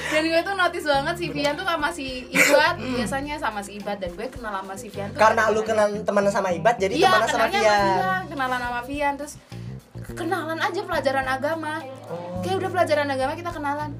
dan 0.04 0.22
gue 0.24 0.40
tuh 0.40 0.54
notice 0.56 0.82
banget 0.84 1.14
si 1.16 1.26
Vian 1.28 1.54
tuh 1.54 1.62
sama 1.62 1.88
si 1.88 2.06
Ibad 2.28 2.74
biasanya 2.76 3.34
sama 3.36 3.60
si 3.60 3.78
Ibad 3.78 3.98
dan 3.98 4.10
gue 4.12 4.26
kenal 4.28 4.50
sama 4.52 4.74
si 4.74 4.86
Vian 4.88 5.08
tuh 5.08 5.18
karena 5.20 5.42
lu 5.48 5.62
kenal 5.62 5.86
teman 6.00 6.22
sama 6.28 6.50
Ibad 6.50 6.74
jadi 6.76 6.94
iya 6.96 7.10
teman 7.12 7.26
sama 7.28 7.46
Vian 7.48 7.62
Vian 7.62 8.22
kenalan 8.28 8.60
sama 8.60 8.80
Vian 8.82 9.14
terus 9.14 9.34
kenalan 10.14 10.58
aja 10.58 10.80
pelajaran 10.80 11.26
agama 11.26 11.82
Oh. 12.04 12.38
kayak 12.40 12.56
udah 12.58 12.70
pelajaran 12.70 13.08
agama 13.08 13.32
kita 13.32 13.50
kenalan 13.50 13.90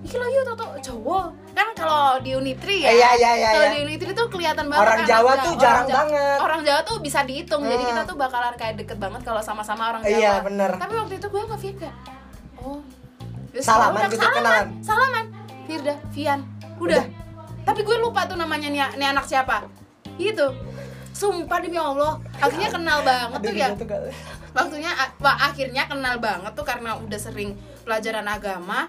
Iki 0.00 0.16
lo 0.16 0.26
yuk 0.26 0.44
toto 0.46 0.64
cowok 0.82 1.26
kan 1.52 1.68
kalau 1.72 2.18
di 2.18 2.32
Unitri 2.32 2.80
ya 2.80 2.88
Iya, 2.90 3.10
iya, 3.14 3.30
iya, 3.34 3.48
kalau 3.50 3.62
iya. 3.62 3.72
di 3.72 3.80
Unitri 3.82 4.10
tuh 4.10 4.26
kelihatan 4.26 4.64
banget 4.66 4.80
Orang 4.82 4.96
anak 4.98 5.06
Jawa 5.06 5.24
Ja- 5.24 5.36
tuh 5.38 5.44
orang 5.46 5.60
jarang 5.62 5.86
Ja- 5.86 5.96
banget. 5.98 6.36
orang 6.38 6.60
Jawa 6.62 6.80
tuh 6.82 6.96
bisa 6.98 7.18
dihitung 7.22 7.62
jadi 7.62 7.78
Hmm. 7.78 7.90
kita 7.90 8.02
tuh 8.04 8.16
bakalan 8.18 8.52
kayak 8.54 8.74
deket 8.76 8.98
banget 8.98 9.20
kalau 9.22 9.40
sama-sama 9.40 9.82
orang 9.90 10.02
Jawa 10.02 10.12
Iya, 10.14 10.32
bener. 10.40 10.70
tapi 10.74 10.94
waktu 10.94 11.14
itu 11.14 11.26
gue 11.26 11.40
nggak 11.42 11.56
Vian 11.58 11.76
kayak 11.78 11.96
oh 12.58 12.80
Terus 13.50 13.64
Salaman 13.64 14.00
gitu, 14.02 14.16
salaman, 14.18 14.34
kenalan. 14.36 14.66
salaman 14.80 15.24
Firda 15.64 15.94
Vian 16.10 16.40
udah. 16.74 17.00
Udah. 17.00 17.04
tapi 17.62 17.80
gue 17.80 17.96
lupa 17.96 18.20
tuh 18.24 18.34
namanya 18.34 18.66
nih, 18.66 18.84
nih 18.94 19.08
anak 19.10 19.24
siapa 19.24 19.64
gitu 20.14 20.52
sumpah 21.10 21.58
demi 21.58 21.76
Allah 21.76 22.16
akhirnya 22.36 22.68
kenal 22.68 22.98
banget 23.00 23.38
Aduh, 23.38 23.46
tuh 23.46 23.54
ya 23.54 23.68
waktunya 24.54 24.90
wah, 25.18 25.36
akhirnya 25.42 25.84
kenal 25.84 26.16
banget 26.16 26.52
tuh 26.52 26.62
karena 26.62 26.94
udah 26.96 27.18
sering 27.18 27.52
pelajaran 27.82 28.24
agama. 28.24 28.86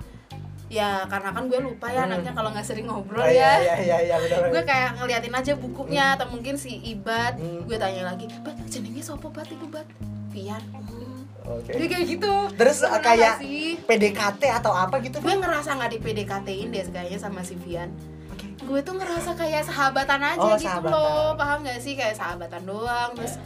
Ya 0.65 1.05
karena 1.05 1.29
kan 1.29 1.45
gue 1.45 1.59
lupa 1.59 1.87
ya 1.87 2.03
Hmm. 2.03 2.09
anaknya 2.09 2.33
kalau 2.33 2.49
nggak 2.49 2.63
sering 2.63 2.85
ngobrol 2.85 3.21
Oh, 3.21 3.29
ya. 3.29 3.61
iya 3.61 3.75
iya 3.79 3.97
iya 4.01 4.15
benar 4.17 4.49
gue 4.49 4.63
kayak 4.63 4.89
ngeliatin 4.97 5.35
aja 5.35 5.53
bukunya 5.53 6.17
atau 6.17 6.25
mungkin 6.27 6.55
si 6.55 6.81
Ibad 6.87 7.37
Hmm. 7.37 7.61
gue 7.63 7.77
tanya 7.77 8.01
lagi 8.07 8.25
bat 8.41 8.57
jenengnya 8.65 9.01
sopo 9.01 9.29
bat? 9.29 9.45
Ibu 9.45 9.69
bat? 9.69 9.85
Pian. 10.31 10.57
Hmm. 10.73 11.21
oke. 11.45 11.69
Dia 11.69 11.85
kayak 11.87 12.05
gitu. 12.09 12.33
Terus 12.51 12.81
pernah 12.81 12.97
kayak 12.99 13.33
sih? 13.37 13.77
PDKT 13.79 14.41
atau 14.51 14.73
apa 14.73 14.97
gitu 14.99 15.17
gue 15.19 15.33
ngerasa 15.35 15.69
nggak 15.71 15.91
di 15.91 15.99
PDKT-in 16.01 16.69
deh 16.71 16.85
kayaknya 16.87 17.19
sama 17.19 17.41
si 17.41 17.53
Vian. 17.55 17.93
Oke. 18.27 18.49
gue 18.57 18.79
tuh 18.81 18.97
ngerasa 18.97 19.37
kayak 19.37 19.61
sahabatan 19.63 20.17
aja 20.25 20.41
Oh, 20.41 20.57
gitu 20.57 20.65
sahabatan. 20.65 20.91
loh. 20.91 21.29
Paham 21.37 21.61
gak 21.61 21.77
sih? 21.77 21.93
Kayak 21.93 22.17
sahabatan 22.17 22.65
doang 22.65 23.13
terus 23.13 23.37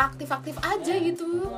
aktif-aktif 0.00 0.54
aja 0.60 0.94
gitu 0.94 1.50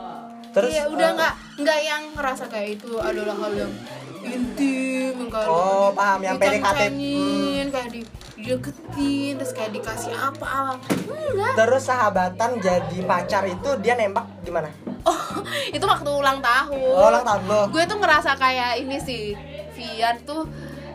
Terus, 0.50 0.72
iya 0.72 0.88
udah 0.88 1.04
eh, 1.06 1.14
nggak 1.14 1.34
nggak 1.60 1.78
yang 1.80 2.02
ngerasa 2.10 2.44
kayak 2.46 2.68
itu 2.74 2.98
adalah 2.98 3.36
hal 3.38 3.52
yang 3.54 3.72
intim 4.20 5.16
kayak 5.28 5.46
Oh, 5.46 5.92
paham, 5.92 6.20
yang 6.20 6.36
PDKT. 6.36 6.58
dikencengin, 6.58 7.66
kayak 7.68 7.88
di 7.90 8.00
dideketin 8.34 9.36
terus 9.36 9.52
kayak 9.52 9.70
dikasih 9.70 10.10
apa 10.10 10.46
apa 10.72 10.72
enggak 11.06 11.52
Terus 11.54 11.82
sahabatan 11.84 12.50
jadi 12.56 12.98
pacar 13.04 13.44
itu 13.44 13.68
dia 13.78 13.92
nembak 13.94 14.24
gimana? 14.40 14.72
oh 15.02 15.22
itu 15.76 15.84
waktu 15.84 16.08
ulang 16.08 16.40
tahun 16.40 16.80
Oh, 16.90 17.06
ulang 17.06 17.20
tahun 17.22 17.42
lo. 17.44 17.60
gue 17.68 17.84
tuh 17.84 17.98
ngerasa 17.98 18.34
kayak 18.34 18.80
ini 18.80 18.96
sih 18.98 19.36
Vian 19.70 20.16
tuh 20.22 20.48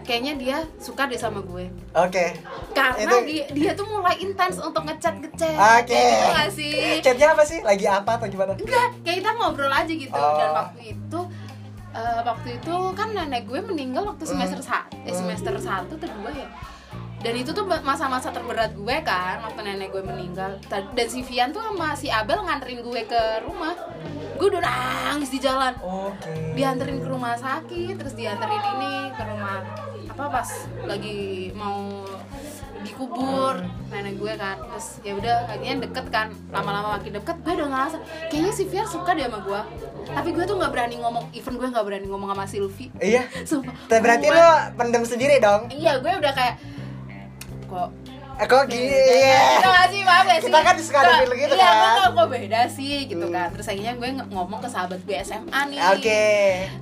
kayaknya 0.06 0.34
dia 0.36 0.58
suka 0.78 1.06
deh 1.06 1.18
sama 1.18 1.42
gue 1.42 1.66
Oke. 1.92 2.26
karena 2.72 3.04
Itu- 3.12 3.26
dia 3.26 3.46
dia 3.50 3.72
tuh 3.74 3.86
mulai 3.86 4.16
intens 4.18 4.58
untuk 4.58 4.82
ngechat 4.82 5.18
ngechat 5.18 5.54
Oke. 5.76 5.92
gitu 5.92 6.26
gak 6.32 6.50
sih 6.52 6.74
Chatnya 7.02 7.28
apa 7.32 7.44
sih? 7.44 7.60
Lagi 7.60 7.86
apa 7.86 8.12
atau 8.16 8.28
gimana? 8.28 8.54
enggak 8.54 8.88
kayak 9.02 9.18
kita 9.20 9.30
ngobrol 9.34 9.68
aja 9.68 9.90
gitu 9.90 10.14
Oh. 10.14 10.38
dan 10.38 10.50
waktu 10.56 10.80
itu 10.94 11.20
eh, 11.92 12.20
waktu 12.22 12.48
itu 12.56 12.76
kan 12.92 13.08
nenek 13.10 13.44
gue 13.44 13.60
meninggal 13.60 14.04
waktu 14.06 14.24
semester 14.24 14.60
sa 14.60 14.86
eh, 14.94 15.10
Hmm. 15.10 15.18
semester 15.18 15.54
satu 15.58 15.96
atau 15.96 16.10
dua 16.14 16.32
ya 16.32 16.48
dan 17.18 17.34
itu 17.34 17.50
tuh 17.50 17.66
masa-masa 17.66 18.30
terberat 18.30 18.70
gue 18.72 18.96
kan 19.02 19.42
waktu 19.42 19.60
nenek 19.64 19.90
gue 19.90 20.04
meninggal 20.04 20.62
dan 20.70 21.08
si 21.08 21.20
Vian 21.22 21.50
tuh 21.50 21.64
sama 21.64 21.98
si 21.98 22.06
Abel 22.06 22.38
nganterin 22.38 22.80
gue 22.80 23.02
ke 23.04 23.22
rumah 23.42 23.74
gue 24.36 24.46
udah 24.46 24.62
nangis 24.62 25.32
di 25.32 25.40
jalan 25.40 25.74
Oke. 25.80 26.54
dianterin 26.54 27.00
ke 27.00 27.08
rumah 27.08 27.34
sakit 27.34 27.96
terus 27.96 28.14
dianterin 28.14 28.62
ini 28.76 28.94
ke 29.10 29.24
rumah 29.26 29.64
apa 30.16 30.32
pas 30.32 30.50
lagi 30.86 31.20
mau 31.52 32.08
dikubur 32.82 33.60
nenek 33.90 34.16
gue 34.16 34.34
kan 34.34 34.56
terus 34.62 35.02
ya 35.02 35.12
udah 35.12 35.44
akhirnya 35.46 35.84
deket 35.84 36.06
kan 36.08 36.32
lama-lama 36.50 36.96
makin 36.96 37.12
deket 37.14 37.36
gue 37.38 37.54
udah 37.54 37.68
ngerasa 37.68 37.98
kayaknya 38.30 38.52
si 38.54 38.64
Fiar 38.64 38.86
suka 38.86 39.12
deh 39.12 39.26
sama 39.26 39.42
gue 39.42 39.62
tapi 40.08 40.30
gue 40.32 40.44
tuh 40.44 40.56
nggak 40.56 40.72
berani 40.72 40.96
ngomong 40.98 41.26
even 41.34 41.58
gue 41.58 41.68
nggak 41.68 41.84
berani 41.84 42.08
ngomong 42.08 42.32
sama 42.32 42.46
Sylvie 42.46 42.94
Iya. 42.96 43.28
sumpah 43.44 43.76
Tapi 43.86 44.00
berarti 44.00 44.28
lo 44.30 44.48
pendem 44.74 45.04
sendiri 45.04 45.36
dong? 45.38 45.68
iya 45.70 45.98
gue 45.98 46.12
udah 46.14 46.32
kayak 46.32 46.56
kok 47.66 47.90
Eh, 48.36 48.44
kok 48.46 48.68
gini? 48.68 48.92
Iya. 48.92 49.64
gak 49.64 49.88
sih, 49.88 50.02
paham 50.04 50.24
gak 50.26 50.38
sih? 50.38 50.48
Kita 50.48 50.60
kan 50.60 50.76
Kok- 50.76 51.08
feel 51.16 51.32
gitu 51.38 51.54
iya, 51.54 51.64
kan. 51.64 51.74
kok, 51.74 51.92
kok, 51.96 52.12
kok 52.14 52.28
beda 52.30 52.62
sih 52.68 52.96
gitu 53.06 53.26
Hmm. 53.26 53.32
kan 53.32 53.48
Terus 53.50 53.66
akhirnya 53.66 53.94
gue 53.96 54.10
ngomong 54.28 54.60
ke 54.60 54.68
sahabat 54.68 55.00
gue 55.00 55.16
SMA 55.18 55.60
nih 55.66 55.80
Oke. 55.90 56.24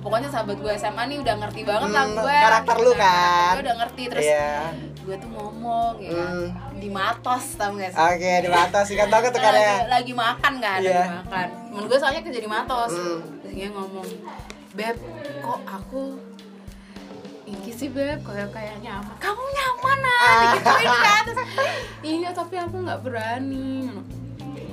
Pokoknya 0.00 0.28
sahabat 0.28 0.56
gue 0.56 0.72
SMA 0.74 1.02
nih 1.04 1.18
udah 1.20 1.34
ngerti 1.36 1.60
banget 1.62 1.88
lah 1.88 2.04
Hmm, 2.04 2.16
gue 2.16 2.36
karakter 2.36 2.76
lu 2.80 2.92
kan. 2.94 3.52
Gue 3.52 3.62
udah 3.62 3.76
ngerti, 3.76 4.02
terus 4.08 4.26
Iya. 4.26 4.50
gue 4.98 5.16
tuh 5.16 5.30
ngomong 5.30 5.94
ya 5.98 6.10
kan 6.12 6.26
Hmm. 6.26 6.48
Di 6.74 6.88
matos, 6.90 7.44
tau 7.54 7.70
gak 7.72 7.90
sih? 7.90 8.00
Oke, 8.02 8.32
di 8.40 8.50
batas 8.50 8.84
sih 8.84 8.96
kan 8.96 9.06
tau 9.06 9.20
kan 9.20 9.30
tuh 9.30 9.40
kan 9.40 9.52
lagi, 9.52 9.62
ya. 9.64 9.76
lagi 9.88 10.12
makan 10.12 10.52
kan, 10.58 10.78
Iya. 10.80 10.90
lagi 10.92 11.10
makan 11.22 11.46
Temen 11.70 11.84
gue 11.86 11.98
soalnya 11.98 12.20
kerja 12.20 12.40
di 12.40 12.50
matos 12.50 12.90
Hmm. 12.92 13.18
Terus 13.40 13.52
dia 13.52 13.68
ngomong 13.70 14.06
Beb, 14.74 14.98
kok 15.38 15.60
aku 15.64 16.18
ini 17.44 17.70
sih 17.70 17.88
beb, 17.88 18.20
kayak 18.20 18.50
kayak 18.50 18.76
nyaman. 18.80 19.16
Kamu 19.18 19.42
nyaman 19.44 19.98
ah, 20.00 20.32
digituin 20.50 20.88
kan. 20.90 21.22
Terus, 21.24 21.40
iya 22.02 22.30
tapi 22.30 22.56
aku 22.56 22.76
nggak 22.80 23.00
berani. 23.00 23.92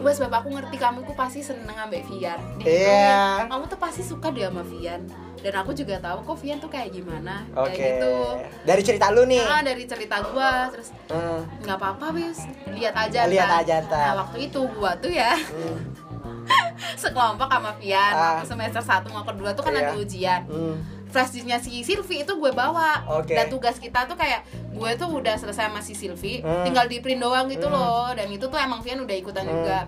Wes 0.01 0.17
sebab 0.17 0.33
aku 0.33 0.49
ngerti 0.51 0.75
kamu 0.75 1.03
tuh 1.03 1.13
pasti 1.13 1.41
seneng 1.41 1.77
ambek 1.77 2.01
Vian. 2.07 2.39
Iya. 2.57 3.45
Kamu 3.45 3.67
tuh 3.67 3.77
pasti 3.77 4.01
suka 4.01 4.31
dia 4.31 4.49
sama 4.49 4.63
Vian. 4.63 5.05
Dan 5.37 5.53
aku 5.55 5.73
juga 5.73 5.97
tahu 5.97 6.21
kok 6.23 6.37
Vian 6.37 6.57
tuh 6.57 6.69
kayak 6.69 6.89
gimana. 6.91 7.45
Oke. 7.53 7.69
Kayak 7.71 7.77
gitu. 7.77 8.13
Dari 8.65 8.81
cerita 8.81 9.05
lu 9.09 9.23
nih. 9.23 9.41
Nah, 9.41 9.61
dari 9.61 9.83
cerita 9.85 10.15
gua 10.23 10.69
terus 10.69 10.89
Hmm. 11.05 11.43
nggak 11.59 11.77
apa-apa 11.77 12.05
wis 12.13 12.39
lihat 12.71 12.95
aja 12.95 13.27
Lihat 13.27 13.45
ntar. 13.45 13.61
aja 13.61 13.75
ntar. 13.83 14.05
nah 14.07 14.15
waktu 14.21 14.47
itu 14.47 14.59
gua 14.71 14.95
tuh 14.95 15.11
ya 15.11 15.35
Hmm. 15.35 15.77
sekelompok 16.97 17.45
sama 17.47 17.71
Vian 17.75 18.11
Ah. 18.11 18.21
waktu 18.33 18.45
semester 18.47 18.81
1 18.81 19.05
mau 19.07 19.21
kedua 19.21 19.49
tuh 19.51 19.61
kan 19.61 19.73
Iya. 19.75 19.81
ada 19.83 19.93
ujian 19.93 20.41
Hmm. 20.47 20.77
Flash 21.11 21.31
disknya 21.31 21.57
si 21.57 21.79
Silvi 21.81 22.23
itu 22.23 22.33
gue 22.33 22.51
bawa 22.51 23.03
Oke. 23.13 23.31
dan 23.31 23.47
tugas 23.47 23.75
kita 23.75 24.03
tuh 24.03 24.15
kayak 24.15 24.41
gue 24.71 24.91
tuh 24.95 25.07
udah 25.07 25.35
selesai 25.35 25.67
sama 25.67 25.79
si 25.79 25.91
Silvi 25.91 26.39
Hmm. 26.39 26.63
tinggal 26.63 26.85
di 26.85 26.97
print 26.97 27.19
doang 27.19 27.45
gitu 27.45 27.65
Hmm. 27.65 27.75
loh 27.75 28.09
dan 28.09 28.27
itu 28.27 28.43
tuh 28.43 28.55
emang 28.55 28.79
Vian 28.79 28.99
udah 28.99 29.13
ikutan 29.13 29.43
Hmm. 29.43 29.53
juga 29.53 29.79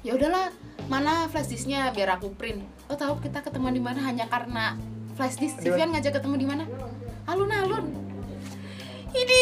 ya 0.00 0.12
udahlah 0.12 0.48
mana 0.84 1.28
flash 1.28 1.48
disknya 1.48 1.88
biar 1.90 2.14
aku 2.14 2.32
print 2.32 2.60
lo 2.84 2.94
tahu 2.94 3.16
kita 3.18 3.40
ketemu 3.40 3.68
di 3.70 3.82
mana 3.82 4.00
hanya 4.02 4.24
karena 4.26 4.76
flash 5.14 5.36
disk 5.36 5.56
si? 5.58 5.68
Vian 5.68 5.88
ngajak 5.88 6.12
ketemu 6.14 6.34
di 6.36 6.46
mana 6.46 6.64
alun-alun 7.24 7.84
ini 9.10 9.40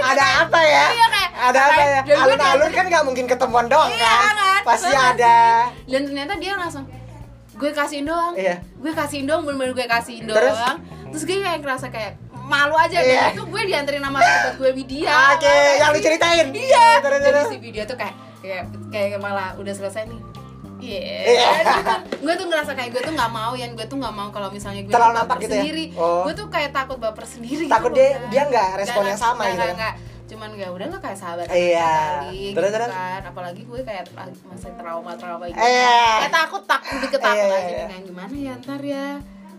Ada 0.00 0.24
apa 0.42 0.58
ya? 0.58 0.86
Iya, 0.90 1.06
kayak- 1.06 1.32
ada 1.38 1.60
apa 1.62 1.82
ya? 1.82 2.00
Alun-alun 2.18 2.70
kan 2.72 2.84
nggak 2.84 3.04
mungkin 3.04 3.24
ketemuan 3.24 3.66
doang 3.66 3.86
Iya, 3.88 4.02
kan? 4.02 4.34
kan? 4.34 4.62
Pasti 4.66 4.90
ada. 4.90 5.38
dan 5.86 6.00
ternyata 6.02 6.34
dia 6.34 6.52
langsung 6.52 6.82
gue 7.58 7.70
kasihin 7.70 8.04
doang 8.04 8.32
Iya. 8.32 8.62
gue 8.62 8.92
kasihin 8.92 9.26
doang 9.26 9.42
bener-bener 9.42 9.74
gue 9.74 9.86
kasihin 9.86 10.24
Terus? 10.24 10.54
doang 10.54 10.78
terus 11.08 11.22
gue 11.24 11.36
kayak 11.36 11.58
ngerasa 11.58 11.86
kayak 11.88 12.12
malu 12.40 12.74
aja 12.74 12.96
Iya. 12.96 13.34
itu 13.34 13.42
gue 13.44 13.62
dianterin 13.64 14.00
sama 14.00 14.18
sahabat 14.18 14.54
gue 14.56 14.70
Widya 14.72 15.10
Oke, 15.32 15.56
yang 15.76 15.90
lu 15.90 15.98
ceritain. 15.98 16.46
iya 16.48 16.88
Terus, 16.98 17.18
jadi 17.18 17.28
terus. 17.34 17.46
si 17.48 17.58
video 17.58 17.82
tuh 17.84 17.96
kayak 17.96 18.14
kayak 18.38 18.62
kayak 18.88 19.18
malah 19.18 19.52
udah 19.54 19.70
selesai 19.70 20.06
nih 20.06 20.20
Iya, 20.78 21.02
Iya. 21.26 21.48
gitu. 21.58 21.94
gue 22.22 22.34
tuh 22.34 22.46
ngerasa 22.46 22.70
kayak 22.72 22.94
gue 22.94 23.02
tuh 23.02 23.10
nggak 23.10 23.32
mau 23.32 23.50
ya, 23.52 23.66
gue 23.66 23.82
tuh 23.84 23.98
nggak 23.98 24.14
mau 24.14 24.30
kalau 24.30 24.46
misalnya 24.48 24.80
gue 24.80 24.94
Terlalu 24.94 25.10
nampak 25.12 25.36
gitu 25.36 25.50
ya? 25.50 25.58
sendiri, 25.58 25.84
Oh. 25.92 26.22
gue 26.22 26.32
tuh 26.32 26.46
kayak 26.46 26.70
takut 26.70 26.96
baper 26.96 27.26
sendiri. 27.26 27.66
Takut 27.66 27.90
gitu 27.90 27.98
dia- 27.98 28.14
kan. 28.14 28.30
dia 28.30 28.42
nggak 28.46 28.68
respon 28.78 29.02
yang 29.02 29.10
Nggak, 29.10 29.18
sama 29.20 29.42
nggak, 29.42 29.50
gitu 29.50 29.66
nggak, 29.74 29.92
kan? 29.92 30.06
Cuman 30.28 30.48
ya 30.52 30.68
udahlah 30.68 30.98
kayak 30.98 31.16
sahabat 31.16 31.46
Iya. 31.48 31.88
kali, 32.22 32.52
Terus, 32.52 32.68
gitu 32.68 32.76
terus? 32.76 32.90
kan. 32.90 33.20
Apalagi 33.24 33.62
gue 33.64 33.80
kayak 33.80 34.04
masih 34.44 34.72
trauma-trauma 34.76 35.44
gitu. 35.46 35.56
Iya. 35.58 36.00
Kayak 36.20 36.34
takut, 36.36 36.62
takut 36.62 36.88
lebih 36.94 37.10
ketakut 37.10 37.40
Iya, 37.40 37.56
aja 37.56 37.64
iya. 37.66 37.86
kayak 37.88 38.02
gimana 38.04 38.34
ya 38.36 38.52
ntar 38.58 38.80
ya. 38.80 39.06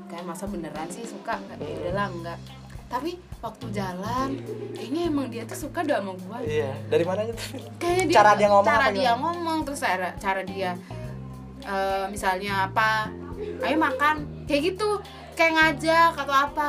Kayak 0.06 0.24
masa 0.24 0.46
beneran 0.46 0.88
sih 0.88 1.04
suka, 1.04 1.36
ya 1.56 1.76
udahlah 1.80 2.08
enggak. 2.08 2.40
Tapi 2.86 3.12
waktu 3.40 3.66
jalan, 3.70 4.30
ini 4.76 5.00
emang 5.06 5.28
dia 5.28 5.46
tuh 5.46 5.58
suka 5.60 5.82
dah 5.82 6.02
sama 6.02 6.14
gue 6.14 6.38
Iya, 6.52 6.74
dari 6.86 7.04
mananya 7.04 7.34
tuh? 7.34 7.62
kayak 7.78 8.04
dia, 8.06 8.16
Cara 8.16 8.32
dia 8.34 8.48
ngomong 8.48 8.66
cara 8.68 8.88
dia 8.88 8.98
gimana? 9.08 9.18
ngomong 9.20 9.58
terus 9.62 9.80
cara 9.80 10.10
cara 10.16 10.42
dia 10.42 10.72
eh, 11.62 12.06
misalnya 12.08 12.66
apa 12.66 13.14
ayo 13.62 13.78
makan 13.78 14.16
kayak 14.44 14.62
gitu 14.68 14.90
kayak 15.34 15.54
ngajak 15.54 16.12
atau 16.16 16.36
apa 16.36 16.68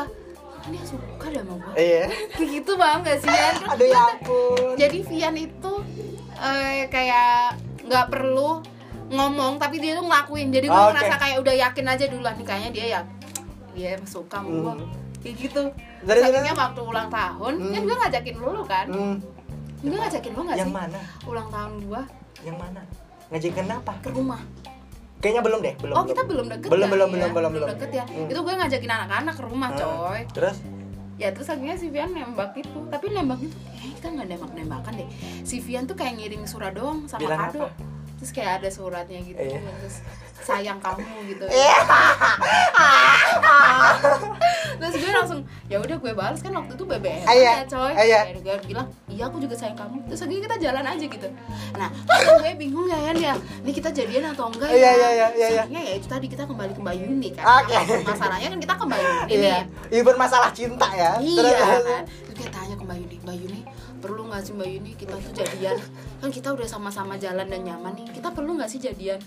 dia 0.63 0.83
suka 0.83 1.27
dah 1.27 1.41
sama 1.41 1.55
gue 1.57 1.73
Iya. 1.75 2.05
kayak 2.35 2.49
gitu 2.53 2.73
bang 2.75 2.99
gak 3.01 3.19
sih? 3.19 3.29
Kan 3.29 3.55
Aduh 3.73 3.87
ya 3.87 4.01
ampun. 4.07 4.71
jadi 4.77 4.99
Vian 5.03 5.37
itu 5.37 5.73
eh, 6.35 6.85
kayak 6.87 7.57
nggak 7.83 8.07
perlu 8.07 8.61
ngomong 9.09 9.57
tapi 9.57 9.77
dia 9.77 9.95
tuh 9.95 10.05
ngelakuin 10.05 10.49
jadi 10.49 10.67
gue 10.67 10.77
Oke. 10.77 10.93
ngerasa 10.93 11.15
kayak 11.17 11.37
udah 11.39 11.55
yakin 11.59 11.87
aja 11.89 12.05
dulu 12.07 12.23
lah 12.23 12.33
nih 12.33 12.47
kayaknya 12.47 12.71
dia 12.71 12.87
ya 12.89 13.01
dia 13.71 13.91
suka 14.03 14.39
sama 14.39 14.49
gue 14.49 14.75
Hmm. 14.77 14.89
kayak 15.19 15.35
gitu 15.39 15.63
Dari- 16.01 16.23
Saking 16.23 16.57
waktu 16.57 16.81
ulang 16.83 17.09
tahun 17.09 17.53
Hmm. 17.57 17.73
kan 17.73 17.83
gue 17.83 17.97
ngajakin 17.99 18.37
lu 18.37 18.63
kan 18.65 18.87
Hmm. 18.87 19.17
gue 19.81 19.99
ngajakin 19.99 20.33
lu 20.33 20.43
gak 20.45 20.57
Yang 20.57 20.69
sih 20.69 20.77
mana? 20.77 21.01
ulang 21.25 21.49
tahun 21.49 21.73
gua 21.83 22.03
Yang 22.41 22.57
mana? 22.57 22.81
Ngajakin 23.29 23.67
apa? 23.71 23.93
ke 24.01 24.09
rumah. 24.11 24.41
Kayaknya 25.21 25.43
belum 25.45 25.61
deh, 25.61 25.75
belum. 25.77 25.95
oh 25.95 26.05
kita 26.05 26.23
belum 26.25 26.47
deket 26.49 26.69
Belum, 26.69 26.81
ya? 26.83 26.91
belum, 26.91 27.09
Iya, 27.09 27.15
belum, 27.15 27.31
belum, 27.31 27.51
belum. 27.53 27.69
deket 27.71 27.91
ya. 27.93 28.05
Hmm. 28.05 28.27
Itu 28.27 28.41
gue 28.41 28.55
ngajakin 28.57 28.91
anak-anak 28.91 29.35
ke 29.37 29.43
rumah, 29.45 29.69
Hmm. 29.69 29.79
coy. 29.79 30.21
Terus? 30.33 30.57
Ya 31.15 31.29
terus 31.29 31.47
akhirnya 31.47 31.77
si 31.77 31.87
Vian 31.87 32.09
nembak 32.11 32.57
itu. 32.57 32.81
Tapi 32.89 33.05
nembak 33.11 33.39
itu 33.39 33.53
eh 33.71 33.93
kita 33.93 34.09
nggak 34.11 34.27
nembak-nembakan 34.31 34.93
deh. 34.97 35.09
Si 35.45 35.61
Vian 35.61 35.85
tuh 35.85 35.93
kayak 35.93 36.17
ngirim 36.17 36.43
surat 36.45 36.73
doang 36.73 37.05
sama 37.05 37.21
Bilang 37.21 37.41
kado. 37.47 37.61
apa? 37.61 37.69
Terus 38.21 38.31
kayak 38.31 38.61
ada 38.61 38.69
suratnya 38.69 39.19
gitu. 39.25 39.41
Iya. 39.41 39.59
Terus 39.81 39.97
sayang 40.41 40.77
kamu 40.81 41.05
gitu. 41.29 41.45
Iya. 41.49 41.77
Terus 44.81 44.95
gue 44.97 45.13
langsung 45.13 45.41
ya 45.69 45.77
udah 45.79 45.97
gue 45.97 46.13
balas 46.13 46.41
kan 46.41 46.53
waktu 46.53 46.73
itu 46.73 46.85
BBM 46.85 47.25
Iya. 47.25 47.53
ya 47.53 47.65
coy. 47.65 47.93
Iya. 47.93 48.21
Akhirnya 48.25 48.43
gue 48.45 48.57
bilang 48.67 48.87
iya 49.09 49.25
aku 49.25 49.37
juga 49.41 49.55
sayang 49.57 49.77
kamu. 49.77 49.97
Terus 50.09 50.21
akhirnya 50.21 50.43
kita 50.49 50.57
jalan 50.61 50.85
aja 50.85 51.05
gitu. 51.05 51.29
Nah 51.77 51.89
terus 51.89 52.41
gue 52.41 52.53
bingung 52.57 52.87
ya 52.89 52.99
Yan 53.09 53.17
ya. 53.17 53.35
Ini 53.37 53.73
kita 53.73 53.89
jadian 53.93 54.25
atau 54.33 54.49
enggak 54.49 54.69
ya? 54.69 54.77
Iya, 54.77 54.91
iya, 54.91 54.95
iya, 54.97 55.09
iya, 55.11 55.29
iya. 55.37 55.63
Soalnya 55.65 55.81
ya 55.81 55.93
itu 55.97 56.07
tadi 56.09 56.27
kita 56.29 56.43
kembali 56.45 56.73
ke 56.73 56.81
Mbak 56.81 56.95
Yuni 56.97 57.29
kan. 57.37 57.45
Oke. 57.65 57.77
Masalahnya 58.05 58.49
kan 58.49 58.59
kita 58.61 58.75
ke 58.77 58.85
Mbak 58.85 59.01
Yuni 59.01 59.33
Iya. 59.33 59.57
nih. 59.91 60.01
Ibu 60.01 60.11
masalah 60.17 60.51
cinta 60.53 60.89
ya. 60.93 61.13
Iya 61.21 61.57
kan. 61.57 62.05
Terus 62.05 62.37
kayak 62.37 62.53
tanya 62.53 62.75
ke 62.77 62.85
Mbak 62.85 62.97
Yuni, 63.01 63.17
Mbak 63.25 63.37
Yuni 63.41 63.61
perlu 64.01 64.27
nggak 64.27 64.43
sih 64.43 64.53
Mbak 64.53 64.69
Yuni 64.69 64.93
kita 64.95 65.15
tuh 65.15 65.33
jadian? 65.35 65.77
Kan 66.19 66.29
kita 66.29 66.49
udah 66.51 66.67
sama-sama 66.67 67.15
jalan 67.15 67.45
dan 67.45 67.61
nyaman 67.61 67.93
nih. 67.95 68.09
Kita 68.11 68.33
perlu 68.33 68.57
nggak 68.57 68.67
sih 68.67 68.81
jadian? 68.81 69.21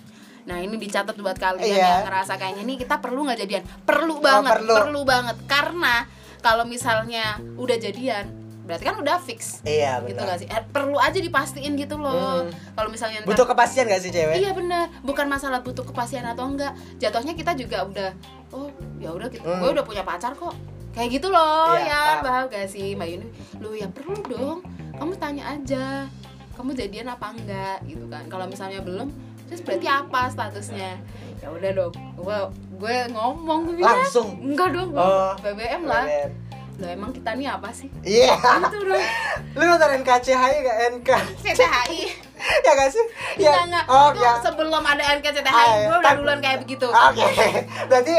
Nah 0.43 0.57
ini 0.57 0.75
dicatat 0.75 1.15
buat 1.15 1.37
kalian 1.37 1.63
Iya. 1.63 1.79
yang 1.79 2.05
ngerasa 2.05 2.35
kayaknya 2.35 2.63
nih 2.65 2.77
kita 2.77 2.97
perlu 2.97 3.23
nggak 3.23 3.39
jadian? 3.39 3.63
Perlu 3.81 4.19
banget, 4.19 4.51
perlu. 4.51 4.73
perlu. 4.75 5.01
banget. 5.03 5.37
Karena 5.45 6.03
kalau 6.39 6.65
misalnya 6.65 7.23
udah 7.55 7.77
jadian, 7.77 8.27
berarti 8.63 8.83
kan 8.83 8.95
udah 8.97 9.15
fix. 9.17 9.63
Iya, 9.63 9.99
Gitu 10.01 10.15
benar. 10.15 10.27
gak 10.29 10.37
sih? 10.37 10.47
Eh, 10.47 10.63
perlu 10.65 10.95
aja 10.95 11.15
dipastiin 11.15 11.75
gitu 11.75 11.95
loh. 11.95 12.43
Hmm. 12.43 12.51
Kalau 12.73 12.89
misalnya 12.89 13.19
ntar- 13.19 13.29
Butuh 13.29 13.45
kepastian 13.45 13.85
gak 13.85 13.99
sih 13.99 14.09
cewek? 14.09 14.35
Iya 14.35 14.51
bener, 14.51 14.87
bukan 14.99 15.27
masalah 15.27 15.59
butuh 15.59 15.83
kepastian 15.83 16.23
atau 16.25 16.43
enggak. 16.45 16.71
Jatuhnya 16.97 17.31
kita 17.31 17.51
juga 17.53 17.83
udah, 17.83 18.09
oh 18.51 18.67
ya 18.97 19.11
udah, 19.11 19.27
gitu. 19.27 19.43
Hmm. 19.43 19.59
gue 19.59 19.69
udah 19.71 19.83
punya 19.83 20.03
pacar 20.03 20.31
kok. 20.33 20.55
Kayak 20.93 21.09
gitu 21.11 21.27
loh, 21.27 21.73
Iya, 21.73 21.83
ya 21.83 22.01
paham. 22.15 22.21
paham 22.21 22.43
gak 22.47 22.67
sih 22.67 22.93
Mbak 22.93 23.07
Yuni? 23.07 23.27
Lu 23.57 23.69
ya 23.73 23.87
perlu 23.87 24.13
dong, 24.23 24.57
kamu 24.93 25.13
tanya 25.17 25.43
aja, 25.49 26.05
kamu 26.53 26.69
jadian 26.71 27.09
apa 27.09 27.33
enggak 27.33 27.81
gitu 27.83 28.05
kan? 28.07 28.23
Kalau 28.27 28.45
misalnya 28.45 28.77
belum, 28.79 29.09
terus 29.47 29.61
berarti 29.61 29.87
apa 29.87 30.21
statusnya? 30.27 31.01
ya 31.35 31.51
udah 31.51 31.71
dong 31.75 31.91
gue 32.15 32.37
gue 32.79 32.95
ngomong 33.11 33.67
gue 33.67 33.75
bilang 33.75 33.99
Langsung? 33.99 34.39
enggak 34.39 34.71
dong 34.71 34.95
Oh. 34.95 35.35
BBM 35.37 35.83
lah 35.83 36.07
BBM. 36.07 36.31
lo 36.73 36.85
emang 36.87 37.11
kita 37.11 37.35
nih 37.35 37.51
apa 37.51 37.67
sih 37.69 37.91
Iya. 37.99 38.31
itu 38.63 38.79
dong 38.79 39.03
Lu 39.59 39.63
nonton 39.67 39.89
NKCHI 39.99 40.31
gak 40.63 40.77
NK? 40.95 41.09
CTHI 41.43 41.99
ya 42.63 42.71
gak 42.73 42.89
sih? 42.89 43.03
Ya. 43.35 43.59
Enggak, 43.59 43.63
enggak. 43.67 43.85
Oh, 43.91 44.07
Itu 44.09 44.23
ya. 44.23 44.31
sebelum 44.39 44.79
ada 44.79 45.03
NKCTHI 45.11 45.51
Ah, 45.51 45.67
iya. 45.75 45.85
gue 45.85 45.97
udah 45.99 46.13
duluan 46.15 46.39
kayak 46.39 46.57
begitu 46.63 46.87
Oke. 46.87 47.27
Berarti 47.91 48.15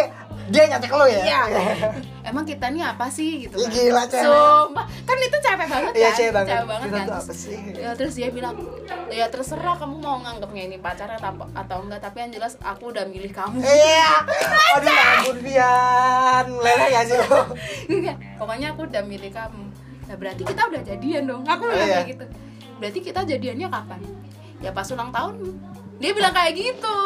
dia 0.52 0.62
nyatek 0.68 0.92
lu 0.92 1.06
ya? 1.08 1.22
Iya. 1.24 1.40
Emang 2.24 2.42
kita 2.42 2.66
nih 2.66 2.80
apa 2.82 3.06
sih 3.06 3.44
gitu 3.44 3.54
kan. 3.54 3.68
gila, 3.68 4.02
cewek. 4.04 4.24
Sumpah. 4.24 4.84
Kan 5.04 5.16
itu 5.18 5.36
capek 5.38 5.66
banget 5.68 5.92
Iya, 5.92 6.02
kan. 6.02 6.16
cewek 6.16 6.32
banget. 6.32 6.50
Cewek 6.50 6.66
banget 6.66 6.86
Kita 6.86 6.94
kan. 6.94 7.04
tuh 7.04 7.12
Terus- 7.12 7.22
apa 7.22 7.32
sih? 7.36 7.56
Ya, 7.74 7.90
terus 7.92 8.12
dia 8.14 8.28
bilang, 8.30 8.54
"Ya 9.08 9.26
terserah 9.28 9.76
kamu 9.76 9.96
mau 9.98 10.16
nganggapnya 10.18 10.62
ini 10.64 10.76
pacaran 10.78 11.14
atau 11.14 11.30
atau 11.52 11.76
enggak, 11.80 12.00
tapi 12.00 12.16
yang 12.18 12.32
jelas 12.32 12.56
aku 12.58 12.90
udah 12.90 13.04
milih 13.04 13.28
kamu." 13.30 13.60
Iya. 13.60 14.10
Aduh, 14.74 14.88
ya 14.88 15.04
ampun 15.14 15.38
Bian. 15.38 16.46
Leleh 16.58 16.86
gak 16.90 17.04
sih? 17.06 17.18
Iya, 17.94 18.14
Pokoknya 18.34 18.66
aku 18.70 18.80
udah 18.84 19.02
milih 19.02 19.30
kamu. 19.30 19.62
Nah, 20.04 20.16
berarti 20.16 20.42
kita 20.42 20.62
udah 20.64 20.82
jadian 20.82 21.22
dong. 21.24 21.42
Aku 21.44 21.62
bilang 21.66 21.80
Iya. 21.82 21.96
kayak 21.98 22.08
gitu. 22.10 22.24
Berarti 22.74 22.98
kita 23.00 23.20
jadiannya 23.22 23.68
kapan? 23.68 24.00
Ya 24.58 24.70
pas 24.70 24.88
ulang 24.88 25.10
tahun. 25.10 25.34
Dia 25.94 26.10
bilang 26.10 26.32
kayak 26.32 26.52
gitu. 26.54 26.98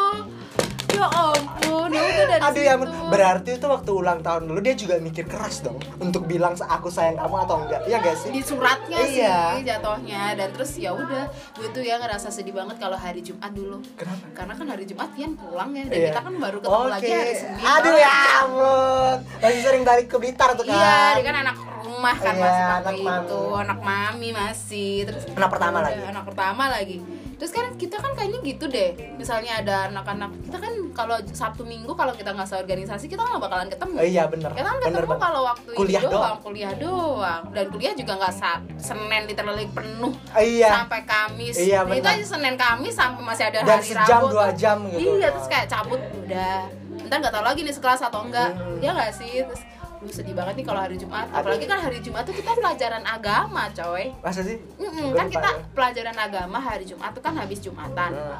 Ya 0.89 1.05
ampun, 1.07 1.89
ya 1.89 2.01
udah 2.01 2.25
dari 2.27 2.41
Aduh 2.43 2.61
ya 2.61 2.71
ampun. 2.73 2.89
Berarti 3.07 3.49
itu 3.53 3.65
waktu 3.65 3.91
ulang 3.91 4.19
tahun 4.19 4.41
dulu 4.45 4.59
dia 4.59 4.73
juga 4.73 4.95
mikir 4.97 5.25
keras 5.25 5.59
dong 5.59 5.77
untuk 5.97 6.25
bilang 6.25 6.53
aku 6.55 6.87
sayang 6.87 7.15
kamu 7.15 7.35
atau 7.39 7.55
enggak. 7.59 7.81
Iya 7.85 7.97
gak 7.99 8.15
sih? 8.17 8.29
di 8.29 8.41
suratnya 8.41 8.97
Iya. 8.99 9.37
sih 9.53 9.63
jatuhnya 9.65 10.23
dan 10.33 10.49
terus 10.51 10.71
ya 10.75 10.91
udah 10.91 11.25
gue 11.29 11.67
tuh 11.69 11.81
ya 11.81 11.97
ngerasa 11.97 12.29
sedih 12.29 12.51
banget 12.51 12.77
kalau 12.77 12.95
hari 12.95 13.19
Jumat 13.19 13.51
dulu 13.51 13.79
Kenapa? 13.95 14.25
karena 14.33 14.53
kan 14.53 14.67
hari 14.67 14.83
Jumat 14.83 15.09
Pian 15.11 15.33
pulang 15.33 15.71
ya 15.71 15.83
dan 15.83 15.95
Iya. 15.95 16.07
kita 16.09 16.19
kan 16.21 16.33
baru 16.35 16.57
ketemu 16.59 16.77
Oke. 16.79 16.91
lagi 16.91 17.09
hari 17.11 17.33
Senin 17.35 17.59
Aduh 17.61 17.95
ya 17.95 18.11
ampun. 18.39 19.15
Masih 19.39 19.61
sering 19.61 19.83
balik 19.83 20.05
ke 20.07 20.17
Blitar 20.17 20.49
tuh 20.53 20.63
kan. 20.63 20.73
iya 20.73 20.99
dia 21.15 21.23
kan 21.23 21.35
anak 21.39 21.55
rumah 21.79 22.15
kan 22.15 22.33
Iya, 22.33 22.41
masih 22.41 22.63
anak 22.63 22.83
mami. 22.95 23.25
itu 23.25 23.41
anak 23.55 23.79
mami 23.79 24.29
masih 24.31 24.91
terus 25.05 25.23
Anak 25.31 25.49
pertama 25.49 25.77
lagi. 25.81 26.01
anak 26.01 26.23
pertama 26.23 26.63
lagi 26.67 26.97
terus 27.39 27.49
kan 27.49 27.71
kita 27.73 27.95
kan 27.95 28.11
kayaknya 28.13 28.39
gitu 28.43 28.67
deh 28.67 28.89
misalnya 29.15 29.57
ada 29.57 29.87
anak-anak 29.87 30.27
kita 30.43 30.59
kan 30.59 30.73
kalau 30.91 31.15
Sabtu 31.25 31.63
Minggu 31.63 31.95
kalau 31.95 32.11
kita 32.11 32.29
nggak 32.29 32.43
seorganisasi 32.45 33.07
kita 33.07 33.23
nggak 33.23 33.39
bakalan 33.39 33.67
ketemu 33.67 33.95
Oh, 33.95 34.03
iya 34.03 34.23
bener. 34.27 34.51
kita 34.51 34.59
kan 34.61 34.75
Bener 34.77 34.91
ketemu 34.93 35.07
banget. 35.09 35.23
kalau 35.23 35.41
waktu 35.45 35.69
Kuliah 35.71 35.97
ini 35.97 36.05
doang, 36.05 36.19
doang. 36.19 36.37
kuliah 36.39 36.73
doang 36.75 37.41
dan 37.49 37.65
kuliah 37.69 37.93
juga 37.95 38.13
nggak 38.15 38.33
Senin 38.75 39.21
literally 39.23 39.67
penuh 39.67 40.13
Iya. 40.35 40.69
sampai 40.75 40.99
Kamis. 41.03 41.55
Iya, 41.55 41.79
Itu 41.81 41.95
benar. 41.95 42.11
aja 42.13 42.25
Senin 42.25 42.55
Kamis 42.55 42.93
sampai 42.93 43.21
masih 43.23 43.43
ada 43.45 43.59
Dan 43.61 43.71
hari 43.73 43.87
sejam, 43.87 44.19
Rabu. 44.19 44.27
dua 44.29 44.47
jam 44.51 44.77
gitu. 44.89 44.99
Iya, 45.15 45.27
terus 45.29 45.47
kayak 45.47 45.67
cabut 45.67 46.01
udah. 46.17 46.57
Ntar 47.01 47.17
nggak 47.17 47.33
tahu 47.33 47.45
lagi 47.45 47.59
nih 47.63 47.73
sekelas 47.73 48.01
atau 48.01 48.21
enggak. 48.21 48.49
Hmm. 48.51 48.79
Ya 48.79 48.91
nggak 48.91 49.11
sih? 49.13 49.31
Terus 49.41 49.61
lu 49.99 50.07
sedih 50.07 50.31
banget 50.31 50.63
nih 50.63 50.65
kalau 50.65 50.79
hari 50.79 50.95
Jumat. 50.95 51.27
Apalagi 51.27 51.65
kan 51.67 51.79
hari 51.83 51.99
Jumat 51.99 52.23
tuh 52.23 52.31
kita 52.31 52.55
pelajaran 52.55 53.03
agama, 53.03 53.67
coy. 53.75 54.15
Masa 54.23 54.41
sih? 54.47 54.55
Mm-mm, 54.79 55.11
Gua 55.11 55.19
kan 55.19 55.27
kita 55.27 55.49
ya. 55.51 55.63
pelajaran 55.75 56.15
agama 56.15 56.57
hari 56.57 56.87
Jumat 56.87 57.11
tuh 57.11 57.19
kan 57.19 57.35
habis 57.35 57.59
Jumatan. 57.59 58.15
Hmm. 58.15 58.39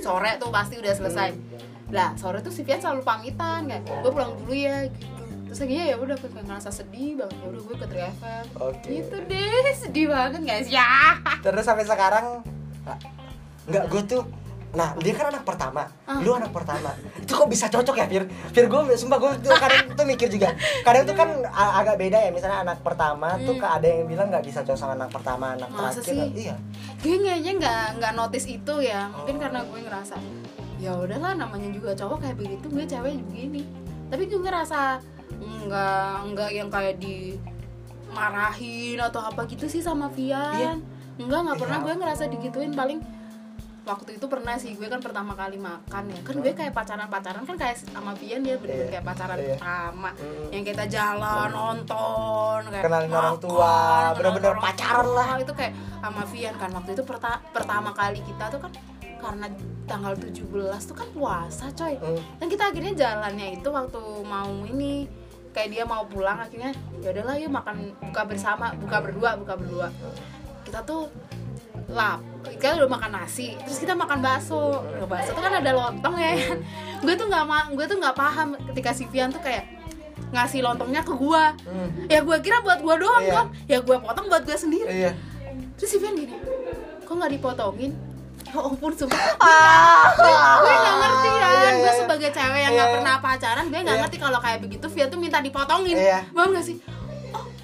Sore 0.00 0.40
tuh 0.40 0.48
pasti 0.48 0.80
udah 0.80 0.92
selesai. 0.96 1.28
Lah, 1.92 2.16
sore 2.16 2.40
tuh 2.40 2.52
si 2.52 2.64
Fian 2.64 2.80
selalu 2.80 3.04
pamitan 3.04 3.68
kayak, 3.68 3.84
"Gue 3.84 4.12
pulang 4.12 4.32
dulu 4.40 4.52
ya." 4.52 4.88
gitu. 4.88 5.08
Terus 5.48 5.64
akhirnya 5.64 5.84
ya 5.88 5.96
udah 5.96 6.16
gue 6.20 6.30
ngerasa 6.44 6.68
sedih 6.68 7.10
banget. 7.16 7.36
Ya 7.40 7.46
udah 7.48 7.62
gue 7.64 7.76
ke 7.80 7.86
Triavel. 7.88 8.44
Oke. 8.60 8.88
Gitu 8.88 9.16
deh, 9.24 9.72
sedih 9.72 10.06
banget 10.12 10.40
guys. 10.44 10.68
Ya. 10.68 11.16
Terus 11.40 11.64
sampai 11.64 11.84
sekarang 11.88 12.44
nggak 13.68 13.84
gue 13.88 14.02
tuh 14.04 14.22
Nah, 14.68 14.92
dia 14.94 15.12
kan 15.12 15.28
anak 15.28 15.42
pertama, 15.42 15.82
Ah. 16.04 16.18
lu 16.18 16.30
anak 16.30 16.50
pertama. 16.50 16.90
Itu 17.16 17.32
kok 17.32 17.46
bisa 17.46 17.66
cocok 17.66 17.94
ya, 17.94 18.04
Fir? 18.06 18.22
Fir 18.52 18.66
gue, 18.66 18.80
sumpah 18.94 19.16
gue 19.16 19.30
tuh 19.40 19.50
kadang 19.50 19.90
tuh 19.90 20.04
mikir 20.04 20.26
juga. 20.28 20.52
Kadang 20.82 21.02
tuh 21.02 21.14
kan 21.14 21.26
agak 21.48 21.96
beda 21.96 22.18
ya, 22.18 22.28
misalnya 22.28 22.62
anak 22.62 22.78
pertama 22.78 23.34
tuh 23.38 23.54
Hmm. 23.54 23.64
ada 23.70 23.86
yang 23.86 24.04
bilang 24.04 24.26
nggak 24.28 24.42
bisa 24.42 24.60
cocok 24.60 24.76
sama 24.76 24.92
anak 24.94 25.08
pertama, 25.10 25.54
anak 25.54 25.66
Masa 25.70 25.98
terakhir. 25.98 26.30
sih? 26.36 26.44
Iya. 26.44 26.54
gue 26.98 27.14
kayaknya 27.16 27.50
nggak 27.56 27.82
nggak 27.96 28.12
notice 28.12 28.46
itu 28.46 28.74
ya 28.82 29.06
mungkin 29.08 29.34
Oh. 29.34 29.40
karena 29.40 29.58
gue 29.62 29.78
ngerasa 29.80 30.14
ya 30.76 30.90
udahlah 30.92 31.32
namanya 31.32 31.68
juga 31.70 31.90
cowok 31.92 32.16
kayak 32.20 32.36
begitu 32.36 32.64
gue 32.68 32.84
cewek 32.84 33.12
begini 33.24 33.62
tapi 34.06 34.22
gue 34.26 34.36
ngerasa 34.36 34.98
nggak 35.38 36.12
nggak 36.28 36.48
yang 36.50 36.66
kayak 36.66 36.98
dimarahin 36.98 38.98
atau 38.98 39.20
apa 39.22 39.46
gitu 39.46 39.64
sih 39.64 39.78
sama 39.78 40.08
Vian 40.08 40.52
Iya. 40.52 40.72
enggak 41.18 41.38
nggak 41.40 41.56
pernah 41.56 41.76
Iya. 41.76 41.84
gue 41.84 41.92
ngerasa 41.96 42.22
digituin 42.28 42.72
paling 42.72 42.98
waktu 43.88 44.10
itu 44.14 44.26
pernah 44.26 44.54
sih 44.54 44.72
gue 44.72 44.84
kan 44.84 45.00
pertama 45.00 45.32
kali 45.32 45.56
makan 45.56 46.02
ya 46.06 46.20
kan 46.20 46.36
gue 46.36 46.52
kayak 46.52 46.70
pacaran 46.70 47.08
pacaran 47.08 47.42
kan 47.42 47.56
kayak 47.56 47.76
sama 47.80 48.12
Vian 48.12 48.40
dia 48.40 48.54
bener 48.54 48.76
Iya. 48.78 48.88
kayak 48.92 49.04
pacaran 49.06 49.36
Iya. 49.36 49.48
pertama 49.54 50.10
Mm. 50.12 50.48
yang 50.50 50.62
kita 50.62 50.84
jalan 50.86 51.48
nonton 51.50 52.60
kayak 52.68 52.84
Kenalin 52.84 53.10
orang 53.10 53.38
tua, 53.38 53.74
bener-bener 54.12 54.54
pacaran 54.58 55.02
tua. 55.02 55.16
lah. 55.16 55.28
itu 55.38 55.52
kayak 55.52 55.72
sama 55.98 56.22
Vian 56.24 56.54
kan 56.54 56.70
waktu 56.70 56.90
itu 56.92 57.02
perta- 57.02 57.42
pertama 57.48 57.90
kali 57.92 58.20
kita 58.20 58.44
tuh 58.48 58.60
kan 58.60 58.72
karena 59.18 59.46
tanggal 59.84 60.12
17 60.14 60.46
tuh 60.84 60.94
kan 60.94 61.08
puasa 61.10 61.66
coy 61.72 61.96
Hmm. 61.96 62.20
dan 62.38 62.46
kita 62.46 62.62
akhirnya 62.66 62.92
jalannya 62.94 63.56
itu 63.56 63.68
waktu 63.68 63.98
mau 64.22 64.46
ini 64.64 65.08
kayak 65.50 65.68
dia 65.70 65.82
mau 65.82 66.04
pulang 66.04 66.38
akhirnya 66.38 66.70
ya 67.00 67.10
udahlah 67.10 67.34
yuk 67.34 67.50
makan 67.50 67.76
buka 67.98 68.22
bersama 68.24 68.70
buka 68.76 69.00
berdua 69.00 69.34
buka 69.34 69.56
berdua 69.56 69.88
kita 70.62 70.84
tuh 70.84 71.08
lap 71.88 72.20
kita 72.54 72.76
udah 72.76 72.88
makan 72.88 73.10
nasi 73.12 73.52
terus 73.58 73.78
kita 73.78 73.92
makan 73.92 74.18
bakso 74.18 74.80
Nah, 74.80 75.04
bakso 75.04 75.30
tuh 75.30 75.42
kan 75.42 75.54
ada 75.54 75.70
lontong 75.70 76.14
ya 76.14 76.32
kan 76.38 76.58
gue 76.98 77.14
tuh 77.14 77.26
nggak 77.26 77.44
gue 77.72 77.84
tuh 77.86 77.96
nggak 77.96 78.14
paham 78.14 78.48
ketika 78.72 78.90
si 78.90 79.04
Vian 79.06 79.28
tuh 79.28 79.38
kayak 79.38 79.64
ngasih 80.28 80.60
lontongnya 80.60 81.00
ke 81.00 81.12
gua 81.12 81.54
Hmm. 81.62 81.88
ya 82.06 82.20
gue 82.20 82.36
kira 82.38 82.60
buat 82.60 82.78
gua 82.78 82.94
doang 82.96 83.22
Iya. 83.22 83.34
kan 83.34 83.46
ya 83.64 83.78
gue 83.80 83.96
potong 83.96 84.26
buat 84.26 84.42
gue 84.42 84.54
sendiri 84.54 84.88
Iya. 84.88 85.12
terus 85.74 85.88
si 85.88 85.96
Vian 85.96 86.14
gini 86.14 86.34
kok 87.00 87.12
nggak 87.12 87.32
dipotongin 87.34 87.92
ya 88.44 88.58
ampun 88.58 88.92
sumpah 88.92 89.20
Ah. 89.38 90.08
gue 90.58 90.74
nggak 90.74 90.96
ngerti 90.96 91.28
kan 91.30 91.48
Iya, 91.48 91.58
iya, 91.58 91.70
gue 91.74 91.84
iya. 91.84 91.98
sebagai 91.98 92.30
cewek 92.30 92.60
yang 92.60 92.72
nggak 92.72 92.88
Iya. 92.88 92.94
pernah 92.96 93.14
pacaran 93.18 93.64
gue 93.66 93.78
nggak 93.78 93.88
Iya. 93.90 94.02
ngerti 94.04 94.16
kalau 94.18 94.38
kayak 94.38 94.58
begitu 94.60 94.86
Via 94.88 95.06
tuh 95.06 95.18
minta 95.18 95.38
dipotongin 95.38 95.96
Iya. 95.96 96.18
paham 96.30 96.50
gak 96.50 96.64
sih 96.64 96.76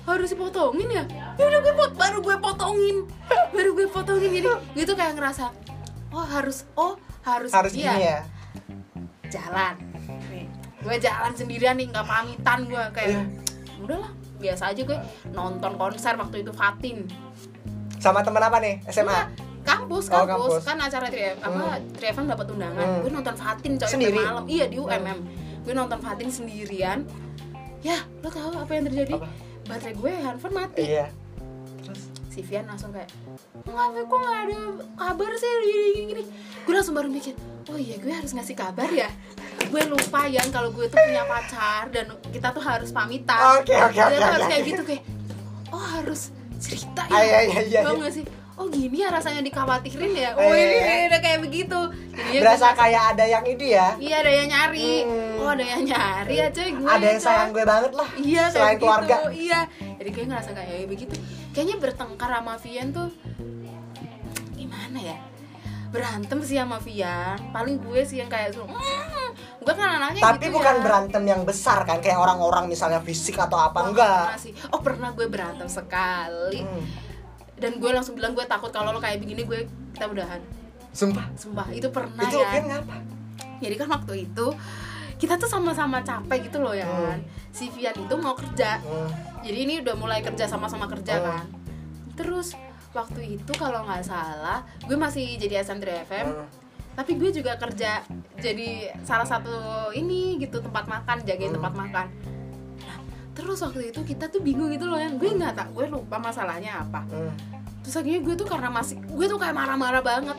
harus 0.05 0.29
dipotongin 0.29 0.89
ya 0.91 1.05
ya 1.35 1.45
udah 1.45 1.61
gue 1.61 1.75
pot 1.75 1.93
baru 1.95 2.19
gue 2.21 2.37
potongin 2.37 2.97
baru 3.51 3.71
gue 3.73 3.87
potongin 3.87 4.31
jadi 4.31 4.49
gue 4.53 4.85
tuh 4.85 4.95
kayak 4.95 5.13
ngerasa 5.15 5.49
oh 6.11 6.25
harus 6.25 6.69
oh 6.75 6.95
harus, 7.23 7.49
Harus 7.49 7.73
iya 7.73 7.93
ya. 7.97 8.19
jalan 9.27 9.75
nih 10.29 10.45
gue 10.79 10.97
jalan 10.99 11.33
sendirian 11.33 11.75
nih 11.75 11.89
nggak 11.89 12.05
pamitan 12.05 12.59
gue 12.65 12.83
kayak 12.93 13.09
Iya. 13.11 13.23
udahlah 13.81 14.13
biasa 14.37 14.63
aja 14.71 14.83
gue 14.83 14.99
nonton 15.31 15.73
konser 15.75 16.15
waktu 16.15 16.37
itu 16.41 16.53
Fatin 16.53 17.09
Sama 17.97 18.21
teman 18.21 18.37
apa 18.39 18.61
nih? 18.61 18.85
SMA. 18.85 19.09
Enggak, 19.09 19.27
kampus, 19.65 20.05
Oh, 20.07 20.29
kampus. 20.29 20.29
kampus. 20.29 20.63
kan 20.63 20.77
acara 20.77 21.07
tri 21.09 21.33
apa 21.33 21.81
Triavan 21.97 22.29
dapat 22.29 22.47
undangan. 22.53 22.85
Hmm. 22.85 23.01
Gue 23.01 23.11
nonton 23.11 23.33
Fatin 23.35 23.73
coy 23.75 23.89
Sendiri? 23.89 24.21
malam. 24.21 24.45
Iya 24.45 24.65
di 24.69 24.77
UMM. 24.77 25.19
Gue 25.65 25.73
nonton 25.73 25.99
Fatin 25.99 26.29
sendirian. 26.29 27.09
Ya, 27.81 28.05
lo 28.21 28.29
tahu 28.29 28.53
apa 28.55 28.69
yang 28.71 28.85
terjadi? 28.85 29.17
Apa? 29.17 29.25
Baterai 29.65 29.95
gue 29.97 30.13
handphone 30.21 30.55
mati. 30.55 30.83
Iya. 30.85 31.07
Terus 31.85 32.03
Si 32.35 32.43
Vian 32.43 32.67
langsung 32.67 32.91
kayak, 32.91 33.07
nggak, 33.63 34.11
kok 34.11 34.19
nggak 34.19 34.39
ada 34.43 34.59
kabar 34.99 35.31
sih 35.39 35.47
gini 35.47 35.87
gini 35.95 36.03
gini. 36.11 36.23
Gue 36.67 36.75
langsung 36.75 36.99
baru 36.99 37.07
mikir, 37.07 37.39
oh 37.71 37.79
iya 37.79 37.95
gue 37.95 38.11
harus 38.11 38.35
ngasih 38.35 38.59
kabar 38.59 38.91
ya. 38.91 39.07
Gue 39.71 39.87
lupa 39.87 40.27
ya 40.27 40.43
kalau 40.51 40.75
gue 40.75 40.91
tuh 40.91 40.99
punya 40.99 41.23
pacar 41.31 41.95
dan 41.95 42.11
kita 42.35 42.51
tuh 42.51 42.59
harus 42.59 42.91
pamitan. 42.91 43.63
Oke, 43.63 43.71
oke, 43.79 44.01
oke, 44.03 44.19
harus 44.19 44.47
kayak 44.51 44.63
gitu 44.67 44.83
kayak, 44.83 45.03
oh 45.71 45.79
harus 45.79 46.35
cerita 46.59 47.07
ya. 47.07 47.23
iya, 47.23 47.39
iya, 47.63 47.81
Tau 47.87 47.95
iya. 47.95 48.01
nggak 48.03 48.13
sih? 48.19 48.25
Oh 48.55 48.67
gini 48.67 49.03
ya 49.03 49.11
rasanya 49.11 49.43
dikhawatirin 49.43 50.15
ya. 50.15 50.31
Eh, 50.31 50.39
Oh 50.41 50.53
iya, 50.53 50.67
ini 50.69 50.79
iya. 50.79 51.07
udah 51.09 51.21
kayak 51.21 51.41
begitu. 51.41 51.79
Jadinya 52.09 52.41
berasa 52.41 52.67
gue- 52.67 52.79
kayak 52.79 53.03
ada 53.11 53.25
yang 53.27 53.45
ini 53.45 53.67
ya. 53.69 53.89
Iya 53.99 54.17
ada 54.17 54.31
yang 54.33 54.49
nyari. 54.49 54.93
Hmm. 55.03 55.37
Oh 55.37 55.49
ada 55.51 55.65
yang 55.65 55.83
nyari 55.85 56.35
ya 56.37 56.47
cuy 56.49 56.71
gue. 56.71 56.87
Ada 56.87 57.07
yang 57.09 57.21
sayang 57.21 57.51
gue 57.51 57.65
banget 57.65 57.93
lah. 57.93 58.09
Iya 58.15 58.43
kayak 58.45 58.55
Selain 58.55 58.79
keluarga. 58.79 59.17
Iya. 59.29 59.61
Jadi 59.97 60.09
gue 60.09 60.25
ngerasa 60.25 60.51
kayak 60.53 60.87
begitu. 60.87 61.15
Kayaknya 61.51 61.77
bertengkar 61.79 62.31
sama 62.31 62.55
Vian 62.57 62.89
tuh 62.91 63.09
gimana 64.53 64.99
ya? 65.01 65.17
Berantem 65.91 66.39
sih 66.41 66.57
sama 66.57 66.79
Vian. 66.79 67.39
Paling 67.51 67.77
gue 67.81 68.01
sih 68.03 68.19
yang 68.19 68.29
kayak 68.29 68.55
suruh. 68.55 68.67
"Mm." 68.67 69.31
Gue 69.61 69.73
kan 69.73 69.89
anaknya 69.93 70.21
Tapi 70.23 70.45
gitu 70.45 70.55
bukan 70.55 70.77
ya. 70.77 70.83
berantem 70.83 71.23
yang 71.25 71.43
besar 71.43 71.83
kan 71.83 71.99
kayak 71.99 72.17
orang-orang 72.17 72.67
misalnya 72.67 73.01
fisik 73.01 73.35
atau 73.37 73.57
apa 73.57 73.79
Oh, 73.81 73.89
enggak. 73.89 74.27
pernah 74.29 74.39
sih. 74.41 74.53
Oh 74.69 74.79
pernah 74.79 75.11
gue 75.11 75.27
berantem 75.27 75.67
sekali. 75.67 76.61
Hmm. 76.61 76.85
Dan 77.55 77.79
gue 77.79 77.91
langsung 77.91 78.15
bilang 78.15 78.33
gue 78.33 78.45
takut 78.45 78.69
kalau 78.69 78.91
lo 78.91 78.99
kayak 78.99 79.19
begini 79.19 79.43
gue 79.43 79.65
kita 79.93 80.07
udahan. 80.07 80.41
Sumpah. 80.91 81.27
Sumpah 81.35 81.67
itu 81.71 81.87
pernah 81.89 82.23
itu 82.23 82.37
ya. 82.37 82.51
kan 82.53 82.65
ngapa? 82.69 82.97
jadi 83.57 83.75
kan 83.77 83.89
waktu 83.91 84.15
itu 84.25 84.47
kita 85.17 85.35
tuh 85.35 85.47
sama-sama 85.47 86.03
capek 86.03 86.39
gitu 86.45 86.61
loh 86.61 86.71
ya 86.71 86.85
kan 86.85 87.19
si 87.49 87.67
Vian 87.69 87.97
itu 87.97 88.15
mau 88.15 88.35
kerja 88.35 88.77
Hmm. 88.79 89.09
jadi 89.41 89.59
ini 89.61 89.75
udah 89.81 89.95
mulai 89.95 90.21
kerja 90.21 90.45
sama-sama 90.45 90.85
kerja 90.85 91.17
Hmm. 91.17 91.25
kan 91.25 91.45
terus 92.13 92.53
waktu 92.93 93.39
itu 93.39 93.53
kalau 93.55 93.83
nggak 93.83 94.05
salah 94.05 94.63
gue 94.81 94.95
masih 94.95 95.35
jadi 95.35 95.65
SM3 95.65 95.87
FM 96.05 96.27
Hmm. 96.29 96.47
tapi 96.93 97.17
gue 97.17 97.31
juga 97.33 97.57
kerja 97.57 98.05
jadi 98.37 98.69
salah 99.01 99.25
satu 99.25 99.51
ini 99.91 100.37
gitu 100.37 100.61
tempat 100.61 100.85
makan 100.85 101.23
jagain 101.23 101.51
Hmm. 101.51 101.59
tempat 101.59 101.75
makan 101.75 102.07
terus 103.35 103.59
waktu 103.61 103.91
itu 103.91 104.01
kita 104.07 104.31
tuh 104.31 104.41
bingung 104.41 104.71
gitu 104.71 104.87
loh 104.87 104.97
yang 104.97 105.19
gue 105.19 105.27
nggak 105.27 105.59
tak 105.59 105.69
gue 105.75 105.91
lupa 105.91 106.17
masalahnya 106.23 106.87
apa. 106.87 107.03
Hmm. 107.11 107.35
terus 107.85 108.01
akhirnya 108.01 108.25
gue 108.25 108.35
tuh 108.41 108.49
karena 108.49 108.73
masih 108.73 108.97
gue 108.97 109.27
tuh 109.29 109.37
kayak 109.37 109.53
marah-marah 109.53 110.01
banget. 110.01 110.39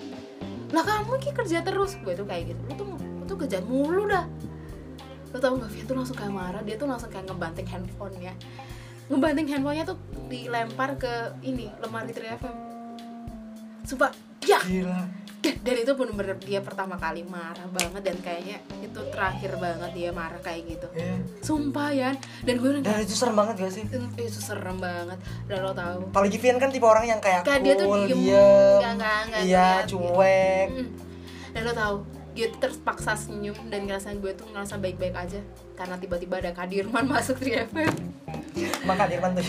Lah 0.74 0.82
kamu 0.82 1.22
ki 1.22 1.30
kerja 1.36 1.62
terus? 1.62 1.94
Gue 2.02 2.18
tuh 2.18 2.26
kayak 2.26 2.56
gitu. 2.56 2.62
Lu 2.66 2.74
tuh 2.74 2.88
lu 2.98 3.24
tuh 3.30 3.38
kerja 3.38 3.62
mulu 3.62 4.10
dah. 4.10 4.26
Lo 5.30 5.38
tau 5.38 5.54
gak 5.62 5.70
Vian 5.70 5.86
tuh 5.86 5.94
langsung 5.94 6.18
kayak 6.18 6.34
marah. 6.34 6.66
Dia 6.66 6.74
tuh 6.74 6.90
langsung 6.90 7.14
kayak 7.14 7.30
ngebanting 7.30 7.68
handphonenya. 7.70 8.34
Ngebanting 9.14 9.48
handphonenya 9.54 9.86
tuh 9.86 9.98
dilempar 10.26 10.98
ke 10.98 11.38
ini 11.46 11.70
lemari 11.78 12.10
3FM 12.10 12.76
sumpah 13.86 14.12
ya. 14.42 14.60
Gila. 14.66 15.25
Dan 15.46 15.76
itu 15.76 15.92
bener-bener 15.94 16.38
dia 16.38 16.60
pertama 16.60 16.96
kali 16.96 17.22
marah 17.22 17.66
banget 17.70 18.02
dan 18.04 18.18
kayaknya 18.20 18.58
itu 18.80 19.00
terakhir 19.10 19.52
banget 19.56 19.92
dia 19.92 20.10
marah 20.10 20.40
kayak 20.40 20.62
gitu 20.68 20.88
Iya. 20.92 21.16
sumpah 21.42 21.90
ya 21.92 22.12
dan 22.42 22.56
gue 22.58 22.70
Dan 22.80 23.02
itu 23.02 23.14
serem 23.14 23.36
banget 23.36 23.56
gak 23.60 23.74
sih? 23.74 23.84
itu 24.18 24.40
serem 24.40 24.78
banget 24.78 25.18
dan 25.46 25.58
lo 25.60 25.72
tahu 25.72 26.10
Apalagi 26.10 26.38
Vian 26.38 26.58
kan 26.58 26.70
tipe 26.70 26.84
orang 26.84 27.06
yang 27.06 27.20
kayak 27.20 27.44
Kayak 27.44 27.62
dia 27.62 27.74
tuh 27.76 27.86
cool, 27.86 28.04
diem, 28.06 28.20
diem, 28.20 28.94
nggak 28.96 29.42
iya, 29.44 29.84
cuek. 29.86 30.68
Mm. 30.72 30.88
dan 31.52 31.62
lo 31.62 31.74
tahu 31.74 31.96
dia 32.36 32.48
terpaksa 32.52 33.16
senyum 33.16 33.56
dan 33.68 33.88
ngerasa 33.88 34.12
gue 34.20 34.32
tuh 34.36 34.44
ngerasa 34.52 34.76
baik-baik 34.76 35.16
aja 35.16 35.40
karena 35.74 35.96
tiba-tiba 35.96 36.36
ada 36.38 36.52
Kadirman 36.52 37.08
masuk 37.12 37.40
3FM 37.40 37.96
Maka 38.84 39.08
dia 39.08 39.20
tuh. 39.20 39.44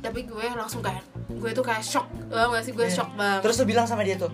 tapi 0.00 0.24
gue 0.24 0.46
langsung 0.54 0.80
kayak 0.80 1.02
gue 1.28 1.50
tuh 1.50 1.62
kayak 1.62 1.82
shock 1.82 2.06
Tau 2.30 2.54
gak 2.54 2.62
sih 2.62 2.72
gue 2.72 2.86
Iya. 2.86 2.94
shock 2.94 3.10
banget 3.14 3.42
Terus 3.42 3.56
lu 3.58 3.64
bilang 3.66 3.86
sama 3.86 4.02
dia 4.02 4.14
tuh. 4.14 4.30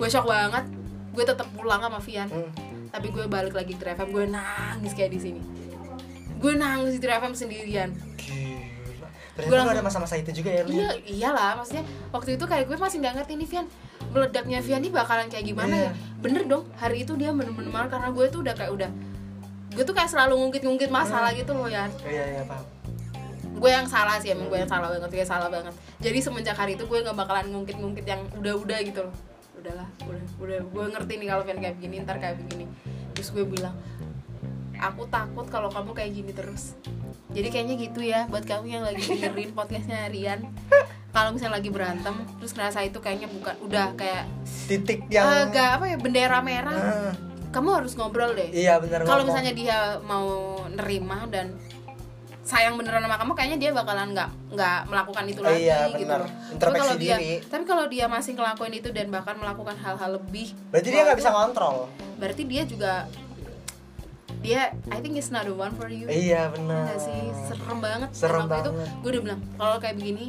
Gue 0.00 0.08
shock 0.08 0.24
banget. 0.24 0.64
Gue 1.12 1.22
tetap 1.22 1.46
pulang 1.52 1.78
sama 1.78 2.00
Vian. 2.00 2.26
Hmm. 2.26 2.50
tapi 2.90 3.06
gue 3.06 3.22
balik 3.22 3.54
lagi 3.54 3.70
ke 3.72 3.86
3FM 3.86 4.10
gue 4.10 4.24
nangis 4.26 4.92
kayak 4.92 5.12
di 5.12 5.20
sini. 5.20 5.40
Gue 6.36 6.56
nangis 6.56 6.96
di 6.96 7.00
3FM 7.00 7.32
sendirian. 7.32 7.94
Langsung- 9.38 9.70
ada 9.70 9.80
masa-masa 9.80 10.18
itu 10.18 10.34
juga 10.34 10.50
ya 10.50 10.62
lu. 10.62 10.74
iya 10.74 10.90
iyalah 11.00 11.56
maksudnya 11.56 11.80
waktu 12.10 12.34
itu 12.34 12.44
kayak 12.44 12.66
gue 12.66 12.76
masih 12.76 12.98
nggak 12.98 13.14
ngerti 13.14 13.32
nih 13.36 13.48
Vian 13.48 13.66
meledaknya 14.10 14.58
Vian 14.58 14.80
ini 14.80 14.90
bakalan 14.90 15.30
kayak 15.30 15.46
gimana 15.46 15.70
Iya. 15.72 15.86
ya? 15.86 15.92
Bener 16.18 16.42
dong 16.44 16.64
hari 16.74 16.96
itu 17.00 17.14
dia 17.14 17.30
bener-bener 17.30 17.70
marah 17.70 17.88
karena 17.88 18.10
gue 18.10 18.24
tuh 18.26 18.42
udah 18.42 18.52
kayak 18.52 18.72
udah 18.74 18.90
gue 19.70 19.84
tuh 19.86 19.94
kayak 19.94 20.10
selalu 20.10 20.34
ngungkit-ngungkit 20.36 20.90
masalah 20.90 21.30
gitu 21.32 21.54
loh 21.54 21.70
ya 21.70 21.86
Iya, 22.02 22.24
iya, 22.26 22.42
paham. 22.42 22.66
gue 23.54 23.70
yang 23.70 23.86
salah 23.86 24.18
sih 24.18 24.34
emang 24.34 24.50
gue 24.50 24.58
yang 24.58 24.68
salah 24.68 24.90
banget 24.90 25.08
gue 25.08 25.24
salah 25.24 25.48
banget. 25.48 25.72
Jadi 26.00 26.18
semenjak 26.20 26.56
hari 26.58 26.74
itu 26.74 26.84
gue 26.84 26.98
nggak 26.98 27.14
bakalan 27.14 27.46
ngungkit-ngungkit 27.48 28.04
yang 28.04 28.20
udah-udah 28.34 28.78
gitu 28.82 29.00
loh 29.06 29.14
udahlah 29.60 29.88
udah 30.08 30.24
udah 30.40 30.58
gue 30.64 30.84
ngerti 30.96 31.12
nih 31.20 31.28
kalau 31.28 31.42
kayak 31.44 31.74
begini 31.76 31.94
ntar 32.02 32.16
kayak 32.16 32.36
begini. 32.40 32.64
Terus 33.12 33.28
gue 33.36 33.44
bilang 33.44 33.76
aku 34.80 35.04
takut 35.12 35.46
kalau 35.52 35.68
kamu 35.68 35.92
kayak 35.92 36.10
gini 36.16 36.32
terus. 36.32 36.74
Jadi 37.30 37.48
kayaknya 37.52 37.74
gitu 37.78 38.00
ya 38.02 38.26
buat 38.26 38.42
kamu 38.48 38.66
yang 38.66 38.84
lagi 38.84 39.04
dengerin 39.04 39.52
podcastnya 39.58 40.08
Rian. 40.08 40.40
Kalau 41.10 41.34
misalnya 41.34 41.58
lagi 41.58 41.70
berantem 41.74 42.14
terus 42.38 42.54
ngerasa 42.54 42.86
itu 42.86 42.98
kayaknya 43.02 43.28
bukan 43.28 43.54
udah 43.66 43.86
kayak 43.98 44.24
Titik 44.70 45.10
yang 45.10 45.26
agak 45.50 45.78
apa 45.78 45.84
ya 45.90 45.96
bendera 45.98 46.38
merah. 46.38 46.78
Ah, 46.78 47.12
kamu 47.50 47.82
harus 47.82 47.98
ngobrol 47.98 48.32
deh. 48.32 48.50
Iya 48.54 48.78
benar 48.78 49.04
kalau 49.04 49.26
misalnya 49.26 49.52
dia 49.52 49.78
mau 50.06 50.54
nerima 50.70 51.26
dan 51.26 51.58
sayang 52.40 52.74
beneran 52.74 53.00
sama 53.00 53.16
kamu 53.16 53.32
kayaknya 53.32 53.58
dia 53.58 53.70
bakalan 53.70 54.08
nggak 54.10 54.30
nggak 54.50 54.78
melakukan 54.86 55.24
itu 55.24 55.40
lagi 55.40 55.60
Iya, 55.62 55.78
gitu 55.88 56.02
benar. 56.02 56.20
loh. 56.20 56.30
tapi 56.56 56.76
kalau 56.78 56.96
dia 56.96 57.14
diri. 57.14 57.34
tapi 57.44 57.64
kalau 57.64 57.84
dia 57.86 58.04
masih 58.06 58.32
ngelakuin 58.32 58.74
itu 58.74 58.88
dan 58.90 59.06
bahkan 59.08 59.36
melakukan 59.36 59.76
hal-hal 59.76 60.10
lebih 60.12 60.48
Berarti 60.68 60.88
dia 60.88 61.02
nggak 61.04 61.18
bisa 61.18 61.28
itu 61.28 61.36
ngontrol. 61.36 61.76
berarti 62.16 62.42
dia 62.44 62.62
juga 62.64 62.92
dia 64.40 64.60
I 64.88 64.98
think 64.98 65.14
it's 65.14 65.28
not 65.28 65.44
the 65.44 65.52
one 65.52 65.72
for 65.72 65.86
you 65.86 66.08
Iya, 66.08 66.48
benar. 66.48 66.88
Nggak 66.88 66.98
sih 66.98 67.20
serem 67.46 67.78
banget 67.78 68.08
Serem 68.10 68.40
waktu 68.42 68.56
itu 68.58 68.70
banget. 68.72 68.88
gue 68.96 69.10
udah 69.10 69.22
bilang 69.22 69.40
kalau 69.54 69.76
kayak 69.76 69.94
begini 69.94 70.26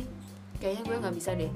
kayaknya 0.57 0.81
gue 0.83 0.95
nggak 0.99 1.15
bisa 1.15 1.31
deh 1.31 1.51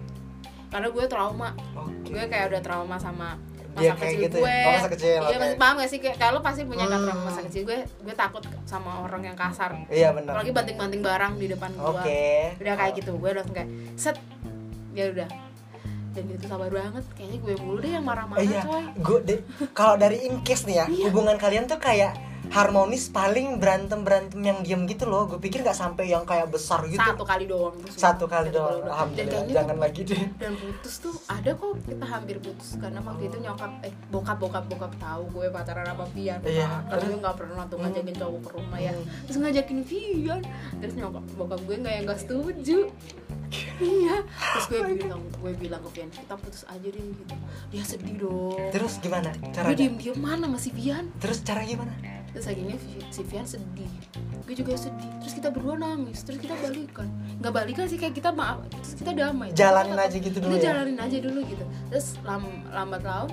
karena 0.66 0.88
gue 0.90 1.06
trauma 1.06 1.50
Oke. 1.74 2.10
gue 2.10 2.24
kayak 2.26 2.46
udah 2.50 2.62
trauma 2.62 2.96
sama 2.98 3.36
masa 3.76 3.94
kayak 3.94 4.00
kecil 4.08 4.24
gitu 4.24 4.36
ya? 4.36 4.42
gue 4.42 4.56
Oh, 4.56 4.72
masa 4.74 4.90
kecil, 4.90 5.20
iya 5.22 5.38
masih 5.38 5.58
paham 5.58 5.76
gak 5.76 5.90
sih 5.90 6.00
kayak 6.00 6.18
kalau 6.18 6.40
pasti 6.40 6.62
punya 6.64 6.86
kan 6.86 6.96
Hmm. 6.96 7.06
trauma 7.06 7.24
masa 7.26 7.42
kecil 7.42 7.62
gue 7.64 7.78
gue 7.84 8.16
takut 8.16 8.44
sama 8.64 8.92
orang 9.02 9.22
yang 9.24 9.36
kasar 9.36 9.72
Iya, 9.88 10.10
benar. 10.12 10.32
apalagi 10.34 10.52
banting-banting 10.52 11.02
barang 11.02 11.34
di 11.36 11.48
depan 11.48 11.70
gue 11.72 11.84
Oke. 11.86 12.24
udah 12.58 12.76
kayak 12.76 12.94
gitu 12.96 13.12
gue 13.14 13.30
langsung 13.30 13.54
kayak 13.54 13.70
set 13.96 14.18
ya 14.92 15.06
udah 15.10 15.30
dan 16.10 16.24
itu 16.26 16.46
sabar 16.46 16.70
banget 16.70 17.04
kayaknya 17.12 17.38
gue 17.38 17.54
mulu 17.60 17.78
deh 17.78 17.92
yang 17.92 18.04
marah-marah 18.04 18.40
iya, 18.42 18.64
coy 18.64 18.84
gue 18.96 19.20
deh 19.22 19.40
kalau 19.72 19.96
dari 19.96 20.24
in 20.24 20.40
case 20.42 20.64
nih 20.64 20.76
ya, 20.78 20.86
Iya. 20.88 21.04
hubungan 21.06 21.36
kalian 21.36 21.68
tuh 21.68 21.76
kayak 21.78 22.16
harmonis 22.48 23.08
paling 23.08 23.58
berantem 23.58 24.02
berantem 24.02 24.40
yang 24.40 24.60
diam 24.60 24.82
gitu 24.84 25.06
loh. 25.06 25.26
Gue 25.26 25.40
pikir 25.40 25.62
nggak 25.62 25.74
sampai 25.74 26.08
yang 26.08 26.24
kayak 26.24 26.48
besar 26.48 26.84
gitu. 26.86 27.00
satu 27.00 27.24
kali 27.24 27.46
doang. 27.46 27.76
Satu 27.88 28.26
kali 28.26 28.50
doang. 28.50 28.80
dan 28.80 28.88
Alhamdulillah. 28.88 29.32
kayaknya 29.32 29.54
Jangan 29.56 29.70
tuh- 29.72 29.82
lagi 29.82 30.02
deh. 30.04 30.22
dan 30.36 30.52
putus 30.54 30.94
tuh 30.98 31.16
ada 31.26 31.52
kok 31.52 31.72
kita 31.82 32.06
hampir 32.06 32.38
putus 32.38 32.70
karena 32.76 33.00
waktu 33.00 33.24
itu 33.26 33.38
nyokap 33.40 33.72
eh 33.82 33.94
bokap 34.08 34.38
bokap 34.38 34.66
bokap 34.66 34.94
tahu 34.96 35.24
gue 35.32 35.48
pacaran 35.50 35.86
sama 35.86 36.06
Vian 36.08 36.40
Iya, 36.42 36.70
karena 36.86 37.06
gue 37.06 37.20
nggak 37.20 37.36
pernah 37.36 37.64
tuh 37.66 37.78
ngajakin 37.78 38.16
cowok 38.16 38.40
ke 38.42 38.50
rumah 38.52 38.80
ya 38.80 38.92
Hmm. 38.92 39.06
terus 39.24 39.38
ngajakin 39.38 39.80
Vian 39.82 40.42
terus 40.76 40.94
nyokap 40.94 41.24
bokap 41.36 41.60
gue 41.62 41.76
nggak 41.78 41.94
yang 41.94 42.04
nggak 42.06 42.20
setuju 42.20 42.78
iya 43.78 44.16
terus 44.26 44.66
gue 44.68 44.80
bilang 44.98 45.22
gue 45.32 45.52
bilang 45.56 45.82
ke 45.82 45.90
Vian 45.92 46.10
kita 46.10 46.36
putus 46.36 46.64
aja 46.66 46.84
deh 46.86 47.04
gitu 47.04 47.36
dia 47.70 47.84
sedih 47.84 48.16
dong 48.20 48.60
Terus 48.70 48.94
gimana 48.98 49.30
gue 49.32 49.52
caranya? 49.52 49.76
diem 49.76 49.96
diem 49.96 50.18
mana 50.18 50.46
masih 50.48 50.72
Vian 50.72 51.06
Terus 51.18 51.40
cara 51.42 51.62
gimana? 51.62 51.94
Terus 52.36 52.46
akhirnya 52.46 52.76
Vi- 52.76 53.08
si 53.10 53.22
Vian 53.24 53.48
sedih 53.48 53.88
gue 54.38 54.54
juga 54.54 54.76
sedih 54.76 55.10
terus 55.18 55.34
kita 55.34 55.50
berdua 55.50 55.76
nangis 55.76 56.20
terus 56.22 56.38
kita 56.38 56.54
balikan 56.54 57.08
nggak 57.40 57.54
balikan 57.56 57.86
sih 57.86 57.96
kayak 57.96 58.14
kita 58.14 58.30
maaf 58.30 58.60
terus 58.70 58.92
kita 58.94 59.12
damai 59.12 59.50
Jalanin 59.52 59.96
Kita- 59.96 60.06
aja 60.06 60.18
gitu 60.20 60.38
dulu 60.38 60.52
kita 60.52 60.60
ya? 60.60 60.66
jalanin 60.70 61.00
aja 61.00 61.18
dulu 61.18 61.40
gitu 61.46 61.66
terus 61.90 62.08
lam, 62.22 62.44
lambat 62.70 63.02
laun 63.02 63.32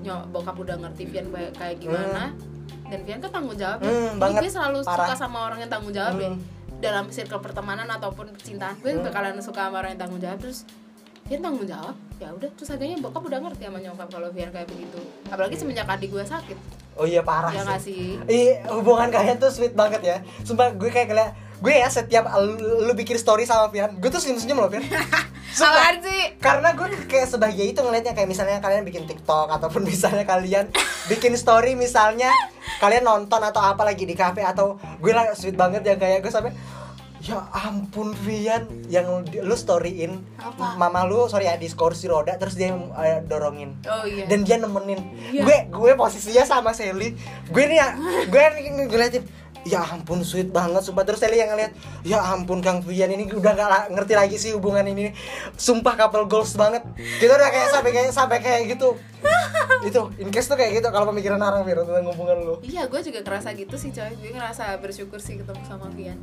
nyok 0.00 0.20
bokap 0.30 0.56
udah 0.56 0.76
ngerti 0.78 1.02
Vian 1.06 1.26
kayak, 1.28 1.52
kayak 1.54 1.76
gimana 1.78 2.32
dan 2.84 3.00
Vian 3.02 3.20
kan 3.20 3.30
tanggung 3.30 3.54
jawab 3.54 3.78
ya. 3.78 3.86
Hmm, 3.86 4.12
banget. 4.18 4.40
gue 4.40 4.50
selalu 4.50 4.78
Parah. 4.82 5.06
suka 5.06 5.14
sama 5.14 5.38
orang 5.44 5.58
yang 5.60 5.70
tanggung 5.70 5.92
jawab 5.92 6.16
ya 6.16 6.28
Hmm. 6.28 6.40
dalam 6.78 7.04
circle 7.08 7.38
pertemanan 7.38 7.86
ataupun 7.86 8.32
percintaan 8.32 8.74
gue 8.78 8.90
Hmm. 8.90 9.04
bakalan 9.04 9.38
suka 9.38 9.60
sama 9.62 9.76
orang 9.78 9.94
yang 9.94 10.00
tanggung 10.00 10.18
jawab 10.18 10.38
terus 10.40 10.66
Vian 11.32 11.40
tanggung 11.40 11.64
jawab 11.64 11.96
ya 12.20 12.28
udah 12.28 12.44
terus 12.52 12.68
akhirnya 12.68 13.00
bokap 13.00 13.24
udah 13.24 13.40
ngerti 13.40 13.64
sama 13.64 13.80
nyokap 13.80 14.08
kalau 14.12 14.28
Vian 14.36 14.52
kayak 14.52 14.68
begitu 14.68 15.00
apalagi 15.32 15.56
semenjak 15.56 15.88
adik 15.88 16.12
gue 16.12 16.20
sakit 16.20 16.58
Oh 16.92 17.08
iya 17.08 17.24
parah 17.24 17.48
ya 17.48 17.56
sih. 17.56 17.64
nggak 17.64 17.80
sih 17.80 18.04
Ih, 18.28 18.52
hubungan 18.68 19.08
kalian 19.08 19.40
tuh 19.40 19.48
sweet 19.48 19.72
banget 19.72 20.04
ya. 20.04 20.16
Sumpah 20.44 20.76
gue 20.76 20.92
kayak 20.92 21.08
ngeliat 21.08 21.32
gue 21.56 21.72
ya 21.72 21.88
setiap 21.88 22.28
lu, 22.36 22.84
lu 22.84 22.92
bikin 22.92 23.16
story 23.16 23.48
sama 23.48 23.72
Pian, 23.72 23.96
gue 23.96 24.10
tuh 24.12 24.20
senyum-senyum 24.20 24.60
loh 24.60 24.68
Pian. 24.68 24.84
Sumpah. 25.56 25.72
apaan 25.72 25.96
sih 26.04 26.36
Karena 26.36 26.76
gue 26.76 26.84
kayak 27.08 27.32
sebahagia 27.32 27.64
itu 27.72 27.80
ngeliatnya 27.80 28.12
kayak 28.12 28.28
misalnya 28.28 28.60
kalian 28.60 28.84
bikin 28.84 29.08
TikTok 29.08 29.48
ataupun 29.48 29.84
misalnya 29.88 30.28
kalian 30.28 30.68
bikin 31.08 31.32
story 31.32 31.72
misalnya 31.80 32.28
kalian 32.76 33.08
nonton 33.08 33.40
atau 33.40 33.64
apa 33.64 33.88
lagi 33.88 34.04
di 34.04 34.12
cafe 34.12 34.44
atau 34.44 34.76
gue 35.00 35.12
lah 35.16 35.32
sweet 35.32 35.56
banget 35.56 35.80
yang 35.80 35.96
kayak 35.96 36.20
gue 36.20 36.28
sampai 36.28 36.52
ya 37.22 37.38
ampun 37.54 38.18
Vian 38.18 38.66
yang 38.90 39.06
lu 39.22 39.54
storyin 39.54 40.26
Apa? 40.34 40.74
mama 40.74 41.06
lu 41.06 41.30
sorry 41.30 41.46
ya 41.46 41.54
di 41.54 41.70
kursi 41.70 42.10
roda 42.10 42.34
terus 42.34 42.58
dia 42.58 42.74
eh, 42.74 43.22
dorongin. 43.22 43.78
Oh 43.86 44.02
iya. 44.02 44.26
Dan 44.26 44.42
dia 44.42 44.58
nemenin. 44.58 44.98
Iya. 45.30 45.46
gue 45.46 45.56
gue 45.70 45.92
posisinya 45.94 46.42
sama 46.42 46.74
Sally. 46.74 47.14
Gue 47.46 47.64
nih 47.70 47.78
ya 47.78 47.88
gue 48.26 48.42
nih 48.42 48.62
ngeliatin 48.90 49.22
ya 49.62 49.86
ampun 49.86 50.26
sweet 50.26 50.50
banget 50.50 50.82
sumpah. 50.82 51.06
Terus 51.06 51.22
Sally 51.22 51.38
yang 51.38 51.54
ngeliat 51.54 51.70
ya 52.02 52.18
ampun 52.18 52.58
Kang 52.58 52.82
Vian 52.82 53.14
ini 53.14 53.30
udah 53.30 53.54
gak 53.54 53.68
la- 53.70 53.88
ngerti 53.94 54.18
lagi 54.18 54.36
sih 54.42 54.50
hubungan 54.58 54.82
ini. 54.82 55.14
Sumpah 55.54 55.94
couple 55.94 56.26
goals 56.26 56.58
banget. 56.58 56.82
Kita 57.22 57.38
udah 57.38 57.48
kayak 57.54 57.68
sampai 57.70 57.90
kayak 57.94 58.10
sampai 58.10 58.38
kayak 58.42 58.66
gitu. 58.66 58.98
Itu 59.86 60.10
in 60.18 60.34
case 60.34 60.50
tuh 60.50 60.58
kayak 60.58 60.82
gitu 60.82 60.90
kalau 60.90 61.06
pemikiran 61.14 61.38
orang 61.38 61.62
Fir 61.62 61.86
tentang 61.86 62.02
hubungan 62.10 62.34
lu. 62.42 62.54
Iya, 62.66 62.90
gue 62.90 62.98
juga 62.98 63.22
ngerasa 63.22 63.54
gitu 63.54 63.78
sih 63.78 63.94
coy. 63.94 64.10
Gue 64.18 64.34
ngerasa 64.34 64.74
bersyukur 64.82 65.22
sih 65.22 65.38
ketemu 65.38 65.62
sama 65.62 65.86
Vian 65.94 66.18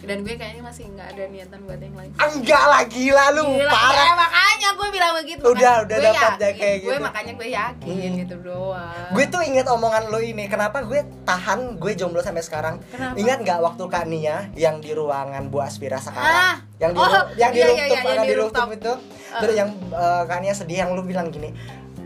Dan 0.00 0.24
gue 0.24 0.32
kayaknya 0.32 0.62
masih 0.62 0.88
nggak 0.88 1.08
ada 1.10 1.22
niatan 1.26 1.60
buat 1.62 1.76
yang 1.76 1.92
lain. 1.92 2.10
Enggak 2.16 2.64
lah 2.64 2.82
gila 2.84 3.24
lu 3.30 3.44
Gila, 3.52 3.68
parah. 3.68 4.00
ya, 4.00 4.12
makanya 4.14 4.68
gue 4.72 4.88
bilang 4.90 5.12
begitu 5.14 5.42
Udah, 5.42 5.60
kan. 5.74 5.84
udah 5.84 5.96
Gue 5.96 6.06
dapat 6.06 6.16
yakin, 6.24 6.40
deh 6.40 6.52
kayak 6.54 6.76
Gue 6.78 6.88
gitu. 6.90 7.02
makanya 7.02 7.32
gue 7.34 7.48
yakin 7.50 7.94
Hmm. 8.00 8.16
gitu 8.18 8.34
doang. 8.40 9.08
Gue 9.10 9.24
tuh 9.28 9.42
inget 9.42 9.66
omongan 9.66 10.04
lo 10.08 10.18
ini 10.18 10.44
kenapa 10.46 10.78
gue 10.82 11.00
tahan 11.22 11.60
gue 11.76 11.92
jomblo 11.94 12.20
sampai 12.20 12.40
sekarang? 12.40 12.74
Kenapa? 12.86 13.14
ingat 13.14 13.38
nggak 13.40 13.58
waktu 13.60 13.84
kak 13.86 14.04
Nia 14.06 14.36
yang 14.54 14.78
di 14.78 14.90
ruangan 14.90 15.46
Bu 15.46 15.60
Aspira 15.60 15.98
sekarang? 15.98 16.24
Ah, 16.24 16.56
yang 16.78 16.90
di 16.90 16.98
oh, 16.98 17.08
yang 17.36 17.50
di 17.50 17.58
iya, 17.58 17.66
iya, 17.66 17.66
rooftop 17.66 17.84
iya, 17.86 18.00
yang 18.00 18.16
yang 18.16 18.24
di 18.24 18.34
rooftop 18.34 18.68
itu? 18.72 18.92
Terus 19.36 19.54
yang 19.54 19.70
eh, 19.90 20.22
kak 20.24 20.38
Nia 20.40 20.54
sedih 20.54 20.78
yang 20.78 20.90
lu 20.92 21.02
bilang 21.02 21.28
gini 21.28 21.52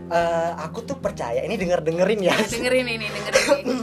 "Eh, 0.05 0.51
aku 0.59 0.83
tuh 0.83 0.99
percaya 0.99 1.41
ini 1.41 1.55
denger 1.55 1.79
dengerin 1.81 2.21
ya. 2.21 2.35
Dengerin 2.35 2.85
ini, 2.87 3.07
dengerin 3.07 3.57
ini 3.63 3.73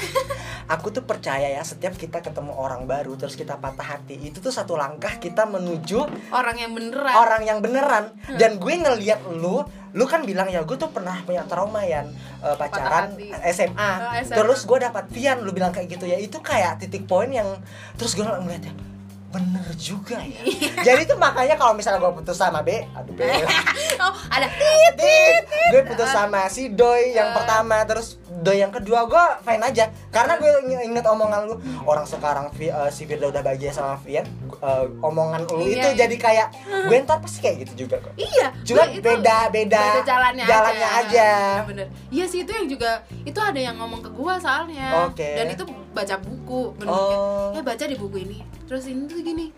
aku 0.70 0.94
tuh 0.94 1.02
percaya 1.02 1.50
ya 1.50 1.62
setiap 1.66 1.98
kita 1.98 2.22
ketemu 2.22 2.54
orang 2.54 2.86
baru 2.86 3.18
terus 3.18 3.34
kita 3.34 3.58
patah 3.58 3.98
hati 3.98 4.14
itu 4.22 4.38
tuh 4.38 4.54
satu 4.54 4.78
langkah 4.78 5.18
kita 5.18 5.42
menuju 5.50 6.30
orang 6.30 6.56
yang 6.62 6.70
beneran 6.70 7.14
orang 7.18 7.42
yang 7.42 7.58
beneran 7.58 8.14
dan 8.38 8.62
gue 8.62 8.74
ngeliat 8.78 9.18
lu 9.34 9.66
lu 9.90 10.04
kan 10.06 10.22
bilang 10.22 10.46
ya 10.46 10.62
gue 10.62 10.78
tuh 10.78 10.94
pernah 10.94 11.18
punya 11.26 11.42
trauma 11.50 11.82
ya 11.82 12.06
eh, 12.46 12.54
pacaran 12.54 13.10
hati. 13.18 13.34
SMA. 13.50 13.90
Oh, 13.98 14.14
SMA. 14.22 14.36
terus 14.38 14.62
gue 14.62 14.78
dapat 14.78 15.10
Vian 15.10 15.42
lu 15.42 15.50
bilang 15.50 15.74
kayak 15.74 15.90
gitu 15.90 16.06
ya 16.06 16.14
itu 16.14 16.38
kayak 16.38 16.78
titik 16.78 17.10
poin 17.10 17.26
yang 17.26 17.58
terus 17.98 18.14
gue 18.14 18.22
ngeliatnya 18.22 18.89
bener 19.30 19.62
juga 19.72 20.18
ya 20.18 20.42
jadi 20.82 21.02
tuh 21.04 21.14
makanya 21.14 21.54
kalau 21.54 21.70
misalnya 21.70 21.98
gue 21.98 22.12
putus 22.12 22.34
sama 22.34 22.60
B 22.60 22.82
aduh 22.90 23.14
B 23.14 23.22
oh 24.02 24.14
ada 24.26 24.50
tit 24.50 24.92
Tit, 24.92 25.44
gue 25.70 25.82
putus 25.84 26.08
sama 26.08 26.44
si 26.46 26.66
Doi 26.68 27.12
yang 27.12 27.30
pertama 27.32 27.78
terus 27.84 28.18
Doi 28.32 28.58
yang 28.58 28.70
kedua 28.70 29.04
gue 29.04 29.24
fine 29.40 29.62
aja 29.62 29.84
karena 30.08 30.34
gue 30.34 30.50
ing- 30.64 30.84
inget 30.84 31.04
omongan 31.04 31.46
lu 31.46 31.54
orang 31.84 32.02
sekarang 32.04 32.50
eh, 32.52 32.70
si 32.88 33.04
Firda 33.04 33.28
udah 33.28 33.38
bahagia 33.40 33.70
sama 33.70 33.94
Vian 33.98 34.26
eh, 34.52 34.84
omongan 34.98 35.46
lu 35.46 35.62
Iya, 35.62 35.70
itu 35.70 35.88
iya. 35.88 35.98
jadi 36.00 36.16
kayak 36.16 36.46
gue 36.84 36.96
ntar 37.00 37.18
pasti 37.18 37.38
kayak 37.38 37.56
gitu 37.62 37.86
juga 37.86 38.02
kok 38.02 38.12
Iya, 38.16 38.50
Cuma 38.62 38.82
gue 38.84 38.98
beda- 38.98 39.46
beda 39.48 39.82
jalannya, 40.02 40.44
jalannya 40.44 40.88
aja. 40.88 41.00
aja. 41.00 41.30
Iya, 41.54 41.62
bener. 41.64 41.86
Iya 42.10 42.24
sih 42.26 42.40
itu 42.40 42.50
yang 42.50 42.66
juga 42.66 42.90
itu 43.22 43.38
ada 43.38 43.56
yang 43.56 43.76
ngomong 43.76 44.00
ke 44.00 44.10
gua 44.10 44.34
soalnya. 44.36 45.06
Oke. 45.06 45.36
Dan 45.36 45.46
itu 45.48 45.64
baca 45.90 46.14
buku, 46.18 46.74
bener 46.78 46.90
Oh. 46.90 47.50
Eh 47.54 47.62
baca 47.62 47.84
di 47.84 47.96
buku 47.98 48.16
ini. 48.22 48.38
Terus 48.66 48.86
ini 48.86 49.06
tuh 49.06 49.20
gini. 49.20 49.50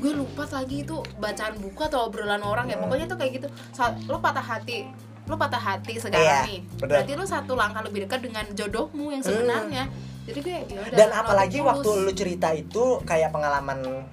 Gue 0.00 0.16
lupa 0.16 0.48
lagi 0.48 0.80
itu 0.80 0.96
bacaan 1.20 1.60
buku 1.60 1.80
atau 1.84 2.08
obrolan 2.08 2.40
orang 2.40 2.68
ya. 2.68 2.76
Pokoknya 2.80 3.04
tuh 3.04 3.16
kayak 3.20 3.40
gitu. 3.40 3.48
Saat 3.70 4.00
lo 4.08 4.16
patah 4.16 4.40
hati, 4.40 4.88
lo 5.24 5.36
patah 5.36 5.60
hati 5.60 6.00
sekarang 6.00 6.24
Iya, 6.24 6.40
nih. 6.48 6.60
bener. 6.64 6.80
Hmm. 6.80 6.88
Berarti 6.88 7.12
lo 7.16 7.24
satu 7.24 7.52
langkah 7.52 7.84
lebih 7.84 8.08
dekat 8.08 8.20
dengan 8.24 8.44
jodohmu 8.52 9.12
yang 9.12 9.20
sebenarnya. 9.20 9.88
Jadi 10.20 10.38
gue 10.40 10.56
yaudah, 10.68 10.96
dan 10.96 11.10
apalagi 11.10 11.58
tulus. 11.58 11.68
waktu 11.68 11.90
lu 12.06 12.12
cerita 12.12 12.48
itu 12.52 12.84
kayak 13.02 13.32
pengalaman 13.32 14.04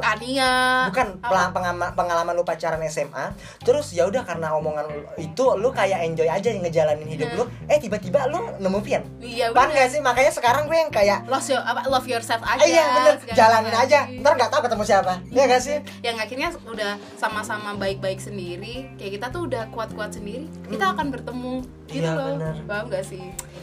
Ania 0.00 0.50
bukan 0.86 1.06
apa? 1.20 1.50
pengama- 1.50 1.92
pengalaman 1.92 2.32
lu 2.32 2.42
pacaran 2.42 2.80
SMA 2.84 3.32
terus 3.60 3.90
ya 3.90 4.04
udah 4.04 4.22
karena 4.22 4.52
omongan 4.52 4.84
lu 4.86 4.98
itu 5.16 5.44
lu 5.54 5.68
kayak 5.70 6.04
enjoy 6.04 6.26
aja 6.26 6.48
ngejalanin 6.50 7.06
hidup 7.06 7.28
lu 7.34 7.44
eh 7.66 7.76
tiba-tiba 7.76 8.26
lu 8.26 8.40
nemu 8.56 8.78
Vian 8.80 9.02
Iya 9.18 9.50
bener. 9.50 9.74
gak 9.74 9.88
sih 9.90 10.00
makanya 10.00 10.32
sekarang 10.32 10.64
gue 10.64 10.76
yang 10.76 10.88
kayak 10.88 11.26
Love, 11.26 11.44
your, 11.44 11.60
apa, 11.60 11.80
love 11.86 12.06
yourself 12.06 12.40
aja 12.40 12.62
iya 12.62 12.84
bener, 12.90 13.14
jalanin 13.30 13.74
aja. 13.74 14.00
Ntar 14.08 14.32
nggak 14.34 14.50
tahu 14.50 14.60
ketemu 14.64 14.82
siapa. 14.84 15.12
Iya 15.28 15.44
gak 15.46 15.62
sih? 15.62 15.76
yang 16.00 16.16
akhirnya 16.16 16.48
udah 16.64 16.92
sama-sama 17.16 17.74
baik-baik 17.74 18.18
sendiri 18.18 18.88
kayak 18.96 19.12
kita 19.14 19.26
tuh 19.28 19.44
udah 19.44 19.68
kuat-kuat 19.68 20.10
sendiri 20.10 20.46
kita 20.66 20.90
akan 20.90 21.10
bertemu 21.10 21.54
gitu 21.86 22.00
Iya, 22.00 22.14
loh 22.14 22.26
bener. 22.34 22.54
paham 22.64 22.86
gak 22.88 23.04
sih 23.04 23.22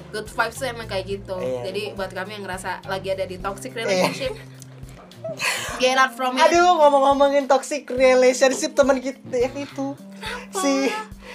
good 0.10 0.26
vibes 0.26 0.56
tuh 0.56 0.68
emang 0.68 0.86
kayak 0.86 1.06
gitu 1.08 1.36
Iya. 1.36 1.62
jadi 1.66 1.82
buat 1.94 2.12
kami 2.12 2.32
yang 2.34 2.44
ngerasa 2.44 2.84
lagi 2.84 3.08
ada 3.10 3.24
di 3.24 3.38
toxic 3.38 3.72
relationship 3.72 4.34
get 5.78 5.96
out 5.96 6.12
from 6.12 6.34
it 6.34 6.44
Aduh, 6.44 6.78
ngomong-ngomongin 6.78 7.46
toxic 7.46 7.86
relationship 7.88 8.72
teman 8.72 8.98
kita 8.98 9.20
yang 9.32 9.56
itu. 9.56 9.94
Si 10.54 10.90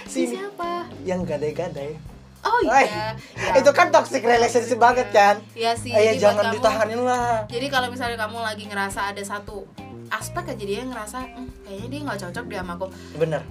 si 0.05 0.21
si 0.27 0.33
siapa 0.33 0.89
yang 1.01 1.21
gadai-gadai. 1.21 1.95
oh 2.41 2.57
Wah, 2.63 2.79
iya 2.79 3.13
Ya. 3.37 3.51
Itu 3.55 3.69
kan 3.69 3.89
toxic 3.89 4.21
relationship 4.21 4.77
banget 4.77 5.09
kan? 5.09 5.37
Iya 5.53 5.73
sih, 5.73 5.89
Eh, 5.89 6.01
ya 6.01 6.03
jadi 6.07 6.11
buat 6.11 6.23
jangan 6.23 6.43
kamu- 6.43 6.55
ditahanin 6.55 7.01
lah. 7.01 7.33
jadi 7.45 7.67
kalau 7.67 7.87
misalnya 7.87 8.17
kamu 8.19 8.37
lagi 8.39 8.63
ngerasa 8.65 8.99
ada 9.07 9.21
satu 9.21 9.69
aspek 10.09 10.43
aja 10.47 10.59
dia 10.61 10.81
ngerasa 10.81 11.17
"Hmm, 11.23 11.47
kayaknya 11.61 11.87
dia 11.87 11.99
nggak 12.01 12.19
cocok 12.19 12.43
deh 12.45 12.57
sama 12.57 12.73
aku 12.75 12.87
Bener. 13.15 13.41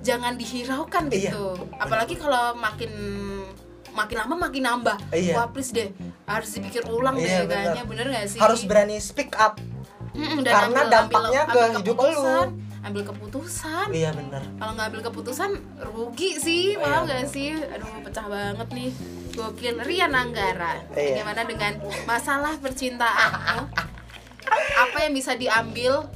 jangan 0.00 0.34
dihiraukan 0.34 1.04
Iya. 1.06 1.30
gitu 1.30 1.44
apalagi 1.74 2.14
kalau 2.14 2.56
makin 2.56 2.90
makin 3.90 4.16
lama 4.16 4.34
makin 4.40 4.62
nambah 4.64 4.96
Iya. 5.10 5.34
wah 5.34 5.46
please 5.48 5.70
deh 5.70 5.90
harus 6.24 6.50
dipikir 6.50 6.82
ulang 6.84 7.14
Iya, 7.14 7.44
deh 7.44 7.52
kayaknya 7.52 7.82
bener 7.84 8.06
gak 8.08 8.26
sih 8.28 8.38
Harus 8.38 8.62
berani 8.62 8.98
speak 8.98 9.30
up. 9.36 9.62
Mm-mm, 10.12 10.38
dan 10.40 10.52
karena 10.68 10.80
dampaknya 10.86 11.42
ke 11.44 11.62
hidup 11.74 11.96
keputusan, 11.96 12.46
lu. 12.46 12.66
ambil 12.80 13.02
keputusan 13.04 13.86
Iya 13.90 14.10
bener. 14.12 14.42
kalau 14.54 14.72
nggak 14.72 14.86
ambil 14.86 15.02
keputusan 15.04 15.50
rugi 15.84 16.30
sih 16.36 16.64
Iya, 16.72 16.80
paham 16.80 17.02
gak 17.04 17.18
bener. 17.20 17.28
sih 17.28 17.48
aduh 17.54 17.88
pecah 18.00 18.26
banget 18.26 18.68
nih 18.70 18.90
gokil 19.32 19.76
Rian 19.80 20.12
Anggara 20.12 20.72
Iya. 20.90 21.18
bagaimana 21.18 21.42
dengan 21.42 21.72
masalah 22.04 22.54
percintaan 22.56 23.66
apa 24.78 24.96
yang 25.00 25.12
bisa 25.12 25.34
diambil 25.34 26.06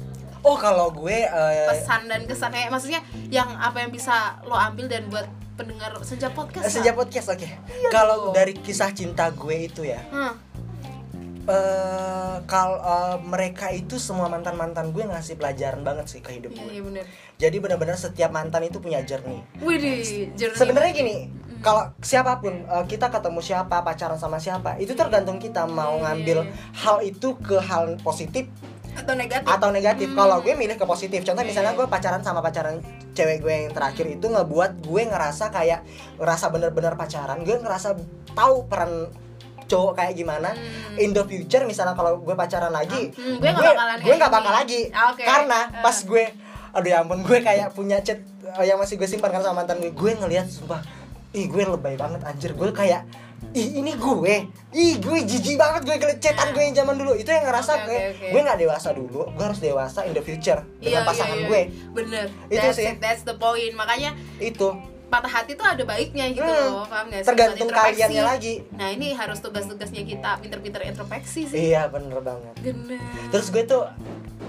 Oh 0.41 0.57
kalau 0.57 0.91
gue 0.91 1.23
eh, 1.23 1.67
pesan 1.69 2.03
dan 2.05 2.27
kesan 2.27 2.51
eh, 2.51 2.67
maksudnya 2.67 2.99
yang 3.29 3.47
apa 3.53 3.79
yang 3.79 3.91
bisa 3.91 4.11
lo 4.43 4.53
ambil 4.53 4.87
dan 4.87 5.07
buat 5.07 5.23
pendengar 5.53 5.95
senja 6.01 6.27
podcast 6.27 6.67
senja 6.67 6.91
podcast 6.91 7.29
oke. 7.29 7.45
Iya 7.45 7.87
Kalau 7.87 8.33
dari 8.33 8.51
kisah 8.51 8.89
cinta 8.89 9.29
gue 9.29 9.55
itu 9.63 9.85
ya, 9.85 10.01
Hah, 10.09 10.33
eh 11.43 12.35
kalau 12.47 12.79
eh, 12.79 13.17
mereka 13.19 13.67
itu 13.69 13.99
semua 13.99 14.31
mantan 14.31 14.55
mantan 14.55 14.95
gue 14.95 15.03
ngasih 15.03 15.35
pelajaran 15.35 15.83
banget 15.83 16.07
sih 16.07 16.21
ke 16.23 16.39
hidup 16.39 16.55
iya 16.55 16.61
gue. 16.63 16.71
iya 16.71 16.81
bener 16.83 17.05
Jadi 17.33 17.57
benar-benar 17.59 17.99
setiap 17.99 18.31
mantan 18.31 18.63
itu 18.63 18.79
punya 18.79 19.03
journey. 19.03 19.43
Widih, 19.59 20.31
journey. 20.39 20.55
Sebenarnya 20.55 20.91
gini, 20.95 21.15
kalau 21.59 21.91
siapa 21.99 22.39
pun 22.39 22.55
eh, 22.63 22.85
kita 22.87 23.11
ketemu 23.11 23.43
siapa, 23.43 23.83
pacaran 23.83 24.15
sama 24.15 24.39
siapa, 24.39 24.79
itu 24.79 24.95
tergantung 24.95 25.43
kita 25.43 25.67
mau 25.67 25.99
Iya, 25.99 26.03
ngambil 26.07 26.37
iya, 26.47 26.51
hal 26.79 27.03
itu 27.03 27.35
ke 27.43 27.59
hal 27.59 27.99
positif 27.99 28.47
atau 28.93 29.17
negatif 29.17 29.49
atau 29.49 29.69
negatif. 29.73 30.07
Hmm. 30.13 30.17
Kalau 30.23 30.37
gue 30.39 30.53
milih 30.55 30.77
ke 30.79 30.85
positif. 30.87 31.25
Contoh 31.27 31.43
Iya, 31.43 31.49
misalnya 31.51 31.71
iya. 31.75 31.79
gue 31.83 31.87
pacaran 31.89 32.21
sama 32.23 32.39
pacaran 32.39 32.79
cewek 33.11 33.43
gue 33.43 33.53
yang 33.67 33.73
terakhir 33.75 34.05
itu 34.07 34.25
ngebuat 34.29 34.71
gue 34.85 35.01
ngerasa 35.09 35.51
kayak 35.51 35.83
ngerasa 36.21 36.45
bener-bener 36.47 36.93
pacaran. 36.95 37.43
Gue 37.43 37.59
ngerasa 37.59 37.97
tahu 38.31 38.69
peran 38.71 39.11
cowok 39.65 39.93
kayak 39.95 40.13
gimana 40.13 40.49
Hmm. 40.49 40.97
in 40.97 41.11
the 41.11 41.23
future 41.23 41.63
misalnya 41.63 41.93
kalau 41.93 42.17
gue 42.17 42.33
pacaran 42.33 42.69
lagi 42.69 43.09
Hmm, 43.09 43.37
gue 43.37 43.49
gue 43.49 43.51
nggak 43.51 43.99
gini. 43.99 44.19
bakal 44.29 44.53
lagi 44.53 44.81
Ah, 44.89 45.09
oke. 45.09 45.21
karena 45.21 45.59
Ah. 45.67 45.81
pas 45.81 45.97
gue 45.97 46.23
aduh 46.71 46.89
ya 46.89 46.97
ampun 46.99 47.19
gue 47.19 47.39
kayak 47.39 47.67
punya 47.71 47.99
chat 47.99 48.17
eh, 48.43 48.65
yang 48.65 48.75
masih 48.75 48.95
gue 48.95 49.05
simpan 49.05 49.29
kan 49.29 49.41
sama 49.41 49.61
mantan 49.61 49.77
gue 49.77 49.89
gue 49.89 50.11
ngelihat 50.15 50.45
sumpah 50.45 50.81
ih 51.31 51.45
gue 51.45 51.63
lebay 51.63 51.95
banget 51.95 52.21
anjir 52.21 52.51
gue 52.51 52.69
kayak 52.69 53.05
ih 53.51 53.77
ini 53.77 53.93
gue 53.93 54.35
ih 54.71 54.93
gue 54.95 55.17
jijik 55.21 55.53
banget 55.55 55.81
gue 55.83 55.97
kelecetan 55.97 56.49
gue 56.49 56.63
yang 56.63 56.75
zaman 56.75 56.95
dulu 56.95 57.13
itu 57.13 57.27
yang 57.27 57.43
ngerasa 57.43 57.71
Oke, 57.75 57.85
gue 57.85 57.97
oke, 57.99 58.09
oke. 58.15 58.27
gue 58.29 58.41
nggak 58.41 58.59
dewasa 58.59 58.89
dulu 58.91 59.21
gue 59.27 59.43
harus 59.43 59.59
dewasa 59.59 59.99
in 60.03 60.11
the 60.11 60.21
future 60.21 60.65
dengan 60.77 61.01
Iya, 61.01 61.05
pasangan 61.05 61.29
iya, 61.31 61.39
iya. 61.39 61.47
gue 61.47 61.61
bener 61.93 62.25
Itu 62.47 62.57
that's 62.59 62.75
sih. 62.75 62.87
it, 62.87 62.97
that's 62.97 63.21
the 63.21 63.35
point 63.35 63.73
makanya 63.73 64.09
itu 64.39 64.67
patah 65.05 65.31
hati 65.31 65.53
tuh 65.53 65.63
ada 65.63 65.83
baiknya 65.83 66.25
gitu 66.27 66.41
Hmm. 66.41 66.73
loh 66.73 66.85
paham 66.85 67.05
gak 67.07 67.21
sih? 67.21 67.27
Tergantung 67.27 67.69
kaliannya 67.69 68.23
lagi. 68.23 68.53
nah 68.71 68.87
ini 68.87 69.11
harus 69.11 69.37
tugas-tugasnya 69.39 70.01
kita 70.03 70.39
pinter-pinter 70.39 70.81
introspeksi 70.83 71.45
sih. 71.45 71.69
Iya 71.69 71.85
bener 71.87 72.17
banget. 72.19 72.53
Bener. 72.59 72.97
Terus 73.29 73.47
gue 73.47 73.63
tuh 73.63 73.85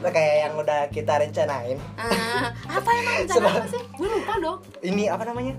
kayak 0.03 0.37
yang 0.43 0.55
udah 0.55 0.89
kita 0.89 1.17
rencanain. 1.19 1.77
Ah, 1.95 2.49
apa 2.71 2.89
emang 2.91 3.15
rencana 3.19 3.37
Sebab- 3.37 3.57
apa 3.59 3.69
sih? 3.69 3.83
Gue 3.95 4.09
lupa 4.11 4.35
dong. 4.39 4.59
Ini 4.81 5.05
apa 5.09 5.25
namanya? 5.25 5.55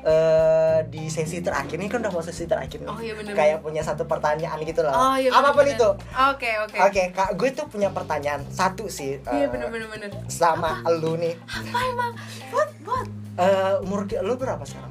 Eh 0.00 0.78
di 0.88 1.06
sesi 1.06 1.38
terakhir 1.38 1.76
ini 1.76 1.84
kan 1.84 2.00
udah 2.00 2.08
mau 2.08 2.24
sesi 2.24 2.44
terakhir 2.44 2.80
nih. 2.80 2.88
Oh, 2.88 2.96
iya 2.98 3.12
bener. 3.12 3.36
kayak 3.36 3.60
punya 3.60 3.84
satu 3.84 4.02
pertanyaan 4.02 4.56
gitu 4.62 4.80
loh. 4.80 4.88
Oh 4.90 5.12
iya 5.14 5.28
apa 5.28 5.52
pun 5.52 5.60
bener-bener. 5.60 5.76
itu. 5.76 5.88
Oke 6.26 6.50
oke. 6.58 6.76
Oke 6.80 7.02
kak 7.10 7.30
gue 7.36 7.48
tuh 7.52 7.68
punya 7.68 7.88
pertanyaan 7.90 8.40
satu 8.48 8.88
sih 8.88 9.20
iya 9.22 9.44
eh, 9.44 9.48
bener-bener 9.48 9.84
bener 9.86 10.08
sama 10.26 10.80
lu 10.90 11.14
nih. 11.14 11.36
Apa 11.44 11.78
emang? 11.86 12.12
What? 12.48 12.70
What 12.82 13.08
Eh, 13.38 13.74
umur 13.86 14.10
lu 14.10 14.34
berapa 14.34 14.64
sekarang? 14.66 14.90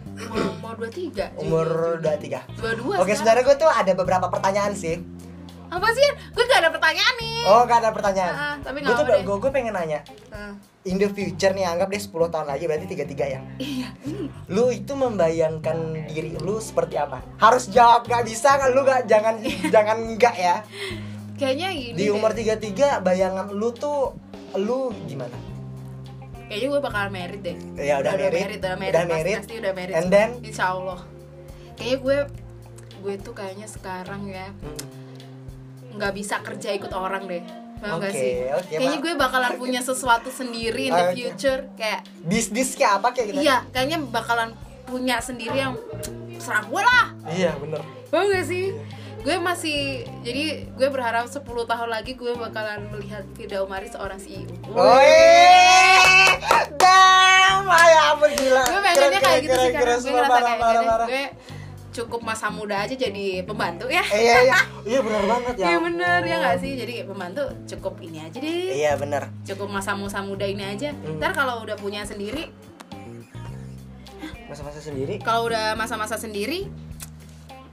Mau 0.63 0.73
dua 0.75 0.89
tiga 0.91 1.31
umur 1.39 1.99
23 1.99 2.59
dua 2.59 2.71
dua 2.75 2.95
oke 3.03 3.11
sebenarnya 3.11 3.43
gue 3.45 3.57
tuh 3.59 3.69
ada 3.71 3.91
beberapa 3.95 4.27
pertanyaan 4.31 4.73
sih. 4.75 4.99
Apa 5.69 5.85
sih? 5.93 6.07
Gue 6.33 6.43
gak 6.49 6.65
ada 6.65 6.73
pertanyaan 6.73 7.15
nih. 7.21 7.39
Oh 7.45 7.61
gak 7.69 7.79
ada 7.85 7.91
pertanyaan. 7.93 8.33
Ah, 8.33 8.55
tapi 8.57 8.81
gue 8.81 8.89
tuh 8.89 9.05
deh. 9.05 9.21
gue, 9.21 9.37
gue 9.37 9.51
pengen 9.53 9.77
nanya. 9.77 10.01
Ah, 10.33 10.57
in 10.87 10.97
the 10.97 11.05
future 11.13 11.53
nih 11.53 11.67
anggap 11.67 11.93
deh 11.93 12.01
10 12.01 12.09
tahun 12.09 12.47
lagi 12.49 12.63
berarti 12.65 12.85
33 12.89 13.33
ya. 13.37 13.39
Iya 13.61 13.89
lu 14.49 14.73
itu 14.73 14.93
membayangkan 14.97 16.09
diri 16.09 16.33
lu 16.41 16.57
seperti 16.57 16.97
apa? 16.97 17.21
Harus 17.37 17.69
jawab 17.69 18.09
gak 18.09 18.25
bisa 18.25 18.55
kan 18.57 18.73
lu 18.73 18.81
gak 18.81 19.05
jangan 19.05 19.35
jangan 19.73 19.97
enggak 20.09 20.35
ya. 20.35 20.55
Kayaknya 21.37 21.69
gini 21.71 21.95
di 21.95 22.05
deh. 22.09 22.15
umur 22.17 22.31
33 22.33 22.99
bayangan 23.05 23.47
lu 23.53 23.69
tuh 23.71 24.17
lu 24.57 24.89
gimana 25.05 25.48
kayaknya 26.49 26.67
gue 26.67 26.81
bakal 26.81 27.05
married 27.07 27.41
deh. 27.41 27.57
Ya, 27.77 28.01
udah 28.01 28.11
udah 28.11 28.29
married 28.33 28.59
Udah 28.59 28.73
pasti, 28.73 29.13
married. 29.13 29.37
pasti 29.37 29.53
udah 29.55 29.71
married 29.71 29.95
And 29.95 30.07
then? 30.09 30.29
insya 30.41 30.65
Allah 30.73 30.99
kayaknya 31.77 31.97
gue 32.01 32.17
gue 32.99 33.13
tuh 33.21 33.31
kayaknya 33.31 33.67
sekarang 33.69 34.27
ya 34.27 34.49
nggak 35.89 36.11
bisa 36.11 36.41
kerja 36.41 36.69
ikut 36.73 36.91
orang 36.91 37.25
deh. 37.25 37.43
Paham 37.79 38.03
gak 38.03 38.11
Oke, 38.11 38.19
sih? 38.19 38.33
oke, 38.51 38.73
kayaknya 38.75 38.99
gue 38.99 39.13
bakalan 39.15 39.53
punya 39.55 39.79
sesuatu 39.79 40.27
sendiri 40.27 40.91
in 40.91 40.93
the 40.93 41.15
future 41.15 41.63
kayak 41.79 42.03
bisnis 42.19 42.75
kayak 42.75 42.99
apa 42.99 43.15
kayak 43.15 43.27
gitu? 43.31 43.39
Iya 43.39 43.63
kayaknya 43.71 43.97
bakalan 44.03 44.51
punya 44.83 45.23
sendiri 45.23 45.55
yang 45.55 45.79
serah 46.35 46.67
gue 46.67 46.81
lah. 46.83 47.07
Iya 47.29 47.55
bener. 47.55 47.79
Paham 48.11 48.25
gak 48.27 48.45
sih? 48.45 48.75
Gue 49.19 49.35
masih, 49.35 50.07
jadi 50.23 50.63
gue 50.79 50.87
berharap 50.87 51.27
10 51.27 51.43
tahun 51.43 51.89
lagi 51.91 52.15
gue 52.15 52.31
bakalan 52.39 52.87
melihat 52.87 53.27
Firda 53.35 53.67
Umari 53.67 53.91
seorang 53.91 54.15
CEO 54.15 54.47
Woi, 54.71 55.11
damn, 56.79 57.67
ampun 57.67 58.31
gila. 58.31 58.63
gue 58.63 58.79
pengennya 58.79 59.19
kayak 59.19 59.39
gitu 59.43 59.57
sih 59.59 59.71
karena 59.75 59.95
gue 59.99 60.11
ngerasa 60.15 60.39
kayak 60.39 60.59
parah. 60.87 61.07
gue 61.11 61.23
cukup 61.89 62.21
masa 62.23 62.47
muda 62.47 62.79
aja 62.79 62.95
jadi 62.95 63.43
pembantu 63.43 63.91
ya. 63.91 64.05
Eh, 64.07 64.21
iya 64.23 64.37
iya. 64.47 64.57
Iya 64.89 64.99
benar 65.03 65.23
banget 65.27 65.55
ya 65.59 65.67
Iya 65.67 65.77
bener 65.83 66.19
ya 66.23 66.35
nggak 66.39 66.57
sih? 66.63 66.71
Jadi 66.79 66.93
pembantu 67.03 67.43
cukup 67.67 67.93
ini 67.99 68.17
aja 68.23 68.37
deh. 68.39 68.71
Iya 68.71 68.91
benar. 68.95 69.27
Cukup 69.43 69.67
masa-masa 69.67 70.23
muda 70.23 70.47
ini 70.47 70.63
aja. 70.63 70.95
Hmm. 70.95 71.19
ntar 71.19 71.35
kalau 71.35 71.59
udah 71.59 71.75
punya 71.75 72.07
sendiri. 72.07 72.47
Masa-masa 74.47 74.79
sendiri? 74.79 75.19
Kalau 75.19 75.51
udah 75.51 75.75
masa-masa 75.75 76.15
sendiri 76.15 76.71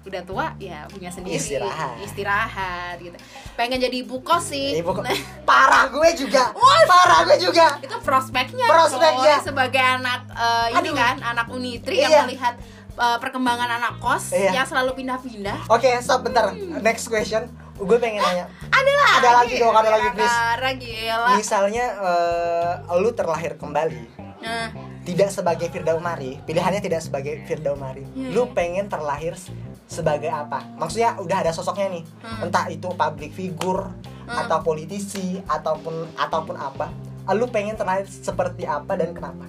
udah 0.07 0.23
tua 0.23 0.47
ya 0.57 0.87
punya 0.87 1.11
sendiri 1.11 1.35
Istirahat. 1.35 1.99
istirahat 2.01 2.97
gitu. 2.97 3.19
Pengen 3.53 3.79
jadi 3.79 3.97
ibu 4.01 4.23
kos 4.23 4.55
sih. 4.55 4.79
Ibu 4.79 4.91
kok 4.93 5.03
parah 5.43 5.91
gue 5.91 6.09
juga. 6.17 6.55
Parah 6.87 7.27
gue 7.27 7.37
juga. 7.41 7.67
Itu 7.83 7.99
prospeknya 8.01 8.65
Prospeknya. 8.65 9.37
coy. 9.37 9.45
sebagai 9.45 9.83
anak 9.83 10.21
eh, 10.31 10.69
ini 10.73 10.91
kan 10.93 11.19
anak 11.19 11.47
unitri 11.51 11.99
Iya. 11.99 12.07
yang 12.09 12.25
melihat 12.25 12.55
eh, 12.97 13.19
perkembangan 13.19 13.67
anak 13.77 13.99
kos 13.99 14.31
Iya. 14.31 14.55
yang 14.55 14.67
selalu 14.67 14.95
pindah-pindah. 14.95 15.67
Oke 15.67 15.91
stop 15.99 16.23
bentar. 16.23 16.55
Next 16.81 17.11
question. 17.11 17.51
Gue 17.77 17.99
pengen 17.99 18.23
nanya. 18.23 18.47
Ada 18.71 18.89
lagi. 18.89 19.17
Ada 19.17 19.31
lagi 19.35 19.55
dong, 19.59 19.75
ada 19.77 19.91
lagi, 19.91 20.09
please. 20.15 20.39
Gila 20.81 21.29
misalnya 21.37 21.85
eh, 21.93 22.73
lu 22.97 23.11
terlahir 23.11 23.59
kembali. 23.59 24.03
Nah. 24.39 24.69
Tidak 25.03 25.31
sebagai 25.31 25.71
Firda 25.71 25.95
Umari 25.95 26.43
pilihannya 26.43 26.79
tidak 26.79 26.99
sebagai 26.99 27.39
Firda 27.47 27.71
Umari 27.71 28.03
Iya, 28.11 28.35
lu 28.35 28.43
iya. 28.43 28.53
pengen 28.53 28.87
terlahir 28.87 29.39
sebagai 29.87 30.29
apa 30.29 30.67
maksudnya 30.75 31.15
udah 31.17 31.39
ada 31.41 31.51
sosoknya 31.51 31.89
nih 31.93 32.05
Hmm. 32.21 32.45
entah 32.45 32.67
itu 32.67 32.89
public 32.89 33.31
figure 33.31 33.87
atau 34.27 34.59
politisi 34.61 35.39
ataupun 35.41 35.95
ataupun 36.15 36.55
apa 36.55 36.91
lu 37.29 37.47
pengen 37.47 37.75
terlahir 37.75 38.05
seperti 38.05 38.63
apa 38.63 38.95
dan 38.95 39.11
kenapa 39.11 39.47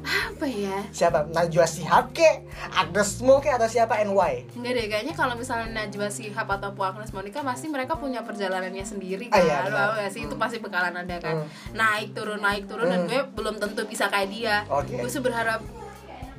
apa 0.00 0.44
ya 0.44 0.88
siapa 0.88 1.24
Najwa 1.26 1.64
Shihab 1.64 2.12
ke 2.12 2.24
Agnes 2.70 3.20
Mo 3.20 3.40
ke 3.40 3.50
atau 3.50 3.64
siapa 3.64 3.96
NY 3.98 4.56
Enggak 4.56 4.72
deh, 4.72 4.86
kayaknya 4.86 5.12
kalau 5.12 5.34
misalnya 5.34 5.68
Najwa 5.74 6.08
Shihab 6.08 6.48
atau 6.50 6.72
Bu 6.72 6.80
Agnes 6.82 7.12
Monica 7.12 7.40
pasti 7.42 7.68
mereka 7.68 7.92
punya 7.94 8.20
perjalanannya 8.22 8.80
sendiri 8.82 9.28
Ah, 9.28 9.36
kan. 9.36 9.42
iya, 9.42 9.56
Lu 9.58 9.66
benar. 9.66 9.76
tahu 9.78 9.90
nggak 9.94 10.10
sih 10.10 10.22
itu 10.22 10.34
pasti 10.36 10.56
bakalan 10.58 10.96
ada 10.98 11.16
kan. 11.18 11.36
Hmm. 11.38 11.48
Naik 11.74 12.08
turun 12.12 12.40
naik 12.40 12.64
turun 12.64 12.86
dan 12.86 13.00
Hmm. 13.00 13.10
gue 13.10 13.20
belum 13.34 13.56
tentu 13.58 13.84
bisa 13.84 14.08
kayak 14.08 14.28
dia. 14.28 14.56
Oke. 14.70 14.96
Gue 14.96 15.10
sih 15.10 15.20
berharap 15.20 15.60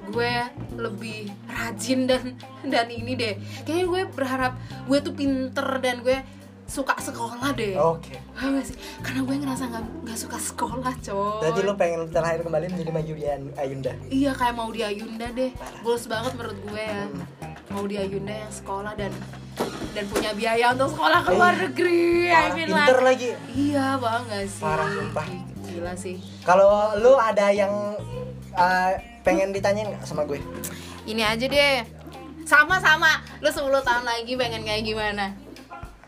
gue 0.09 0.31
lebih 0.75 1.19
rajin 1.45 2.05
dan 2.05 2.23
dan 2.63 2.87
ini 2.87 3.13
deh. 3.13 3.33
Kayaknya 3.61 3.85
gue 3.85 4.01
berharap 4.09 4.53
gue 4.83 4.97
tuh 4.99 5.13
pinter 5.13 5.67
dan 5.77 6.01
gue 6.01 6.17
suka 6.65 6.93
sekolah 6.95 7.49
deh. 7.51 7.73
oke 7.75 8.13
gak 8.35 8.61
sih? 8.63 8.77
Karena 8.99 9.21
gue 9.23 9.35
ngerasa 9.37 9.63
nggak 9.67 9.85
nggak 10.03 10.19
suka 10.19 10.37
sekolah, 10.37 10.93
coy. 10.99 11.41
berarti 11.41 11.59
lu 11.59 11.73
pengen 11.73 12.01
terlahir 12.07 12.39
kembali 12.39 12.65
menjadi 12.69 12.91
Mayuri 12.91 13.25
Ayunda 13.55 13.89
Iya 14.05 14.31
kayak 14.31 14.53
mau 14.53 14.69
di 14.69 14.81
Ayunda 14.81 15.25
deh 15.29 15.49
Goals 15.81 16.05
banget 16.05 16.33
menurut 16.35 16.59
gue 16.63 16.77
ya 16.79 17.09
Hmm. 17.09 17.25
Mau 17.69 17.85
di 17.85 17.97
Ayunda 17.97 18.33
yang 18.35 18.49
sekolah 18.51 18.93
dan 18.93 19.09
Dan 19.89 20.05
punya 20.05 20.29
biaya 20.31 20.69
untuk 20.71 20.89
sekolah 20.91 21.19
ke 21.19 21.31
luar 21.31 21.53
negeri 21.59 22.01
I 22.23 22.31
Parah, 22.31 22.53
mean 22.53 22.67
pinter 22.67 22.77
like- 22.95 23.07
lagi 23.07 23.29
Iya 23.51 23.87
banget 23.97 24.45
sih 24.47 24.61
Parah, 24.61 24.89
sumpah. 24.91 25.25
Gila 25.63 25.93
sih 25.95 26.17
kalau 26.43 26.69
lu 26.95 27.13
ada 27.15 27.49
yang 27.49 27.73
eh, 28.51 28.91
pengen 29.29 29.53
ditanyain 29.53 29.87
nggak 29.87 30.01
sama 30.03 30.25
gue 30.25 30.41
Ini 31.05 31.21
aja 31.23 31.45
deh 31.45 31.85
Sama-sama 32.43 33.21
Lu 33.39 33.47
10 33.47 33.61
tahun 33.79 34.03
lagi 34.03 34.33
pengen 34.33 34.65
kayak 34.65 34.81
gimana? 34.81 35.25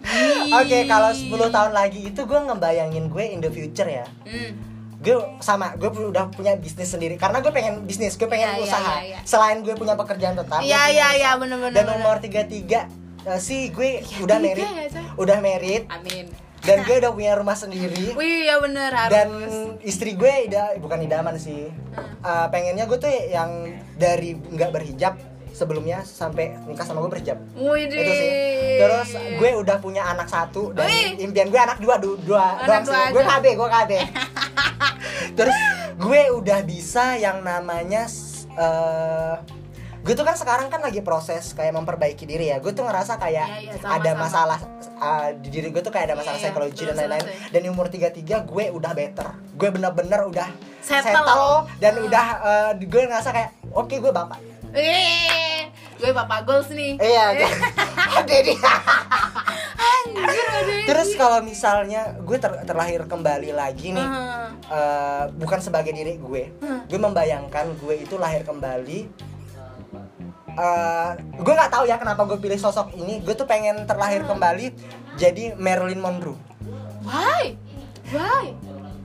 Oke, 0.57 0.89
kalau 0.89 1.13
10 1.13 1.29
tahun 1.29 1.71
lagi 1.71 2.09
itu 2.09 2.21
gue 2.25 2.39
ngebayangin 2.41 3.05
gue 3.05 3.23
in 3.27 3.37
the 3.37 3.53
future 3.53 3.85
ya. 3.85 4.01
hmm. 4.25 4.73
Gue 4.97 5.17
sama, 5.41 5.77
gue 5.77 5.89
udah 5.89 6.29
punya 6.29 6.57
bisnis 6.57 6.89
sendiri 6.89 7.17
karena 7.17 7.37
gue 7.37 7.49
pengen 7.49 7.85
bisnis, 7.85 8.17
gue 8.17 8.25
pengen 8.25 8.49
Iya, 8.49 8.57
iya, 8.57 8.65
usaha. 8.65 8.93
iya, 8.95 9.01
iya. 9.07 9.19
Selain 9.21 9.61
gue 9.61 9.73
punya 9.73 9.93
pekerjaan 9.93 10.33
tetap. 10.33 10.57
Iya 10.57 10.77
punya 10.79 10.89
iya 10.89 11.05
usaha. 11.05 11.17
iya 11.17 11.31
bener-bener 11.37 11.73
Dan 11.73 11.85
nomor 11.85 12.15
33 12.17 12.41
eh, 13.21 13.37
sih 13.37 13.69
gue 13.69 13.89
udah 14.21 14.37
tiga 14.37 14.45
married. 14.47 14.65
ya, 14.65 15.01
udah 15.15 15.37
married 15.37 15.83
Amin 15.85 16.25
dan 16.61 16.77
gue 16.81 16.95
udah 16.95 17.11
punya 17.11 17.33
rumah 17.33 17.53
sendiri. 17.53 18.13
Wih 18.13 18.45
ya 18.45 18.57
bener 18.57 18.89
harus 18.89 19.11
Dan 19.11 19.29
istri 19.81 20.13
gue 20.13 20.45
ida, 20.45 20.77
bukan 20.77 21.01
idaman 21.01 21.35
sih. 21.35 21.73
Eh, 22.21 22.47
pengennya 22.47 22.85
gue 22.85 22.95
tuh 22.95 23.09
yang 23.09 23.65
dari 23.93 24.33
nggak 24.33 24.69
berhijab 24.69 25.17
sebelumnya 25.51 26.01
sampai 26.01 26.55
nikah 26.63 26.85
sama 26.85 27.01
gue 27.01 27.11
berhijab. 27.11 27.37
Wih 27.53 27.85
deh 27.85 27.97
itu 27.97 28.13
sih 28.13 28.29
terus 28.77 29.09
gue 29.35 29.49
udah 29.53 29.77
punya 29.77 30.01
anak 30.07 30.25
satu 30.25 30.71
dan 30.71 30.87
Wih. 30.87 31.21
impian 31.21 31.47
gue 31.47 31.59
anak 31.59 31.77
dua 31.77 31.97
du- 31.97 32.17
dua 32.19 32.61
Anak 32.61 32.81
dua 32.83 33.11
gue. 33.11 33.21
KB 33.21 33.45
gue 33.53 33.69
KB 33.69 33.91
terus 35.37 35.57
gue 35.97 36.21
udah 36.31 36.59
bisa 36.61 37.13
yang 37.15 37.41
namanya 37.41 38.09
eh 38.51 39.35
gue 40.01 40.13
tuh 40.13 40.23
kan 40.23 40.33
sekarang 40.33 40.67
kan 40.67 40.81
lagi 40.81 40.99
proses 40.99 41.53
kayak 41.53 41.71
memperbaiki 41.71 42.25
diri 42.25 42.49
ya 42.49 42.57
gue 42.57 42.69
tuh 42.69 42.81
ngerasa 42.81 43.15
kayak 43.15 43.47
Iya, 43.47 43.57
iya, 43.63 43.73
sama, 43.77 43.93
ada 43.95 44.11
sama. 44.11 44.21
masalah 44.23 44.59
uh, 44.97 45.27
di 45.35 45.49
diri 45.51 45.69
gue 45.69 45.77
tuh 45.79 45.89
kayak 45.89 46.05
ada 46.07 46.15
masalah 46.15 46.35
Iya, 46.35 46.41
iya, 46.41 46.49
psikologi 46.49 46.83
dan 46.83 46.95
lain-lain 46.97 47.21
dan 47.47 47.59
di 47.59 47.69
umur 47.69 47.85
33 47.85 48.17
gue 48.43 48.63
udah 48.71 48.91
better 48.91 49.27
gue 49.51 49.69
bener-bener 49.69 50.21
udah 50.25 50.49
Settle. 50.81 51.69
dan 51.77 51.93
Hmm. 51.93 52.07
udah 52.07 52.25
uh, 52.39 52.71
gue 52.75 53.01
ngerasa 53.03 53.29
kayak 53.29 53.49
oke 53.71 53.93
gue 53.93 54.11
bapak 54.11 54.39
Eh, 54.71 55.67
gue 55.95 56.11
papa 56.11 56.41
goals 56.41 56.71
nih 56.71 56.97
iya 56.97 57.23
aduh. 57.35 57.51
Terus 60.83 61.15
kalau 61.15 61.39
misalnya 61.41 62.15
gue 62.17 62.37
ter- 62.37 62.63
terlahir 62.63 63.05
kembali 63.05 63.51
lagi 63.51 63.91
nih, 63.91 64.03
Heeh. 64.03 64.45
eh, 64.67 65.23
bukan 65.33 65.59
sebagai 65.59 65.89
diri 65.89 66.17
gue, 66.17 66.51
Hmm. 66.57 66.83
gue 66.83 66.99
membayangkan 66.99 67.75
gue 67.77 67.95
itu 67.97 68.15
lahir 68.15 68.43
kembali. 68.43 69.30
Eh, 70.53 71.09
gue 71.17 71.53
nggak 71.53 71.71
tahu 71.71 71.83
ya 71.85 71.95
kenapa 71.95 72.23
gue 72.25 72.37
pilih 72.37 72.57
sosok 72.57 72.95
ini. 72.95 73.19
Gue 73.19 73.33
tuh 73.33 73.45
pengen 73.45 73.85
terlahir 73.85 74.21
Hmm. 74.21 74.35
kembali 74.35 74.65
jadi 75.15 75.55
Marilyn 75.55 75.99
Monroe. 75.99 76.37
Why? 77.01 77.55
Why? 78.09 78.53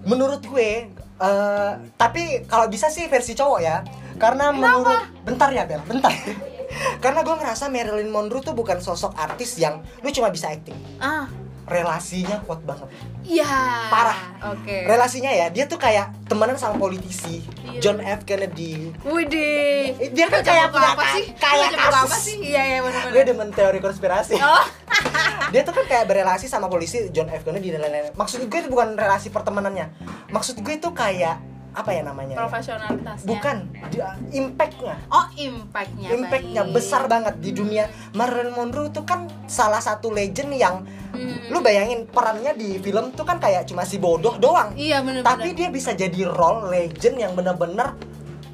Menurut 0.03 0.42
gue, 0.42 0.90
eh, 1.16 1.72
tapi 1.94 2.44
kalau 2.44 2.66
bisa 2.66 2.86
sih 2.86 3.07
versi 3.07 3.32
cowok 3.32 3.61
ya, 3.61 3.82
karena 4.16 4.51
menurut 4.51 5.03
bentar 5.22 5.51
ya 5.51 5.66
Bel, 5.66 5.82
bentar. 5.82 6.12
karena 7.03 7.22
gue 7.22 7.34
ngerasa 7.34 7.70
Marilyn 7.70 8.11
Monroe 8.11 8.42
tuh 8.42 8.53
bukan 8.53 8.78
sosok 8.78 9.14
artis 9.14 9.57
yang 9.57 9.80
lu 10.03 10.11
cuma 10.11 10.28
bisa 10.28 10.51
acting. 10.51 10.76
Ah, 10.99 11.26
Relasinya 11.66 12.38
kuat 12.42 12.62
banget. 12.62 12.86
iya. 13.22 13.90
Parah. 13.90 14.18
Oke. 14.54 14.86
relasinya 14.86 15.28
ya 15.28 15.50
dia 15.50 15.66
tuh 15.66 15.76
kayak 15.76 16.14
temenan 16.24 16.54
sama 16.54 16.78
politisi 16.78 17.42
Iya. 17.66 17.80
John 17.82 17.98
F 17.98 18.22
Kennedy 18.22 18.94
Widih. 19.02 19.98
Dia 20.14 20.26
kan 20.30 20.40
kayak 20.40 20.70
punya 20.70 20.94
apa 20.94 21.04
sih? 21.12 21.24
kayak 21.34 21.70
apa 21.74 22.16
sih? 22.16 22.36
Iya, 22.40 22.62
iya 22.62 22.78
benar-benar. 22.78 23.12
gue 23.12 23.22
demen 23.26 23.48
teori 23.50 23.78
konspirasi 23.78 24.38
Oh. 24.38 24.64
dia 25.52 25.62
tuh 25.62 25.74
kan 25.74 25.84
kayak 25.84 26.06
berelasi 26.06 26.46
sama 26.46 26.66
polisi 26.66 27.10
John 27.10 27.26
F 27.28 27.42
Kennedy 27.42 27.68
dan 27.68 27.82
lain-lain 27.82 28.14
maksud 28.14 28.40
gue 28.40 28.58
itu 28.58 28.70
bukan 28.70 28.94
relasi 28.94 29.28
pertemanannya 29.28 29.90
maksud 30.30 30.58
gue 30.58 30.74
itu 30.74 30.88
kayak 30.92 31.36
apa 31.77 31.93
ya 31.93 32.03
namanya 32.03 32.33
ya? 32.33 32.39
Profesionalitasnya. 32.41 33.29
bukan 33.29 33.57
dia- 33.93 34.16
impactnya 34.33 34.97
Oh, 35.07 35.29
impactnya. 35.31 36.09
impactnya 36.11 36.62
baik. 36.62 36.72
besar 36.72 37.05
banget 37.05 37.37
di 37.37 37.53
dunia 37.53 37.85
Marilyn 38.11 38.51
Monroe 38.51 38.89
tuh 38.89 39.05
kan 39.05 39.29
salah 39.45 39.79
satu 39.79 40.09
legend 40.09 40.51
yang 40.53 40.89
Hmm. 41.07 41.49
lu 41.49 41.61
bayangin 41.61 42.05
perannya 42.07 42.53
di 42.53 42.77
film 42.77 43.12
tuh 43.12 43.22
kan 43.22 43.37
kayak 43.37 43.64
cuma 43.66 43.85
si 43.85 43.97
bodoh 43.97 44.37
doang 44.37 44.72
Iya 44.72 45.01
benar-benar. 45.01 45.29
tapi 45.31 45.53
dia 45.53 45.68
bisa 45.68 45.93
jadi 45.93 46.24
role 46.27 46.68
legend 46.68 47.16
yang 47.18 47.33
bener-bener 47.33 47.93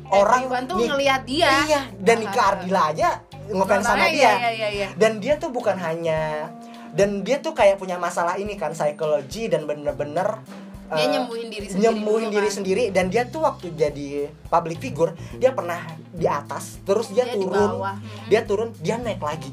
orang 0.05 0.43
tuh 0.67 0.77
ngelihat 0.79 1.23
dia. 1.25 1.51
iya 1.65 1.81
dan 1.97 2.21
Nika 2.21 2.37
Ah. 2.37 2.51
Ardila 2.53 2.83
aja 2.91 3.09
ngefans 3.45 3.83
sama 3.83 4.05
Iya, 4.05 4.13
dia 4.13 4.33
Iya, 4.33 4.51
iya, 4.51 4.69
iya. 4.69 4.89
dan 4.95 5.19
dia 5.19 5.35
tuh 5.37 5.49
bukan 5.49 5.75
hanya 5.77 6.51
dan 6.93 7.23
dia 7.23 7.39
tuh 7.39 7.51
kayak 7.51 7.79
punya 7.79 7.97
masalah 7.97 8.35
ini 8.35 8.55
kan 8.55 8.71
psikologi 8.71 9.47
dan 9.47 9.65
bener-bener 9.65 10.43
Dia 10.93 11.05
eh, 11.05 11.11
nyembuhin 11.11 11.49
diri 11.49 11.67
sendiri 11.67 11.83
nyembuhin 11.83 12.29
diri 12.29 12.49
kan? 12.49 12.55
sendiri 12.55 12.83
dan 12.93 13.05
dia 13.09 13.23
tuh 13.25 13.41
waktu 13.43 13.73
jadi 13.73 14.07
public 14.47 14.79
figure 14.79 15.13
dia 15.35 15.51
pernah 15.51 15.81
di 16.13 16.29
atas 16.29 16.79
terus 16.85 17.09
dia, 17.09 17.25
Dia 17.25 17.35
di 17.35 17.41
turun 17.41 17.81
bawah. 17.81 17.97
Mhm. 17.97 18.29
dia 18.29 18.41
turun 18.45 18.69
dia 18.79 18.97
naik 18.97 19.21
lagi 19.21 19.49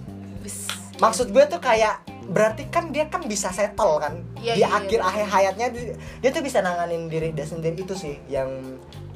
maksud 1.00 1.32
gue 1.32 1.44
tuh 1.48 1.58
kayak 1.58 2.04
berarti 2.28 2.68
kan 2.68 2.92
dia 2.92 3.08
kan 3.08 3.24
bisa 3.24 3.50
settle 3.50 3.98
kan 3.98 4.20
Iya, 4.38 4.54
di 4.54 4.62
iya, 4.62 4.68
akhir 4.70 5.00
iya. 5.00 5.08
akhir 5.08 5.26
hayatnya 5.28 5.68
dia, 5.72 5.84
dia 6.20 6.30
tuh 6.30 6.44
bisa 6.44 6.60
nanganin 6.60 7.08
diri 7.08 7.32
dia 7.32 7.44
sendiri 7.44 7.80
itu 7.80 7.96
sih 7.96 8.20
yang 8.28 8.48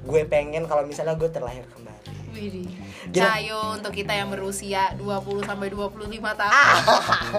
gue 0.01 0.21
pengen 0.25 0.65
kalau 0.65 0.83
misalnya 0.83 1.13
gue 1.13 1.27
terlahir 1.27 1.63
kembali 1.69 1.92
Widih. 2.33 2.65
Cayo 3.13 3.77
untuk 3.77 3.93
kita 3.93 4.09
yang 4.11 4.27
berusia 4.27 4.89
20 4.95 5.43
sampai 5.43 5.69
25 5.69 6.01
tahun 6.33 6.49
Ah. 6.49 6.81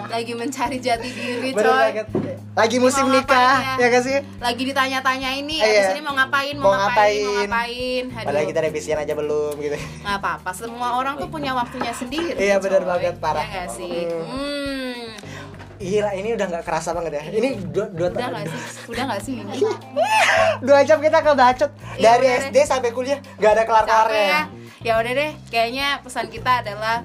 lagi 0.09 0.33
mencari 0.33 0.79
jati 0.79 1.11
diri, 1.11 1.51
Bener 1.51 1.67
coy. 1.67 1.83
banget. 1.91 2.07
lagi 2.55 2.77
musim 2.79 3.05
Mau 3.05 3.13
nikah 3.13 3.35
ngapain 3.59 3.83
ya 3.83 3.87
gak 3.91 4.03
sih 4.05 4.17
Lagi 4.39 4.63
ditanya-tanya 4.65 5.31
ini, 5.35 5.59
Iya. 5.59 5.67
abis 5.67 5.87
ini 5.91 6.01
mau 6.01 6.15
ngapain, 6.15 6.55
Mau 6.55 6.63
mau, 6.65 6.79
ngapain, 6.79 7.19
mau 7.21 7.35
ngapain. 7.35 8.03
ngapain. 8.07 8.25
padahal 8.25 8.47
kita 8.47 8.61
revisian 8.63 8.99
aja 9.01 9.13
belum 9.13 9.55
gitu 9.59 9.75
nggak 9.75 10.17
apa-apa, 10.17 10.51
semua 10.53 10.89
orang 10.95 11.15
tuh 11.17 11.27
punya 11.27 11.51
waktunya 11.53 11.91
sendiri. 11.91 12.39
Iya, 12.39 12.57
bener 12.57 12.81
coy. 12.81 12.89
banget, 12.89 13.15
parah. 13.19 13.43
Iya 13.43 13.51
nggak 13.51 13.69
sih? 13.69 13.99
Hmm. 14.07 14.31
Hmm. 14.31 15.03
gila 15.75 16.11
ini 16.15 16.29
udah 16.33 16.47
nggak 16.49 16.65
kerasa 16.65 16.95
banget 16.95 17.13
ya 17.15 17.23
ini 17.35 17.49
dua, 17.67 17.91
dua, 17.91 18.09
Udah 18.09 18.29
nggak 18.31 18.47
sih? 18.47 18.63
Udah 18.89 19.05
nggak 19.05 19.21
sih? 19.21 19.35
dua 20.65 20.81
jam 20.81 20.99
kita 20.99 21.19
kebacot 21.19 21.71
Iya, 21.93 22.15
dari 22.15 22.27
SD 22.47 22.57
sampai 22.63 22.89
kuliah 22.89 23.19
nggak 23.37 23.53
ada 23.53 23.63
kelar 23.67 23.85
Capek 23.85 24.64
ya. 24.85 25.01
udah 25.01 25.13
deh, 25.13 25.33
kayaknya 25.49 25.99
pesan 26.05 26.29
kita 26.29 26.61
adalah 26.63 27.01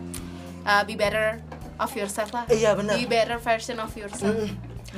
uh, 0.67 0.83
be 0.83 0.93
better 0.93 1.39
of 1.79 1.89
yourself 1.95 2.29
lah 2.35 2.43
Iya, 2.51 2.75
benar. 2.75 2.99
be 2.99 3.07
better 3.07 3.39
version 3.39 3.79
of 3.79 3.89
yourself 3.95 4.35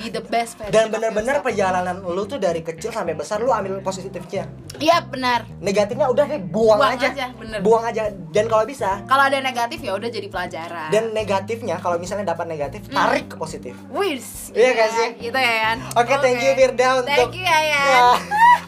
be 0.01 0.09
the 0.09 0.23
best 0.23 0.57
version 0.57 0.73
dan 0.73 0.89
yourself. 0.89 1.43
perjalanan 1.43 1.95
lu 2.01 2.23
tuh 2.25 2.37
dari 2.37 2.61
kecil 2.61 2.89
sampai 2.89 3.13
besar 3.13 3.37
lu 3.37 3.49
ambil 3.49 3.77
positifnya 3.79 4.49
iya 4.77 4.99
benar 4.99 5.45
negatifnya 5.59 6.07
udah 6.07 6.25
deh 6.25 6.41
buang, 6.41 6.75
Buang 6.75 6.93
aja. 6.95 7.07
aja, 7.07 7.25
bener. 7.31 7.59
buang 7.61 7.83
aja 7.83 8.03
dan 8.27 8.45
kalau 8.45 8.65
bisa 8.65 9.05
kalau 9.05 9.23
ada 9.23 9.37
negatif 9.37 9.77
ya 9.79 9.93
udah 9.93 10.09
jadi 10.09 10.27
pelajaran 10.27 10.89
dan 10.89 11.03
negatifnya 11.11 11.77
kalau 11.77 11.95
misalnya 11.95 12.25
dapat 12.27 12.49
negatif 12.49 12.81
tarik 12.87 13.27
ke 13.27 13.35
positif 13.35 13.77
Wis, 13.87 14.49
Iya 14.51 14.69
gak 14.73 14.89
sih? 14.91 15.07
Gitu 15.21 15.37
ya, 15.37 15.53
Yan. 15.63 15.77
oke 15.91 16.13
thank 16.17 16.39
you 16.39 16.51
Firda 16.51 16.87
untuk 16.97 17.11
Thank 17.11 17.35
you 17.35 17.45
ya, 17.45 17.59
Yan. 17.61 17.81
Ya, 17.83 18.03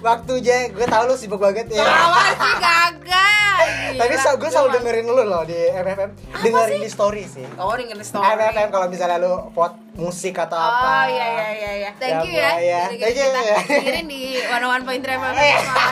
waktu 0.02 0.34
aja 0.38 0.56
gue 0.70 0.86
tau 0.86 1.04
lu 1.04 1.16
sibuk 1.16 1.40
banget 1.40 1.68
ya 1.70 1.82
Awas 1.82 2.36
sih 2.36 2.56
gagal. 2.56 3.58
tapi 3.94 4.14
Gila, 4.14 4.32
gue 4.36 4.50
selalu 4.50 4.70
dengerin 4.74 5.06
lu 5.06 5.24
loh 5.24 5.44
di 5.44 5.56
MFM 5.72 6.10
dengerin 6.42 6.80
di 6.80 6.90
story 6.90 7.24
sih 7.24 7.46
Oh, 7.56 7.72
dengerin 7.72 8.04
story. 8.04 8.26
MFM 8.28 8.70
kalau 8.70 8.88
misalnya 8.88 9.18
lu 9.18 9.34
vote 9.52 9.78
musik 9.94 10.34
atau 10.36 10.56
apa 10.56 10.82
Oh 10.84 11.06
iya 11.08 11.26
iya 11.28 11.28
iya 11.30 11.52
iya. 11.54 11.72
Ya, 11.84 11.92
Thank 11.96 12.26
you 12.26 12.34
ya. 12.34 12.50
Bu, 12.50 12.60
ya. 12.60 12.82
Jadi 12.84 12.98
Thank 12.98 13.16
you, 13.16 13.26
kita 13.26 13.40
ya. 13.40 13.58
dengerin 13.64 14.08
di 14.08 14.22
101.3 14.42 15.06
FM 15.14 15.34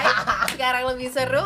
Sekarang 0.52 0.84
lebih 0.88 1.08
seru. 1.08 1.44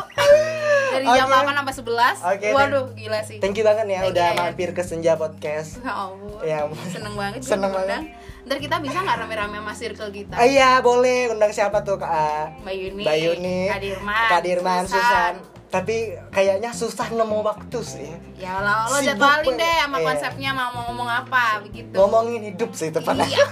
Dari 0.88 1.04
jam 1.06 1.26
Oke. 1.26 1.36
8 1.42 1.52
sampai 1.52 1.74
11. 1.74 2.32
Oke, 2.32 2.48
Waduh, 2.50 2.84
gila 2.94 3.20
sih. 3.22 3.36
thank 3.38 3.54
you 3.54 3.62
banget 3.62 3.84
ya 3.86 4.00
Thank 4.00 4.12
udah 4.12 4.26
you, 4.26 4.32
ya. 4.32 4.40
mampir 4.42 4.68
ke 4.70 4.82
Senja 4.82 5.12
Podcast 5.14 5.78
Ya 5.78 5.92
ampun. 5.92 6.40
Ya, 6.42 6.58
Seneng 6.88 7.14
banget 7.14 7.40
seneng 7.42 7.70
banget. 7.70 8.02
Ntar 8.42 8.58
kita 8.58 8.76
bisa 8.78 8.98
nggak 9.00 9.16
rame-rame 9.20 9.56
sama 9.58 9.72
circle 9.74 10.10
kita? 10.10 10.32
Ah, 10.32 10.46
iya 10.46 10.78
boleh 10.78 11.28
undang 11.28 11.50
siapa 11.50 11.82
tuh 11.82 11.98
Kak 11.98 12.62
Mbak 12.62 12.74
Yuni, 12.74 13.02
Mbak 13.02 13.16
Yuni, 13.18 13.58
Kak 13.66 13.80
Dirman, 13.82 14.28
Kak 14.28 14.40
Dirman, 14.40 14.82
Susan. 14.86 15.02
Susan. 15.02 15.34
Tapi 15.76 16.16
kayaknya 16.32 16.72
susah 16.72 17.12
nemu 17.12 17.44
waktu 17.44 17.78
sih. 17.84 18.08
Ya 18.40 18.64
lo, 18.64 18.88
lo 18.88 18.96
jadwalin 18.96 19.60
deh 19.60 19.76
sama 19.84 20.00
Iya. 20.00 20.06
konsepnya 20.08 20.50
mau 20.56 20.72
ngomong 20.72 21.04
apa 21.04 21.60
begitu. 21.60 21.92
Ngomongin 21.92 22.48
hidup 22.48 22.72
sih 22.72 22.88
tepatnya. 22.88 23.28
Iya. 23.28 23.44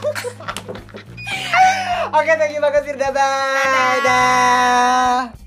Oke, 2.17 2.33
thank 2.41 2.57
you 2.57 2.65
banget 2.65 2.89
Firda. 2.89 3.13
Bye. 3.13 3.21
Dadah. 3.61 4.01
Dah. 4.01 5.44